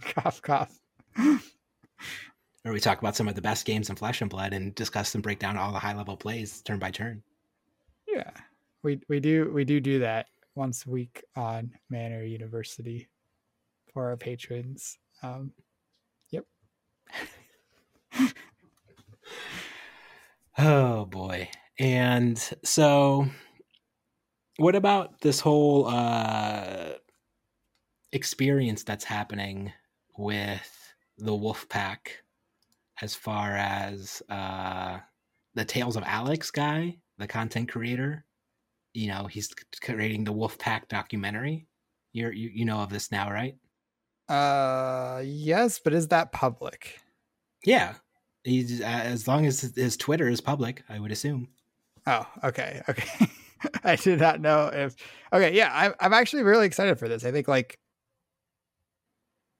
cough, 0.00 0.42
cough. 0.42 0.76
Where 1.14 2.72
we 2.72 2.80
talk 2.80 2.98
about 2.98 3.14
some 3.14 3.28
of 3.28 3.36
the 3.36 3.40
best 3.40 3.64
games 3.64 3.90
in 3.90 3.94
Flesh 3.94 4.20
and 4.20 4.28
Blood 4.28 4.54
and 4.54 4.74
discuss 4.74 5.14
and 5.14 5.22
break 5.22 5.38
down 5.38 5.56
all 5.56 5.70
the 5.70 5.78
high 5.78 5.94
level 5.96 6.16
plays 6.16 6.62
turn 6.62 6.80
by 6.80 6.90
turn. 6.90 7.22
Yeah, 8.08 8.32
we 8.82 8.98
we 9.08 9.20
do 9.20 9.52
we 9.54 9.64
do 9.64 9.78
do 9.78 10.00
that 10.00 10.26
once 10.56 10.84
a 10.84 10.90
week 10.90 11.22
on 11.36 11.70
Manner 11.88 12.24
University 12.24 13.06
for 13.92 14.08
our 14.08 14.16
patrons. 14.16 14.98
Um, 15.22 15.52
yep. 16.30 16.44
Oh 20.58 21.06
boy. 21.06 21.48
And 21.78 22.38
so 22.62 23.26
what 24.58 24.74
about 24.74 25.20
this 25.20 25.40
whole 25.40 25.86
uh 25.88 26.90
experience 28.12 28.84
that's 28.84 29.04
happening 29.04 29.72
with 30.16 30.94
the 31.18 31.34
wolf 31.34 31.68
pack 31.68 32.22
as 33.00 33.14
far 33.14 33.56
as 33.56 34.22
uh 34.28 34.98
the 35.54 35.64
Tales 35.64 35.96
of 35.96 36.02
Alex 36.06 36.50
guy, 36.50 36.96
the 37.18 37.26
content 37.26 37.68
creator? 37.70 38.24
You 38.94 39.08
know, 39.08 39.26
he's 39.26 39.48
creating 39.82 40.24
the 40.24 40.32
wolf 40.32 40.58
pack 40.58 40.88
documentary. 40.88 41.66
You're 42.12 42.32
you, 42.32 42.50
you 42.52 42.64
know 42.64 42.78
of 42.80 42.90
this 42.90 43.10
now, 43.10 43.30
right? 43.30 43.56
uh, 44.28 45.20
yes, 45.24 45.78
but 45.78 45.92
is 45.92 46.08
that 46.08 46.32
public? 46.32 46.98
Yeah. 47.64 47.94
He's 48.44 48.80
uh, 48.80 48.84
as 48.84 49.28
long 49.28 49.46
as 49.46 49.60
his- 49.60 49.76
his 49.76 49.96
Twitter 49.96 50.28
is 50.28 50.40
public, 50.40 50.82
I 50.88 50.98
would 50.98 51.12
assume. 51.12 51.48
Oh, 52.06 52.26
okay, 52.44 52.82
okay. 52.88 53.26
I 53.84 53.96
did 53.96 54.20
not 54.20 54.40
know 54.40 54.68
if. 54.72 54.96
Okay, 55.32 55.54
yeah, 55.54 55.70
I'm 55.72 55.94
I'm 56.00 56.12
actually 56.12 56.42
really 56.42 56.66
excited 56.66 56.98
for 56.98 57.08
this. 57.08 57.24
I 57.24 57.30
think 57.32 57.48
like 57.48 57.78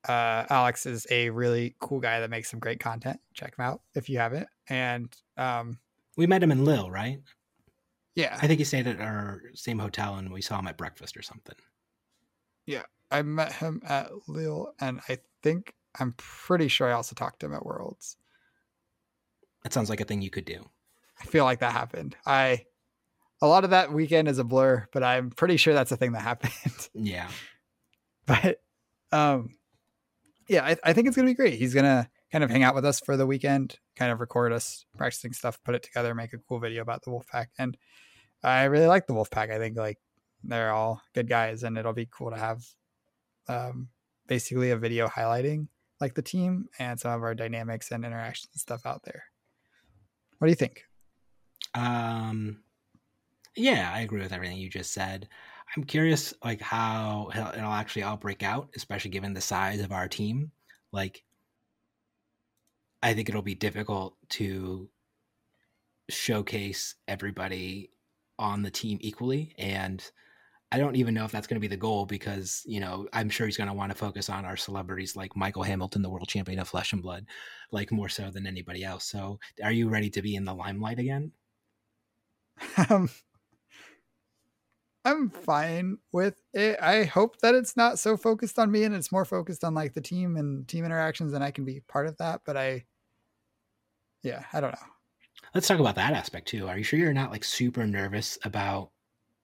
uh 0.09 0.45
Alex 0.51 0.85
is 0.87 1.07
a 1.11 1.31
really 1.31 1.77
cool 1.81 2.01
guy 2.01 2.21
that 2.21 2.31
makes 2.31 2.51
some 2.51 2.61
great 2.61 2.81
content. 2.81 3.21
Check 3.35 3.57
him 3.57 3.65
out 3.65 3.83
if 3.95 4.09
you 4.09 4.19
haven't. 4.19 4.49
And 4.69 5.15
um 5.37 5.79
We 6.17 6.27
met 6.27 6.43
him 6.43 6.51
in 6.53 6.65
Lille, 6.65 6.91
right? 6.91 7.21
yeah, 8.15 8.39
I 8.43 8.47
think 8.47 8.59
he 8.59 8.65
stayed 8.65 8.87
at 8.87 9.01
our 9.01 9.43
same 9.55 9.79
hotel 9.79 10.17
and 10.17 10.33
we 10.33 10.43
saw 10.43 10.59
him 10.59 10.67
at 10.67 10.77
breakfast 10.77 11.17
or 11.17 11.23
something. 11.23 11.55
Yeah. 12.67 12.83
I 13.11 13.23
met 13.23 13.53
him 13.53 13.81
at 13.87 14.11
Lille 14.29 14.75
and 14.81 15.01
I 15.09 15.19
think 15.43 15.75
I'm 15.99 16.15
pretty 16.17 16.69
sure 16.69 16.89
I 16.89 16.93
also 16.93 17.15
talked 17.15 17.41
to 17.41 17.47
him 17.47 17.55
at 17.55 17.65
Worlds. 17.65 18.17
That 19.63 19.73
sounds 19.73 19.91
like 19.91 20.01
a 20.01 20.05
thing 20.05 20.23
you 20.23 20.31
could 20.31 20.45
do. 20.45 20.69
I 21.21 21.25
feel 21.25 21.45
like 21.45 21.61
that 21.61 21.73
happened. 21.73 22.17
I 22.27 22.67
a 23.43 23.47
lot 23.47 23.65
of 23.65 23.71
that 23.71 23.93
weekend 23.93 24.29
is 24.29 24.39
a 24.39 24.45
blur, 24.45 24.87
but 24.93 25.03
I'm 25.03 25.29
pretty 25.31 25.59
sure 25.59 25.75
that's 25.75 25.93
a 25.93 25.97
thing 25.99 26.13
that 26.13 26.23
happened. 26.23 26.53
Yeah. 26.95 27.29
but 28.27 28.61
um 29.11 29.51
yeah 30.49 30.65
I, 30.65 30.77
I 30.85 30.93
think 30.93 31.07
it's 31.09 31.17
gonna 31.17 31.27
be 31.29 31.35
great 31.35 31.59
he's 31.59 31.75
gonna 31.75 32.09
kind 32.31 32.43
of 32.45 32.51
hang 32.51 32.63
out 32.63 32.75
with 32.75 32.85
us 32.85 33.01
for 33.01 33.17
the 33.17 33.27
weekend 33.27 33.77
kind 33.97 34.11
of 34.13 34.21
record 34.21 34.53
us 34.53 34.87
practicing 34.97 35.33
stuff 35.33 35.59
put 35.65 35.75
it 35.75 35.83
together 35.83 36.15
make 36.15 36.33
a 36.33 36.39
cool 36.39 36.61
video 36.61 36.81
about 36.83 37.03
the 37.03 37.11
Wolfpack. 37.11 37.47
and 37.59 37.77
i 38.43 38.65
really 38.65 38.87
like 38.87 39.07
the 39.07 39.13
Wolfpack. 39.15 39.51
i 39.51 39.59
think 39.59 39.77
like 39.77 39.99
they're 40.45 40.71
all 40.73 41.03
good 41.15 41.29
guys 41.29 41.63
and 41.63 41.77
it'll 41.77 41.93
be 41.93 42.09
cool 42.11 42.31
to 42.31 42.37
have 42.39 42.65
um 43.49 43.89
basically 44.29 44.71
a 44.71 44.77
video 44.77 45.09
highlighting 45.09 45.67
like 46.01 46.15
the 46.15 46.23
team 46.23 46.69
and 46.79 46.99
some 46.99 47.13
of 47.13 47.23
our 47.23 47.35
dynamics 47.35 47.91
and 47.91 48.05
interactions 48.05 48.49
and 48.55 48.61
stuff 48.61 48.87
out 48.87 49.03
there 49.05 49.25
What 50.39 50.47
do 50.47 50.51
you 50.51 50.57
think? 50.57 50.85
Um, 51.75 52.62
yeah, 53.57 53.91
I 53.95 54.01
agree 54.01 54.21
with 54.21 54.33
everything 54.33 54.59
you 54.59 54.69
just 54.71 54.93
said. 54.93 55.29
I'm 55.77 55.85
curious, 55.85 56.35
like 56.45 56.61
how 56.61 57.31
it'll 57.35 57.73
actually 57.73 58.03
all 58.03 58.17
break 58.17 58.43
out, 58.43 58.71
especially 58.77 59.11
given 59.11 59.33
the 59.33 59.41
size 59.41 59.81
of 59.81 59.93
our 59.93 60.09
team. 60.09 60.51
Like, 60.93 61.23
I 63.03 63.15
think 63.15 63.29
it'll 63.29 63.43
be 63.43 63.55
difficult 63.55 64.17
to 64.31 64.89
showcase 66.11 66.95
everybody 67.09 67.91
on 68.39 68.63
the 68.63 68.71
team 68.71 68.99
equally, 69.01 69.55
and 69.59 70.05
I 70.71 70.79
don't 70.79 70.97
even 70.97 71.15
know 71.15 71.25
if 71.25 71.33
that's 71.33 71.47
going 71.47 71.57
to 71.57 71.61
be 71.61 71.69
the 71.69 71.77
goal 71.77 72.07
because 72.07 72.63
you 72.67 72.81
know 72.81 73.07
I'm 73.13 73.31
sure 73.31 73.47
he's 73.47 73.57
going 73.57 73.69
to 73.69 73.75
want 73.75 73.93
to 73.93 73.99
focus 73.99 74.29
on 74.29 74.45
our 74.45 74.57
celebrities 74.57 75.17
like 75.17 75.37
Michael 75.37 75.63
Hamilton, 75.63 76.03
the 76.03 76.11
world 76.11 76.29
champion 76.29 76.59
of 76.59 76.69
Flesh 76.69 76.93
and 76.93 77.03
Blood, 77.03 77.27
like 77.71 77.93
more 77.93 78.09
so 78.09 78.31
than 78.31 78.47
anybody 78.47 78.85
else. 78.85 79.05
So, 79.05 79.39
are 79.65 79.73
you 79.73 79.89
ready 79.89 80.11
to 80.11 80.23
be 80.23 80.37
in 80.37 80.45
the 80.45 80.55
limelight 80.55 80.99
again? 80.99 81.33
Um, 82.91 83.09
I'm 85.05 85.31
fine 85.31 85.99
with 86.13 86.41
it. 86.55 86.79
I 86.81 87.05
hope 87.05 87.41
that 87.41 87.55
it's 87.55 87.77
not 87.77 87.99
so 87.99 88.17
focused 88.17 88.59
on 88.59 88.71
me 88.71 88.85
and 88.85 88.95
it's 88.95 89.11
more 89.11 89.25
focused 89.25 89.65
on 89.65 89.75
like 89.75 89.95
the 89.95 90.01
team 90.01 90.37
and 90.37 90.67
team 90.69 90.85
interactions 90.85 91.33
and 91.33 91.43
I 91.43 91.51
can 91.51 91.65
be 91.65 91.81
part 91.89 92.07
of 92.07 92.17
that. 92.19 92.43
But 92.47 92.57
I, 92.57 92.85
yeah, 94.23 94.45
I 94.53 94.61
don't 94.61 94.71
know. 94.71 94.89
Let's 95.55 95.67
talk 95.67 95.81
about 95.81 95.97
that 95.97 96.13
aspect 96.13 96.49
too. 96.49 96.69
Are 96.69 96.79
you 96.79 96.85
sure 96.85 96.99
you're 96.99 97.13
not 97.13 97.33
like 97.33 97.45
super 97.45 97.87
nervous 97.87 98.39
about 98.45 98.91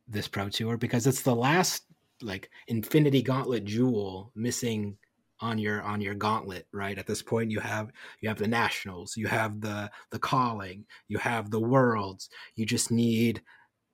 this 0.07 0.29
pro 0.29 0.49
tour 0.49 0.77
because 0.77 1.07
it's 1.07 1.23
the 1.23 1.35
last 1.35 1.85
like 2.23 2.51
infinity 2.69 3.23
gauntlet 3.23 3.65
jewel 3.65 4.33
missing 4.35 4.97
on 5.41 5.59
your 5.59 5.83
on 5.83 6.01
your 6.01 6.15
gauntlet 6.15 6.67
right 6.73 6.99
at 6.99 7.07
this 7.07 7.23
point 7.23 7.51
you 7.51 7.61
have 7.61 7.93
you 8.21 8.29
have 8.29 8.39
the 8.39 8.49
nationals 8.49 9.17
you 9.17 9.29
have 9.29 9.61
the 9.61 9.89
the 10.11 10.19
calling 10.19 10.85
you 11.07 11.17
have 11.19 11.51
the 11.51 11.61
worlds 11.61 12.29
you 12.57 12.67
just 12.67 12.91
need 12.91 13.41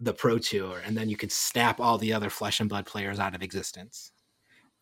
the 0.04 0.12
pro 0.12 0.38
tour 0.38 0.80
and 0.84 0.96
then 0.96 1.08
you 1.08 1.16
could 1.16 1.32
snap 1.32 1.80
all 1.80 1.98
the 1.98 2.12
other 2.12 2.30
flesh 2.30 2.60
and 2.60 2.68
blood 2.68 2.86
players 2.86 3.18
out 3.18 3.34
of 3.34 3.42
existence. 3.42 4.12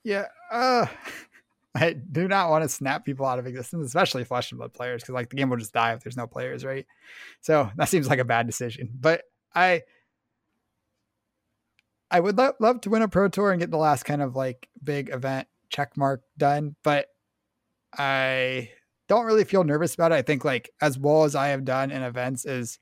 Yeah 0.05 0.27
uh 0.51 0.87
i 1.75 1.93
do 1.93 2.29
not 2.29 2.51
want 2.51 2.63
to 2.63 2.69
snap 2.69 3.05
people 3.05 3.25
out 3.25 3.39
of 3.39 3.47
existence 3.47 3.87
especially 3.87 4.25
flesh 4.25 4.53
and 4.53 4.59
blood 4.59 4.75
players 4.75 5.03
because 5.03 5.15
like 5.15 5.31
the 5.31 5.37
game 5.37 5.49
will 5.49 5.57
just 5.57 5.73
die 5.73 5.95
if 5.95 6.03
there's 6.03 6.17
no 6.17 6.27
players 6.27 6.65
right? 6.65 6.87
So 7.41 7.71
that 7.77 7.89
seems 7.89 8.09
like 8.09 8.19
a 8.19 8.25
bad 8.25 8.47
decision 8.47 8.91
but 8.99 9.23
i 9.55 9.83
i 12.11 12.21
would 12.21 12.37
lo- 12.37 12.53
love 12.61 12.81
to 12.83 12.91
win 12.91 13.03
a 13.03 13.09
pro 13.09 13.29
tour 13.29 13.53
and 13.53 13.61
get 13.61 13.71
the 13.71 13.79
last 13.79 14.03
kind 14.03 14.21
of 14.23 14.37
like 14.37 14.69
big 14.83 15.09
event 15.11 15.47
check 15.71 15.97
mark 15.97 16.23
done 16.37 16.77
but 16.83 17.07
i 17.97 18.69
don't 19.09 19.27
really 19.27 19.45
feel 19.45 19.65
nervous 19.65 19.95
about 19.95 20.11
it. 20.13 20.15
I 20.15 20.23
think 20.23 20.45
like 20.45 20.71
as 20.81 20.99
well 20.99 21.25
as 21.25 21.35
i 21.35 21.49
have 21.49 21.65
done 21.65 21.91
in 21.91 22.03
events 22.03 22.45
is 22.45 22.79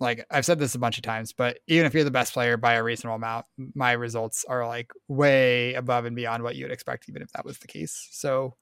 like 0.00 0.26
I've 0.30 0.46
said 0.46 0.58
this 0.58 0.74
a 0.74 0.78
bunch 0.78 0.96
of 0.96 1.02
times, 1.02 1.32
but 1.32 1.58
even 1.66 1.86
if 1.86 1.94
you're 1.94 2.04
the 2.04 2.10
best 2.10 2.32
player 2.32 2.56
by 2.56 2.74
a 2.74 2.82
reasonable 2.82 3.16
amount, 3.16 3.46
my 3.74 3.92
results 3.92 4.44
are 4.48 4.66
like 4.66 4.92
way 5.08 5.74
above 5.74 6.06
and 6.06 6.16
beyond 6.16 6.42
what 6.42 6.56
you 6.56 6.64
would 6.64 6.72
expect, 6.72 7.08
even 7.08 7.22
if 7.22 7.30
that 7.32 7.44
was 7.44 7.58
the 7.58 7.66
case. 7.66 8.08
So, 8.10 8.56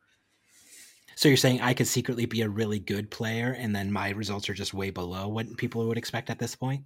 so 1.14 1.28
you're 1.28 1.36
saying 1.36 1.60
I 1.60 1.74
could 1.74 1.86
secretly 1.86 2.26
be 2.26 2.42
a 2.42 2.48
really 2.48 2.80
good 2.80 3.10
player, 3.10 3.56
and 3.58 3.74
then 3.74 3.92
my 3.92 4.10
results 4.10 4.50
are 4.50 4.54
just 4.54 4.74
way 4.74 4.90
below 4.90 5.28
what 5.28 5.56
people 5.56 5.86
would 5.86 5.98
expect 5.98 6.28
at 6.28 6.38
this 6.38 6.54
point? 6.56 6.84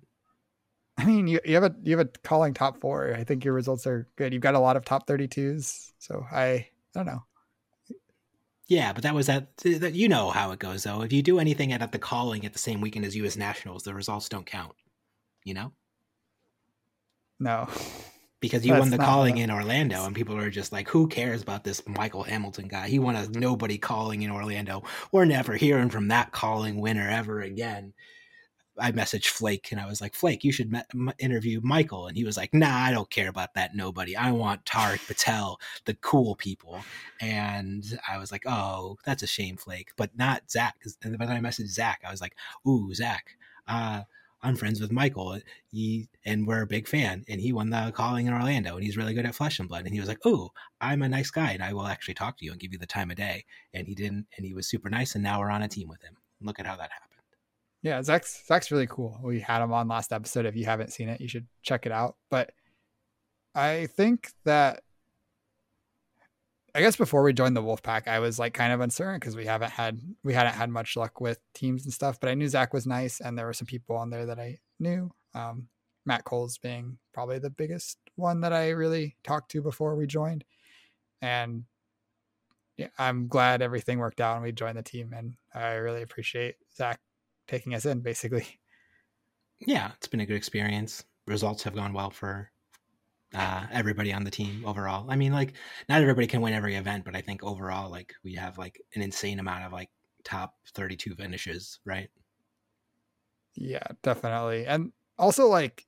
I 0.99 1.05
mean, 1.07 1.27
you, 1.27 1.41
you 1.45 1.55
have 1.55 1.65
a 1.65 1.75
you 1.83 1.97
have 1.97 2.07
a 2.07 2.11
calling 2.23 2.53
top 2.53 2.81
four. 2.81 3.15
I 3.15 3.25
think 3.25 3.45
your 3.45 3.55
results 3.55 3.87
are 3.87 4.09
good. 4.17 4.33
You've 4.33 4.43
got 4.43 4.55
a 4.55 4.61
lot 4.61 4.77
of 4.77 4.85
top 4.85 5.07
thirty 5.07 5.27
twos. 5.27 5.93
So 5.99 6.25
I 6.31 6.45
I 6.45 6.69
don't 6.95 7.07
know. 7.07 7.23
Yeah, 8.73 8.95
but 8.95 9.03
that 9.03 9.15
was 9.15 9.27
that, 9.27 9.55
that. 9.59 9.93
You 9.93 10.09
know 10.09 10.31
how 10.31 10.51
it 10.53 10.59
goes, 10.59 10.85
though. 10.85 11.03
If 11.03 11.13
you 11.13 11.23
do 11.23 11.39
anything 11.39 11.75
at, 11.75 11.83
at 11.83 11.93
the 11.93 11.99
calling 11.99 12.47
at 12.47 12.55
the 12.55 12.59
same 12.59 12.81
weekend 12.81 13.05
as 13.05 13.15
U.S. 13.17 13.37
Nationals, 13.37 13.83
the 13.83 13.93
results 13.93 14.31
don't 14.31 14.47
count. 14.47 14.73
You 15.45 15.53
know? 15.53 15.73
No. 17.39 17.69
Because 18.41 18.65
you 18.65 18.73
won 18.73 18.89
the 18.89 18.97
calling 18.97 19.37
in 19.37 19.51
Orlando, 19.51 20.07
and 20.07 20.17
people 20.17 20.39
are 20.39 20.49
just 20.49 20.73
like, 20.73 20.89
"Who 20.89 21.07
cares 21.07 21.43
about 21.43 21.65
this 21.65 21.83
Michael 21.87 22.23
Hamilton 22.23 22.67
guy? 22.67 22.89
He 22.89 22.99
won 22.99 23.15
a 23.15 23.29
nobody 23.29 23.77
calling 23.77 24.23
in 24.23 24.31
Orlando. 24.31 24.85
We're 25.13 25.27
never 25.27 25.55
hearing 25.55 25.91
from 25.91 26.09
that 26.09 26.33
calling 26.33 26.81
winner 26.81 27.07
ever 27.07 27.43
again." 27.43 27.93
I 28.79 28.93
messaged 28.93 29.27
Flake 29.27 29.71
and 29.71 29.81
I 29.81 29.87
was 29.87 30.01
like, 30.01 30.15
Flake, 30.15 30.45
you 30.45 30.53
should 30.53 30.73
me- 30.73 31.13
interview 31.19 31.61
Michael. 31.63 32.07
And 32.07 32.17
he 32.17 32.25
was 32.25 32.37
like, 32.37 32.55
Nah, 32.55 32.75
I 32.75 32.91
don't 32.91 33.11
care 33.11 33.29
about 33.29 33.55
that. 33.55 33.75
Nobody. 33.75 34.17
I 34.17 34.33
want 34.33 34.65
Tariq 34.65 35.07
Patel, 35.07 35.61
the 35.85 35.95
cool 35.95 36.37
people. 36.37 36.81
And 37.21 37.85
I 38.09 38.19
was 38.19 38.33
like, 38.33 38.45
Oh, 38.47 38.97
that's 39.05 39.23
a 39.23 39.27
shame, 39.27 39.57
Flake, 39.57 39.91
but 39.97 40.11
not 40.17 40.51
Zach. 40.51 40.77
And 41.03 41.19
then 41.19 41.29
I 41.29 41.41
messaged 41.41 41.69
Zach. 41.69 42.01
I 42.07 42.11
was 42.11 42.21
like, 42.21 42.35
Ooh, 42.67 42.95
Zach, 42.95 43.37
uh, 43.69 44.03
I'm 44.43 44.57
friends 44.57 44.81
with 44.81 44.91
Michael. 44.91 45.39
He 45.71 46.09
and 46.25 46.47
we're 46.47 46.63
a 46.63 46.67
big 46.67 46.89
fan. 46.89 47.25
And 47.29 47.41
he 47.41 47.53
won 47.53 47.71
the 47.71 47.93
calling 47.95 48.27
in 48.27 48.33
Orlando, 48.33 48.75
and 48.75 48.85
he's 48.85 48.97
really 48.97 49.15
good 49.15 49.27
at 49.27 49.37
flesh 49.37 49.61
and 49.61 49.69
blood. 49.69 49.85
And 49.85 49.95
he 49.95 50.01
was 50.01 50.09
like, 50.09 50.19
"Oh, 50.25 50.51
I'm 50.81 51.03
a 51.03 51.09
nice 51.09 51.31
guy, 51.31 51.53
and 51.53 51.63
I 51.63 51.73
will 51.73 51.87
actually 51.87 52.15
talk 52.15 52.39
to 52.39 52.45
you 52.45 52.51
and 52.51 52.61
give 52.61 52.73
you 52.73 52.79
the 52.79 52.87
time 52.87 53.11
of 53.11 53.17
day." 53.17 53.45
And 53.73 53.87
he 53.87 53.95
didn't, 53.95 54.27
and 54.37 54.45
he 54.45 54.53
was 54.53 54.67
super 54.67 54.91
nice. 54.91 55.15
And 55.15 55.23
now 55.23 55.39
we're 55.39 55.51
on 55.51 55.63
a 55.63 55.69
team 55.69 55.89
with 55.89 56.03
him. 56.03 56.17
Look 56.41 56.59
at 56.59 56.67
how 56.67 56.77
that 56.77 56.91
happened. 56.91 57.12
Yeah, 57.83 58.03
Zach's 58.03 58.45
Zach's 58.47 58.71
really 58.71 58.87
cool. 58.87 59.19
We 59.23 59.41
had 59.41 59.63
him 59.63 59.73
on 59.73 59.89
last 59.89 60.13
episode. 60.13 60.47
If 60.47 60.57
you 60.57 60.65
haven't 60.65 60.93
seen 60.93 61.09
it, 61.09 61.21
you 61.21 61.29
should 61.29 61.47
check 61.63 61.85
it 61.85 61.93
out. 61.93 62.17
But 62.31 62.53
I 63.55 63.87
think 63.87 64.31
that 64.45 64.83
I 66.75 66.81
guess 66.81 66.97
before 66.97 67.23
we 67.23 67.33
joined 67.33 67.57
the 67.57 67.63
Wolfpack, 67.63 68.09
I 68.09 68.21
was 68.21 68.39
like 68.39 68.55
kind 68.55 68.73
of 68.73 68.81
uncertain 68.81 69.19
because 69.19 69.37
we 69.37 69.47
haven't 69.47 69.73
had 69.73 70.01
we 70.23 70.33
hadn't 70.33 70.55
had 70.55 70.71
much 70.71 70.97
luck 70.97 71.21
with 71.21 71.41
teams 71.55 71.85
and 71.85 71.93
stuff. 71.93 72.21
But 72.21 72.31
I 72.31 72.35
knew 72.35 72.49
Zach 72.49 72.73
was 72.73 72.87
nice, 72.87 73.21
and 73.21 73.37
there 73.37 73.47
were 73.47 73.53
some 73.53 73.67
people 73.67 73.97
on 73.97 74.11
there 74.11 74.27
that 74.27 74.39
I 74.39 74.59
knew. 74.79 75.11
Um, 75.35 75.69
Matt 76.07 76.25
Coles 76.25 76.59
being 76.59 76.99
probably 77.13 77.39
the 77.39 77.51
biggest 77.51 77.99
one 78.17 78.41
that 78.43 78.53
I 78.53 78.71
really 78.71 79.17
talked 79.25 79.51
to 79.53 79.63
before 79.63 79.97
we 79.97 80.07
joined, 80.07 80.45
and 81.21 81.65
yeah, 82.77 82.89
I'm 82.99 83.29
glad 83.29 83.63
everything 83.63 83.99
worked 83.99 84.21
out 84.21 84.35
and 84.35 84.43
we 84.43 84.53
joined 84.53 84.79
the 84.79 84.83
team. 84.83 85.13
And 85.17 85.35
I 85.55 85.75
really 85.75 86.03
appreciate 86.03 86.57
Zach 86.77 87.01
taking 87.49 87.75
us 87.75 87.87
in, 87.87 88.01
basically. 88.01 88.47
Yeah, 89.65 89.93
it's 89.97 90.09
been 90.09 90.19
a 90.19 90.27
good 90.27 90.35
experience. 90.35 91.05
Results 91.29 91.63
have 91.63 91.77
gone 91.77 91.93
well 91.93 92.11
for 92.11 92.51
uh, 93.33 93.67
everybody 93.71 94.13
on 94.13 94.25
the 94.25 94.31
team 94.33 94.65
overall. 94.67 95.09
I 95.09 95.15
mean, 95.15 95.33
like 95.33 95.53
not 95.89 96.03
everybody 96.03 96.27
can 96.27 96.41
win 96.41 96.53
every 96.53 96.75
event, 96.75 97.05
but 97.05 97.15
I 97.15 97.21
think 97.21 97.45
overall, 97.45 97.89
like 97.89 98.13
we 98.25 98.35
have 98.35 98.59
like 98.59 98.81
an 98.97 99.03
insane 99.03 99.39
amount 99.39 99.65
of 99.65 99.73
like 99.73 99.89
top 100.25 100.55
32 100.75 101.15
finishes, 101.15 101.79
right? 101.85 102.11
Yeah, 103.55 103.87
definitely. 104.03 104.67
And 104.67 104.91
also 105.17 105.47
like 105.47 105.87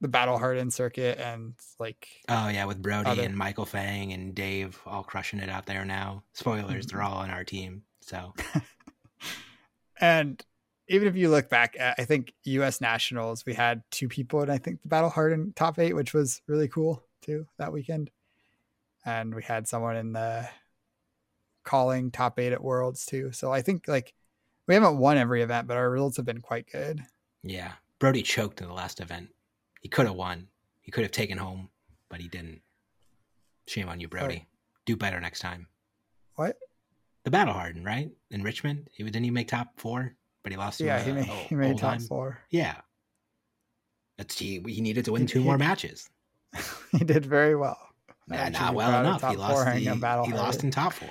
the 0.00 0.08
battle 0.08 0.38
hardened 0.38 0.74
circuit 0.74 1.18
and 1.18 1.54
like 1.78 2.08
oh 2.28 2.48
yeah 2.48 2.66
with 2.66 2.82
brody 2.82 3.08
other... 3.08 3.22
and 3.22 3.34
michael 3.34 3.64
fang 3.64 4.12
and 4.12 4.34
dave 4.34 4.78
all 4.84 5.02
crushing 5.02 5.38
it 5.38 5.48
out 5.48 5.64
there 5.64 5.84
now 5.84 6.22
spoilers 6.34 6.86
mm-hmm. 6.86 6.96
they're 6.96 7.02
all 7.02 7.16
on 7.16 7.30
our 7.30 7.42
team 7.44 7.82
so 8.02 8.34
and 10.00 10.44
even 10.88 11.08
if 11.08 11.16
you 11.16 11.30
look 11.30 11.48
back 11.48 11.76
at, 11.78 11.96
I 11.98 12.04
think 12.04 12.32
U.S. 12.44 12.80
Nationals, 12.80 13.44
we 13.46 13.54
had 13.54 13.82
two 13.90 14.08
people, 14.08 14.42
and 14.42 14.52
I 14.52 14.58
think 14.58 14.82
the 14.82 14.88
Battle 14.88 15.10
Hardened 15.10 15.56
top 15.56 15.78
eight, 15.78 15.94
which 15.94 16.12
was 16.12 16.42
really 16.46 16.68
cool 16.68 17.02
too 17.22 17.46
that 17.58 17.72
weekend. 17.72 18.10
And 19.06 19.34
we 19.34 19.42
had 19.42 19.66
someone 19.66 19.96
in 19.96 20.12
the 20.12 20.48
calling 21.64 22.10
top 22.10 22.38
eight 22.38 22.52
at 22.52 22.62
Worlds 22.62 23.06
too. 23.06 23.32
So 23.32 23.52
I 23.52 23.62
think 23.62 23.88
like 23.88 24.14
we 24.66 24.74
haven't 24.74 24.98
won 24.98 25.16
every 25.16 25.42
event, 25.42 25.66
but 25.66 25.76
our 25.76 25.90
results 25.90 26.16
have 26.16 26.26
been 26.26 26.40
quite 26.40 26.70
good. 26.70 27.02
Yeah, 27.42 27.72
Brody 27.98 28.22
choked 28.22 28.60
in 28.60 28.68
the 28.68 28.74
last 28.74 29.00
event. 29.00 29.30
He 29.80 29.88
could 29.88 30.06
have 30.06 30.14
won. 30.14 30.48
He 30.80 30.90
could 30.90 31.02
have 31.02 31.12
taken 31.12 31.38
home, 31.38 31.70
but 32.08 32.20
he 32.20 32.28
didn't. 32.28 32.60
Shame 33.66 33.88
on 33.88 34.00
you, 34.00 34.08
Brody. 34.08 34.46
Do 34.84 34.96
better 34.96 35.20
next 35.20 35.40
time. 35.40 35.68
What? 36.36 36.58
The 37.24 37.30
Battle 37.30 37.54
Hardened, 37.54 37.86
right? 37.86 38.10
In 38.30 38.42
Richmond, 38.42 38.88
he 38.92 39.02
didn't 39.04 39.24
he 39.24 39.30
make 39.30 39.48
top 39.48 39.68
four? 39.78 40.14
But 40.44 40.52
he 40.52 40.58
lost. 40.58 40.78
Yeah, 40.78 41.02
he 41.02 41.10
made, 41.10 41.24
he 41.48 41.54
made 41.56 41.78
top 41.78 42.00
four. 42.02 42.38
Yeah, 42.50 42.76
that's 44.16 44.38
he. 44.38 44.62
He 44.64 44.80
needed 44.80 45.06
to 45.06 45.12
win 45.12 45.26
two 45.26 45.40
he, 45.40 45.44
more 45.44 45.58
matches. 45.58 46.08
he 46.92 47.04
did 47.04 47.26
very 47.26 47.56
well. 47.56 47.78
Not 48.28 48.74
well 48.74 49.00
enough. 49.00 49.28
He 49.28 49.36
lost. 49.36 49.66
The, 49.66 50.22
he 50.26 50.32
lost 50.32 50.62
in 50.62 50.70
top 50.70 50.92
four. 50.92 51.08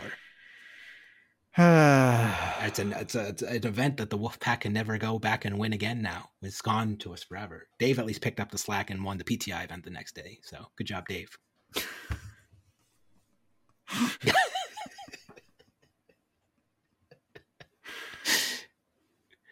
it's 1.55 2.79
an 2.79 2.93
it's, 2.93 3.13
a, 3.13 3.27
it's 3.27 3.43
an 3.43 3.67
event 3.67 3.97
that 3.97 4.09
the 4.09 4.17
Wolfpack 4.17 4.61
can 4.61 4.73
never 4.73 4.97
go 4.97 5.19
back 5.19 5.45
and 5.45 5.59
win 5.59 5.73
again. 5.73 6.01
Now 6.01 6.31
it's 6.41 6.61
gone 6.61 6.97
to 6.97 7.13
us 7.13 7.23
forever. 7.23 7.67
Dave 7.77 7.99
at 7.99 8.07
least 8.07 8.21
picked 8.21 8.39
up 8.39 8.49
the 8.49 8.57
slack 8.57 8.89
and 8.89 9.03
won 9.03 9.19
the 9.19 9.23
PTI 9.23 9.65
event 9.65 9.83
the 9.83 9.91
next 9.91 10.15
day. 10.15 10.39
So 10.41 10.65
good 10.77 10.87
job, 10.87 11.07
Dave. 11.07 11.37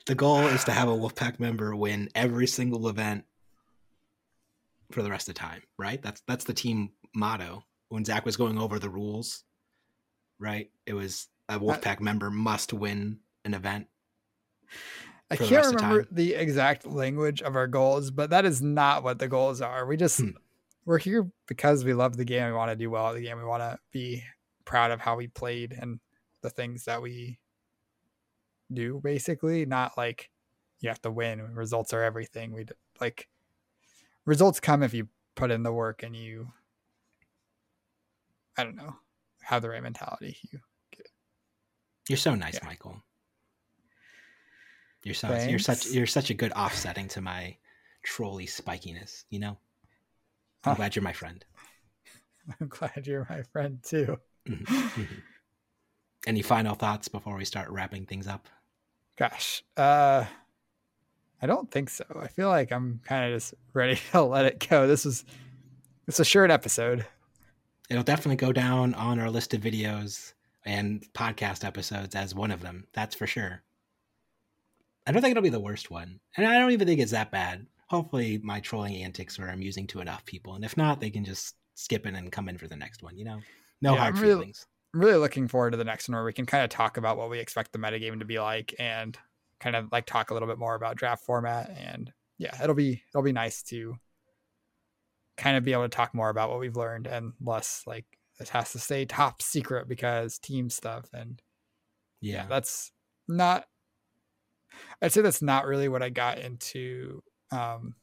the 0.05 0.15
goal 0.15 0.39
is 0.47 0.63
to 0.65 0.71
have 0.71 0.87
a 0.89 0.91
Wolfpack 0.93 1.39
member 1.39 1.75
win 1.75 2.09
every 2.15 2.47
single 2.47 2.87
event 2.87 3.25
for 4.91 5.01
the 5.03 5.09
rest 5.09 5.29
of 5.29 5.35
the 5.35 5.39
time, 5.39 5.61
right? 5.77 6.01
That's 6.01 6.21
that's 6.27 6.45
the 6.45 6.53
team 6.53 6.91
motto. 7.15 7.63
When 7.89 8.05
Zach 8.05 8.25
was 8.25 8.37
going 8.37 8.57
over 8.57 8.79
the 8.79 8.89
rules, 8.89 9.43
right? 10.39 10.69
It 10.85 10.93
was 10.93 11.27
a 11.49 11.59
Wolfpack 11.59 11.99
member 11.99 12.29
must 12.31 12.71
win 12.73 13.19
an 13.43 13.53
event. 13.53 13.87
I 15.29 15.35
for 15.35 15.43
the 15.43 15.49
can't 15.49 15.57
rest 15.63 15.69
of 15.69 15.75
remember 15.81 16.03
time. 16.03 16.15
the 16.15 16.33
exact 16.35 16.85
language 16.85 17.41
of 17.41 17.55
our 17.55 17.67
goals, 17.67 18.11
but 18.11 18.29
that 18.29 18.45
is 18.45 18.61
not 18.61 19.03
what 19.03 19.19
the 19.19 19.27
goals 19.27 19.61
are. 19.61 19.85
We 19.85 19.97
just 19.97 20.19
Hmm. 20.19 20.29
we're 20.85 20.97
here 20.99 21.29
because 21.47 21.83
we 21.85 21.93
love 21.93 22.17
the 22.17 22.25
game. 22.25 22.45
We 22.47 22.53
want 22.53 22.71
to 22.71 22.75
do 22.75 22.89
well 22.89 23.09
at 23.09 23.15
the 23.15 23.21
game. 23.21 23.37
We 23.37 23.43
want 23.43 23.61
to 23.61 23.77
be 23.91 24.23
proud 24.65 24.91
of 24.91 24.99
how 25.01 25.15
we 25.17 25.27
played 25.27 25.73
and 25.73 25.99
the 26.41 26.49
things 26.49 26.85
that 26.85 27.01
we 27.01 27.37
do. 28.73 28.99
Basically, 29.03 29.65
not 29.65 29.97
like 29.97 30.29
you 30.79 30.89
have 30.89 31.01
to 31.03 31.11
win. 31.11 31.55
Results 31.55 31.93
are 31.93 32.03
everything. 32.03 32.51
We 32.53 32.65
like 32.99 33.27
results 34.25 34.59
come 34.59 34.83
if 34.83 34.93
you 34.93 35.07
put 35.35 35.51
in 35.51 35.63
the 35.63 35.71
work 35.73 36.03
and 36.03 36.15
you. 36.15 36.47
I 38.57 38.63
don't 38.63 38.75
know. 38.75 38.95
Have 39.43 39.61
the 39.61 39.69
right 39.69 39.81
mentality. 39.83 40.37
You 40.51 40.59
You're 42.09 42.17
so 42.17 42.35
nice, 42.35 42.55
Yeah. 42.55 42.65
Michael. 42.65 43.01
You're 45.03 45.15
so 45.15 45.33
you're 45.47 45.59
such 45.59 45.87
you're 45.87 46.05
such 46.05 46.29
a 46.29 46.33
good 46.35 46.51
offsetting 46.51 47.07
to 47.09 47.21
my 47.21 47.57
trolley 48.03 48.45
spikiness. 48.45 49.23
You 49.29 49.39
know. 49.39 49.57
I'm 50.63 50.71
Huh. 50.71 50.75
glad 50.75 50.95
you're 50.95 51.03
my 51.03 51.13
friend. 51.13 51.43
I'm 52.59 52.67
glad 52.67 53.07
you're 53.07 53.25
my 53.29 53.41
friend 53.43 53.81
too. 53.81 54.19
Mhm, 54.47 54.65
mhm. 54.65 55.21
Any 56.27 56.43
final 56.43 56.75
thoughts 56.75 57.07
before 57.07 57.35
we 57.35 57.45
start 57.45 57.69
wrapping 57.69 58.05
things 58.05 58.27
up? 58.27 58.47
Gosh, 59.21 59.63
uh, 59.77 60.25
I 61.43 61.45
don't 61.45 61.69
think 61.69 61.91
so. 61.91 62.03
I 62.19 62.25
feel 62.27 62.49
like 62.49 62.71
I'm 62.71 63.01
kind 63.05 63.31
of 63.31 63.37
just 63.39 63.53
ready 63.71 63.99
to 64.13 64.23
let 64.23 64.45
it 64.45 64.67
go. 64.67 64.87
This 64.87 65.05
is 65.05 65.23
it's 66.07 66.19
a 66.19 66.25
short 66.25 66.49
episode. 66.49 67.05
It'll 67.87 68.01
definitely 68.01 68.37
go 68.37 68.51
down 68.51 68.95
on 68.95 69.19
our 69.19 69.29
list 69.29 69.53
of 69.53 69.61
videos 69.61 70.33
and 70.65 71.05
podcast 71.13 71.63
episodes 71.63 72.15
as 72.15 72.33
one 72.33 72.49
of 72.49 72.61
them. 72.61 72.87
That's 72.93 73.13
for 73.13 73.27
sure. 73.27 73.61
I 75.05 75.11
don't 75.11 75.21
think 75.21 75.31
it'll 75.33 75.43
be 75.43 75.49
the 75.49 75.59
worst 75.59 75.91
one, 75.91 76.19
and 76.35 76.47
I 76.47 76.57
don't 76.57 76.71
even 76.71 76.87
think 76.87 76.99
it's 76.99 77.11
that 77.11 77.29
bad. 77.29 77.67
Hopefully, 77.89 78.39
my 78.41 78.59
trolling 78.59 79.03
antics 79.03 79.37
are 79.37 79.49
amusing 79.49 79.85
to 79.87 79.99
enough 80.01 80.25
people, 80.25 80.55
and 80.55 80.65
if 80.65 80.75
not, 80.77 80.99
they 80.99 81.11
can 81.11 81.25
just 81.25 81.57
skip 81.75 82.07
it 82.07 82.15
and 82.15 82.31
come 82.31 82.49
in 82.49 82.57
for 82.57 82.67
the 82.67 82.75
next 82.75 83.03
one. 83.03 83.15
You 83.19 83.25
know, 83.25 83.39
no 83.83 83.93
Yeah, 83.93 83.99
hard 83.99 84.15
I'm 84.15 84.21
really- 84.23 84.33
feelings. 84.33 84.65
Really 84.93 85.17
looking 85.17 85.47
forward 85.47 85.71
to 85.71 85.77
the 85.77 85.83
next 85.83 86.09
one 86.09 86.15
where 86.15 86.25
we 86.25 86.33
can 86.33 86.45
kind 86.45 86.63
of 86.63 86.69
talk 86.69 86.97
about 86.97 87.17
what 87.17 87.29
we 87.29 87.39
expect 87.39 87.71
the 87.71 87.79
metagame 87.79 88.19
to 88.19 88.25
be 88.25 88.39
like 88.39 88.75
and 88.77 89.17
kind 89.59 89.75
of 89.75 89.91
like 89.91 90.05
talk 90.05 90.31
a 90.31 90.33
little 90.33 90.47
bit 90.47 90.57
more 90.57 90.75
about 90.75 90.97
draft 90.97 91.23
format 91.23 91.69
and 91.77 92.11
yeah, 92.37 92.61
it'll 92.63 92.75
be 92.75 93.03
it'll 93.13 93.23
be 93.23 93.31
nice 93.31 93.61
to 93.63 93.95
kind 95.37 95.55
of 95.55 95.63
be 95.63 95.73
able 95.73 95.83
to 95.83 95.89
talk 95.89 96.13
more 96.13 96.29
about 96.29 96.49
what 96.49 96.59
we've 96.59 96.75
learned 96.75 97.07
and 97.07 97.33
less 97.39 97.83
like 97.87 98.05
it 98.39 98.49
has 98.49 98.71
to 98.71 98.79
stay 98.79 99.05
top 99.05 99.41
secret 99.41 99.87
because 99.87 100.39
team 100.39 100.69
stuff 100.69 101.05
and 101.13 101.41
Yeah, 102.19 102.45
that's 102.49 102.91
not 103.27 103.65
i'd 105.01 105.11
say 105.11 105.21
that's 105.21 105.41
not 105.41 105.65
really 105.65 105.87
what 105.87 106.03
i 106.03 106.09
got 106.09 106.37
into 106.39 107.21
um 107.51 107.95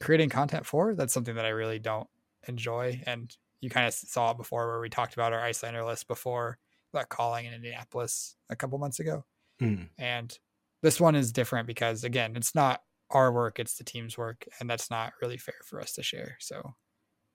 creating 0.00 0.28
content 0.28 0.66
for. 0.66 0.94
That's 0.94 1.14
something 1.14 1.36
that 1.36 1.44
i 1.44 1.50
really 1.50 1.78
don't 1.78 2.08
enjoy 2.48 3.00
and 3.06 3.34
you 3.62 3.70
kind 3.70 3.86
of 3.86 3.94
saw 3.94 4.32
it 4.32 4.36
before 4.36 4.66
where 4.68 4.80
we 4.80 4.90
talked 4.90 5.14
about 5.14 5.32
our 5.32 5.40
Iyslander 5.40 5.84
list 5.86 6.06
before 6.06 6.58
that 6.92 7.08
calling 7.08 7.46
in 7.46 7.54
indianapolis 7.54 8.36
a 8.50 8.56
couple 8.56 8.78
months 8.78 9.00
ago 9.00 9.24
Mm, 9.60 9.88
and 9.98 10.36
this 10.82 11.00
one 11.00 11.14
is 11.14 11.32
different 11.32 11.66
because 11.66 12.04
again 12.04 12.34
it's 12.36 12.54
not 12.54 12.82
our 13.10 13.32
work 13.32 13.58
it's 13.58 13.76
the 13.76 13.84
team's 13.84 14.18
work 14.18 14.44
and 14.60 14.68
that's 14.68 14.90
not 14.90 15.12
really 15.22 15.36
fair 15.38 15.54
for 15.64 15.80
us 15.80 15.92
to 15.92 16.02
share 16.02 16.36
so 16.40 16.74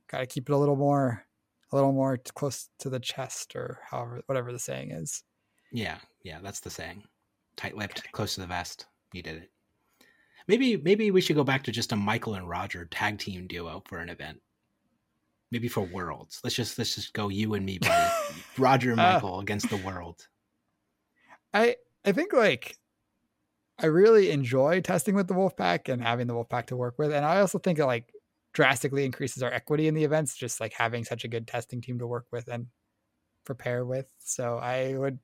got 0.09 0.19
to 0.19 0.25
keep 0.27 0.49
it 0.49 0.53
a 0.53 0.57
little 0.57 0.75
more 0.75 1.25
a 1.71 1.75
little 1.75 1.93
more 1.93 2.17
t- 2.17 2.31
close 2.35 2.69
to 2.79 2.89
the 2.89 2.99
chest 2.99 3.55
or 3.55 3.79
however 3.89 4.21
whatever 4.25 4.51
the 4.51 4.59
saying 4.59 4.91
is 4.91 5.23
yeah, 5.71 5.99
yeah. 6.23 6.39
That's 6.41 6.59
the 6.59 6.69
saying. 6.69 7.03
Tight-lipped, 7.55 8.11
close 8.11 8.35
to 8.35 8.41
the 8.41 8.47
vest. 8.47 8.85
You 9.13 9.21
did 9.21 9.37
it. 9.43 9.51
Maybe, 10.47 10.77
maybe 10.77 11.11
we 11.11 11.21
should 11.21 11.35
go 11.35 11.43
back 11.43 11.63
to 11.63 11.71
just 11.71 11.91
a 11.91 11.95
Michael 11.95 12.35
and 12.35 12.47
Roger 12.47 12.85
tag 12.85 13.19
team 13.19 13.47
duo 13.47 13.83
for 13.85 13.99
an 13.99 14.09
event. 14.09 14.41
Maybe 15.51 15.67
for 15.67 15.81
Worlds. 15.81 16.41
Let's 16.43 16.55
just 16.55 16.77
let's 16.77 16.95
just 16.95 17.13
go 17.13 17.29
you 17.29 17.53
and 17.53 17.65
me, 17.65 17.77
buddy. 17.79 18.11
Roger 18.57 18.91
and 18.91 18.99
Uh, 18.99 19.13
Michael 19.13 19.39
against 19.39 19.69
the 19.69 19.77
world. 19.77 20.27
I 21.53 21.77
I 22.05 22.11
think 22.11 22.33
like 22.33 22.77
I 23.79 23.85
really 23.85 24.31
enjoy 24.31 24.81
testing 24.81 25.15
with 25.15 25.27
the 25.27 25.35
Wolfpack 25.35 25.87
and 25.91 26.01
having 26.01 26.27
the 26.27 26.33
Wolfpack 26.33 26.67
to 26.67 26.75
work 26.75 26.97
with, 26.97 27.11
and 27.13 27.23
I 27.25 27.39
also 27.39 27.59
think 27.59 27.79
it 27.79 27.85
like 27.85 28.11
drastically 28.53 29.05
increases 29.05 29.43
our 29.43 29.51
equity 29.51 29.87
in 29.87 29.93
the 29.93 30.03
events, 30.03 30.35
just 30.35 30.59
like 30.59 30.73
having 30.73 31.03
such 31.05 31.23
a 31.23 31.27
good 31.27 31.47
testing 31.47 31.79
team 31.81 31.99
to 31.99 32.07
work 32.07 32.25
with 32.31 32.47
and 32.47 32.67
prepare 33.45 33.85
with. 33.85 34.07
So 34.19 34.57
I 34.57 34.97
would 34.97 35.19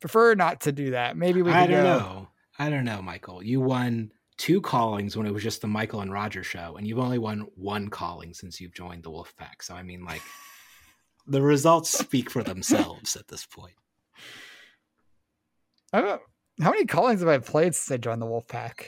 prefer 0.00 0.34
not 0.34 0.62
to 0.62 0.72
do 0.72 0.90
that. 0.90 1.16
Maybe 1.16 1.40
we 1.40 1.52
I 1.52 1.66
could 1.66 1.72
don't 1.72 1.84
go. 1.84 1.98
know. 1.98 2.28
I 2.58 2.68
don't 2.68 2.84
know, 2.84 3.00
Michael. 3.00 3.42
You 3.42 3.60
won 3.60 4.10
two 4.42 4.60
callings 4.60 5.16
when 5.16 5.24
it 5.24 5.32
was 5.32 5.44
just 5.44 5.60
the 5.60 5.68
Michael 5.68 6.00
and 6.00 6.12
Roger 6.12 6.42
show, 6.42 6.74
and 6.76 6.84
you've 6.84 6.98
only 6.98 7.18
won 7.18 7.46
one 7.54 7.88
calling 7.88 8.34
since 8.34 8.60
you've 8.60 8.74
joined 8.74 9.04
the 9.04 9.10
Wolfpack. 9.10 9.62
So 9.62 9.72
I 9.72 9.84
mean, 9.84 10.04
like, 10.04 10.20
the 11.28 11.40
results 11.40 11.96
speak 11.96 12.28
for 12.28 12.42
themselves 12.42 13.14
at 13.14 13.28
this 13.28 13.46
point. 13.46 13.76
I 15.92 16.00
don't. 16.00 16.20
How 16.60 16.70
many 16.72 16.86
callings 16.86 17.20
have 17.20 17.28
I 17.28 17.38
played 17.38 17.76
since 17.76 17.94
I 17.94 17.98
joined 17.98 18.20
the 18.20 18.26
Wolfpack? 18.26 18.86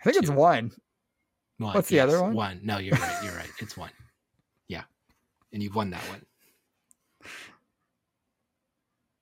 I 0.00 0.04
think 0.04 0.16
it's 0.18 0.30
one. 0.30 0.72
One, 1.56 1.72
What's 1.74 1.88
the 1.88 2.00
other 2.00 2.20
one? 2.20 2.34
One. 2.34 2.60
No, 2.62 2.76
you're 2.76 2.96
right. 2.96 3.24
You're 3.24 3.34
right. 3.34 3.50
It's 3.60 3.78
one. 3.78 3.90
Yeah, 4.68 4.82
and 5.54 5.62
you've 5.62 5.74
won 5.74 5.88
that 5.90 6.02
one. 6.02 6.22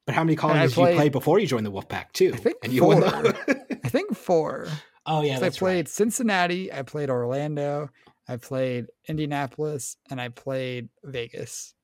But 0.04 0.16
how 0.16 0.24
many 0.24 0.34
callings 0.34 0.74
did 0.74 0.80
you 0.80 0.96
play 0.96 1.08
before 1.10 1.38
you 1.38 1.46
joined 1.46 1.64
the 1.64 1.70
Wolfpack 1.70 2.10
too? 2.12 2.32
I 2.34 2.38
think 2.38 2.56
and 2.64 2.72
you 2.72 2.84
won 2.84 3.02
four. 3.02 3.22
the- 3.22 3.78
I 3.84 3.88
think 3.88 4.16
four. 4.16 4.66
Oh 5.06 5.22
yeah, 5.22 5.36
I 5.36 5.50
played 5.50 5.62
right. 5.62 5.88
Cincinnati, 5.88 6.72
I 6.72 6.82
played 6.82 7.10
Orlando, 7.10 7.90
I 8.28 8.36
played 8.36 8.86
Indianapolis, 9.08 9.96
and 10.10 10.20
I 10.20 10.28
played 10.28 10.88
Vegas. 11.04 11.74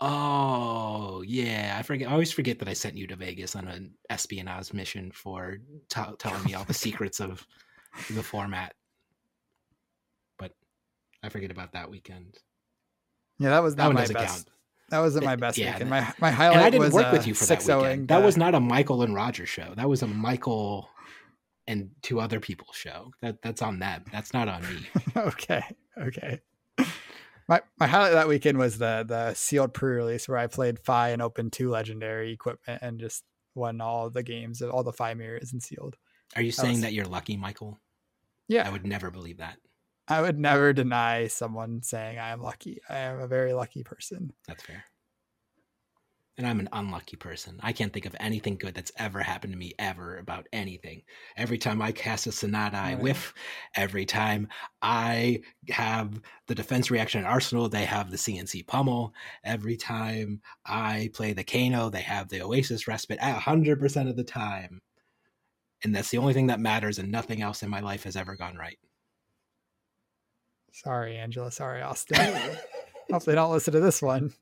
Oh 0.00 1.22
yeah, 1.26 1.76
I 1.78 1.82
forget. 1.82 2.08
I 2.08 2.12
always 2.12 2.32
forget 2.32 2.58
that 2.58 2.68
I 2.68 2.74
sent 2.74 2.96
you 2.96 3.06
to 3.06 3.16
Vegas 3.16 3.56
on 3.56 3.68
an 3.68 3.92
espionage 4.10 4.72
mission 4.72 5.10
for 5.12 5.58
t- 5.88 6.00
telling 6.18 6.44
me 6.44 6.54
all 6.54 6.64
the 6.64 6.74
secrets 6.86 7.20
of 7.20 7.46
the 8.10 8.22
format. 8.22 8.74
But 10.38 10.52
I 11.22 11.28
forget 11.28 11.50
about 11.50 11.72
that 11.72 11.90
weekend. 11.90 12.36
Yeah, 13.38 13.50
that 13.50 13.62
was 13.62 13.76
That 13.76 13.92
my 13.92 14.06
best. 14.06 14.14
count. 14.14 14.50
That 14.90 15.00
wasn't 15.00 15.24
my 15.24 15.36
best 15.36 15.56
yeah, 15.56 15.72
weekend. 15.72 15.90
My 15.90 16.12
my 16.20 16.30
highlight 16.30 16.56
And 16.56 16.64
I 16.66 16.70
didn't 16.70 16.84
was 16.84 16.92
work 16.92 17.06
uh, 17.06 17.10
with 17.12 17.26
you 17.26 17.34
for 17.34 17.46
that 17.46 17.64
weekend. 17.64 18.08
That 18.08 18.22
was 18.22 18.36
not 18.36 18.54
a 18.54 18.60
Michael 18.60 19.02
and 19.02 19.14
Roger 19.14 19.46
show. 19.46 19.72
That 19.74 19.88
was 19.88 20.02
a 20.02 20.06
Michael 20.06 20.90
and 21.66 21.90
two 22.02 22.20
other 22.20 22.40
people's 22.40 22.76
show. 22.76 23.12
That 23.20 23.42
that's 23.42 23.62
on 23.62 23.78
them. 23.78 24.04
That's 24.12 24.32
not 24.32 24.48
on 24.48 24.62
me. 24.62 24.86
okay. 25.16 25.62
Okay. 25.98 26.40
My 27.48 27.60
my 27.78 27.86
highlight 27.86 28.12
that 28.12 28.28
weekend 28.28 28.58
was 28.58 28.78
the 28.78 29.04
the 29.06 29.34
sealed 29.34 29.74
pre-release 29.74 30.28
where 30.28 30.38
I 30.38 30.46
played 30.46 30.78
Fai 30.78 31.10
and 31.10 31.20
opened 31.20 31.52
two 31.52 31.70
legendary 31.70 32.32
equipment 32.32 32.82
and 32.82 33.00
just 33.00 33.24
won 33.54 33.80
all 33.80 34.10
the 34.10 34.22
games, 34.22 34.62
of 34.62 34.70
all 34.70 34.82
the 34.82 34.92
Fai 34.92 35.14
mirrors 35.14 35.52
and 35.52 35.62
sealed. 35.62 35.96
Are 36.36 36.42
you 36.42 36.52
saying 36.52 36.74
was- 36.74 36.80
that 36.82 36.92
you're 36.92 37.04
lucky, 37.06 37.36
Michael? 37.36 37.78
Yeah, 38.48 38.66
I 38.66 38.70
would 38.70 38.86
never 38.86 39.10
believe 39.10 39.38
that. 39.38 39.58
I 40.08 40.20
would 40.20 40.38
never 40.38 40.72
deny 40.72 41.28
someone 41.28 41.82
saying 41.82 42.18
I 42.18 42.30
am 42.30 42.42
lucky. 42.42 42.80
I 42.88 42.98
am 42.98 43.20
a 43.20 43.28
very 43.28 43.52
lucky 43.52 43.82
person. 43.82 44.32
That's 44.46 44.62
fair. 44.62 44.84
And 46.38 46.46
I'm 46.46 46.60
an 46.60 46.68
unlucky 46.72 47.16
person. 47.16 47.60
I 47.62 47.72
can't 47.72 47.92
think 47.92 48.06
of 48.06 48.16
anything 48.18 48.56
good 48.56 48.74
that's 48.74 48.92
ever 48.96 49.20
happened 49.20 49.52
to 49.52 49.58
me 49.58 49.74
ever 49.78 50.16
about 50.16 50.46
anything. 50.50 51.02
Every 51.36 51.58
time 51.58 51.82
I 51.82 51.92
cast 51.92 52.26
a 52.26 52.32
Sonata, 52.32 52.78
I 52.78 52.92
oh, 52.92 52.94
Right. 52.94 53.02
whiff. 53.02 53.34
Every 53.76 54.06
time 54.06 54.48
I 54.80 55.42
have 55.68 56.22
the 56.46 56.54
defense 56.54 56.90
reaction 56.90 57.20
in 57.20 57.26
Arsenal, 57.26 57.68
they 57.68 57.84
have 57.84 58.10
the 58.10 58.16
CNC 58.16 58.66
pummel. 58.66 59.12
Every 59.44 59.76
time 59.76 60.40
I 60.64 61.10
play 61.12 61.34
the 61.34 61.44
Kano, 61.44 61.90
they 61.90 62.00
have 62.00 62.30
the 62.30 62.40
Oasis 62.40 62.88
respite 62.88 63.18
at 63.20 63.38
100% 63.38 64.08
of 64.08 64.16
the 64.16 64.24
time. 64.24 64.80
And 65.84 65.94
that's 65.94 66.10
the 66.10 66.18
only 66.18 66.32
thing 66.32 66.46
that 66.46 66.60
matters, 66.60 66.98
and 66.98 67.10
nothing 67.10 67.42
else 67.42 67.62
in 67.62 67.68
my 67.68 67.80
life 67.80 68.04
has 68.04 68.16
ever 68.16 68.36
gone 68.36 68.56
right. 68.56 68.78
Sorry, 70.72 71.18
Angela. 71.18 71.50
Sorry, 71.52 71.82
Austin. 71.82 72.16
Hope 73.10 73.24
they 73.24 73.34
don't 73.34 73.52
listen 73.52 73.72
to 73.74 73.80
this 73.80 74.00
one. 74.00 74.32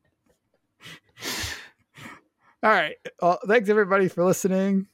All 2.63 2.71
right. 2.71 2.97
Well, 3.23 3.39
thanks 3.47 3.69
everybody 3.69 4.09
for 4.09 4.25
listening. 4.25 4.87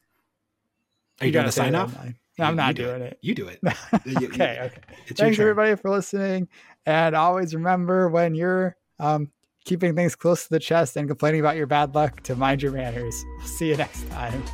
Are 1.20 1.26
you, 1.26 1.32
doing 1.32 1.44
gotta 1.44 1.48
a 1.48 1.52
sign 1.52 1.74
off? 1.74 1.96
You- 2.04 2.14
I'm 2.38 2.54
not 2.54 2.74
doing 2.74 3.00
it. 3.00 3.18
You 3.22 3.34
do 3.34 3.48
it. 3.48 3.60
okay. 3.94 4.10
you- 4.10 4.26
Okay. 4.28 4.70
It's 5.06 5.18
Thanks 5.18 5.38
everybody 5.38 5.74
for 5.76 5.90
listening. 5.90 6.48
And 6.84 7.16
always 7.16 7.54
remember 7.54 8.08
when 8.10 8.34
you're 8.34 8.76
um, 9.00 9.30
keeping 9.64 9.96
things 9.96 10.14
close 10.14 10.44
to 10.44 10.50
the 10.50 10.60
chest 10.60 10.96
and 10.96 11.08
complaining 11.08 11.40
about 11.40 11.56
your 11.56 11.66
bad 11.66 11.94
luck 11.94 12.20
to 12.24 12.36
mind 12.36 12.62
your 12.62 12.72
manners. 12.72 13.24
We'll 13.38 13.46
see 13.46 13.68
you 13.70 13.76
next 13.78 14.08
time. 14.10 14.44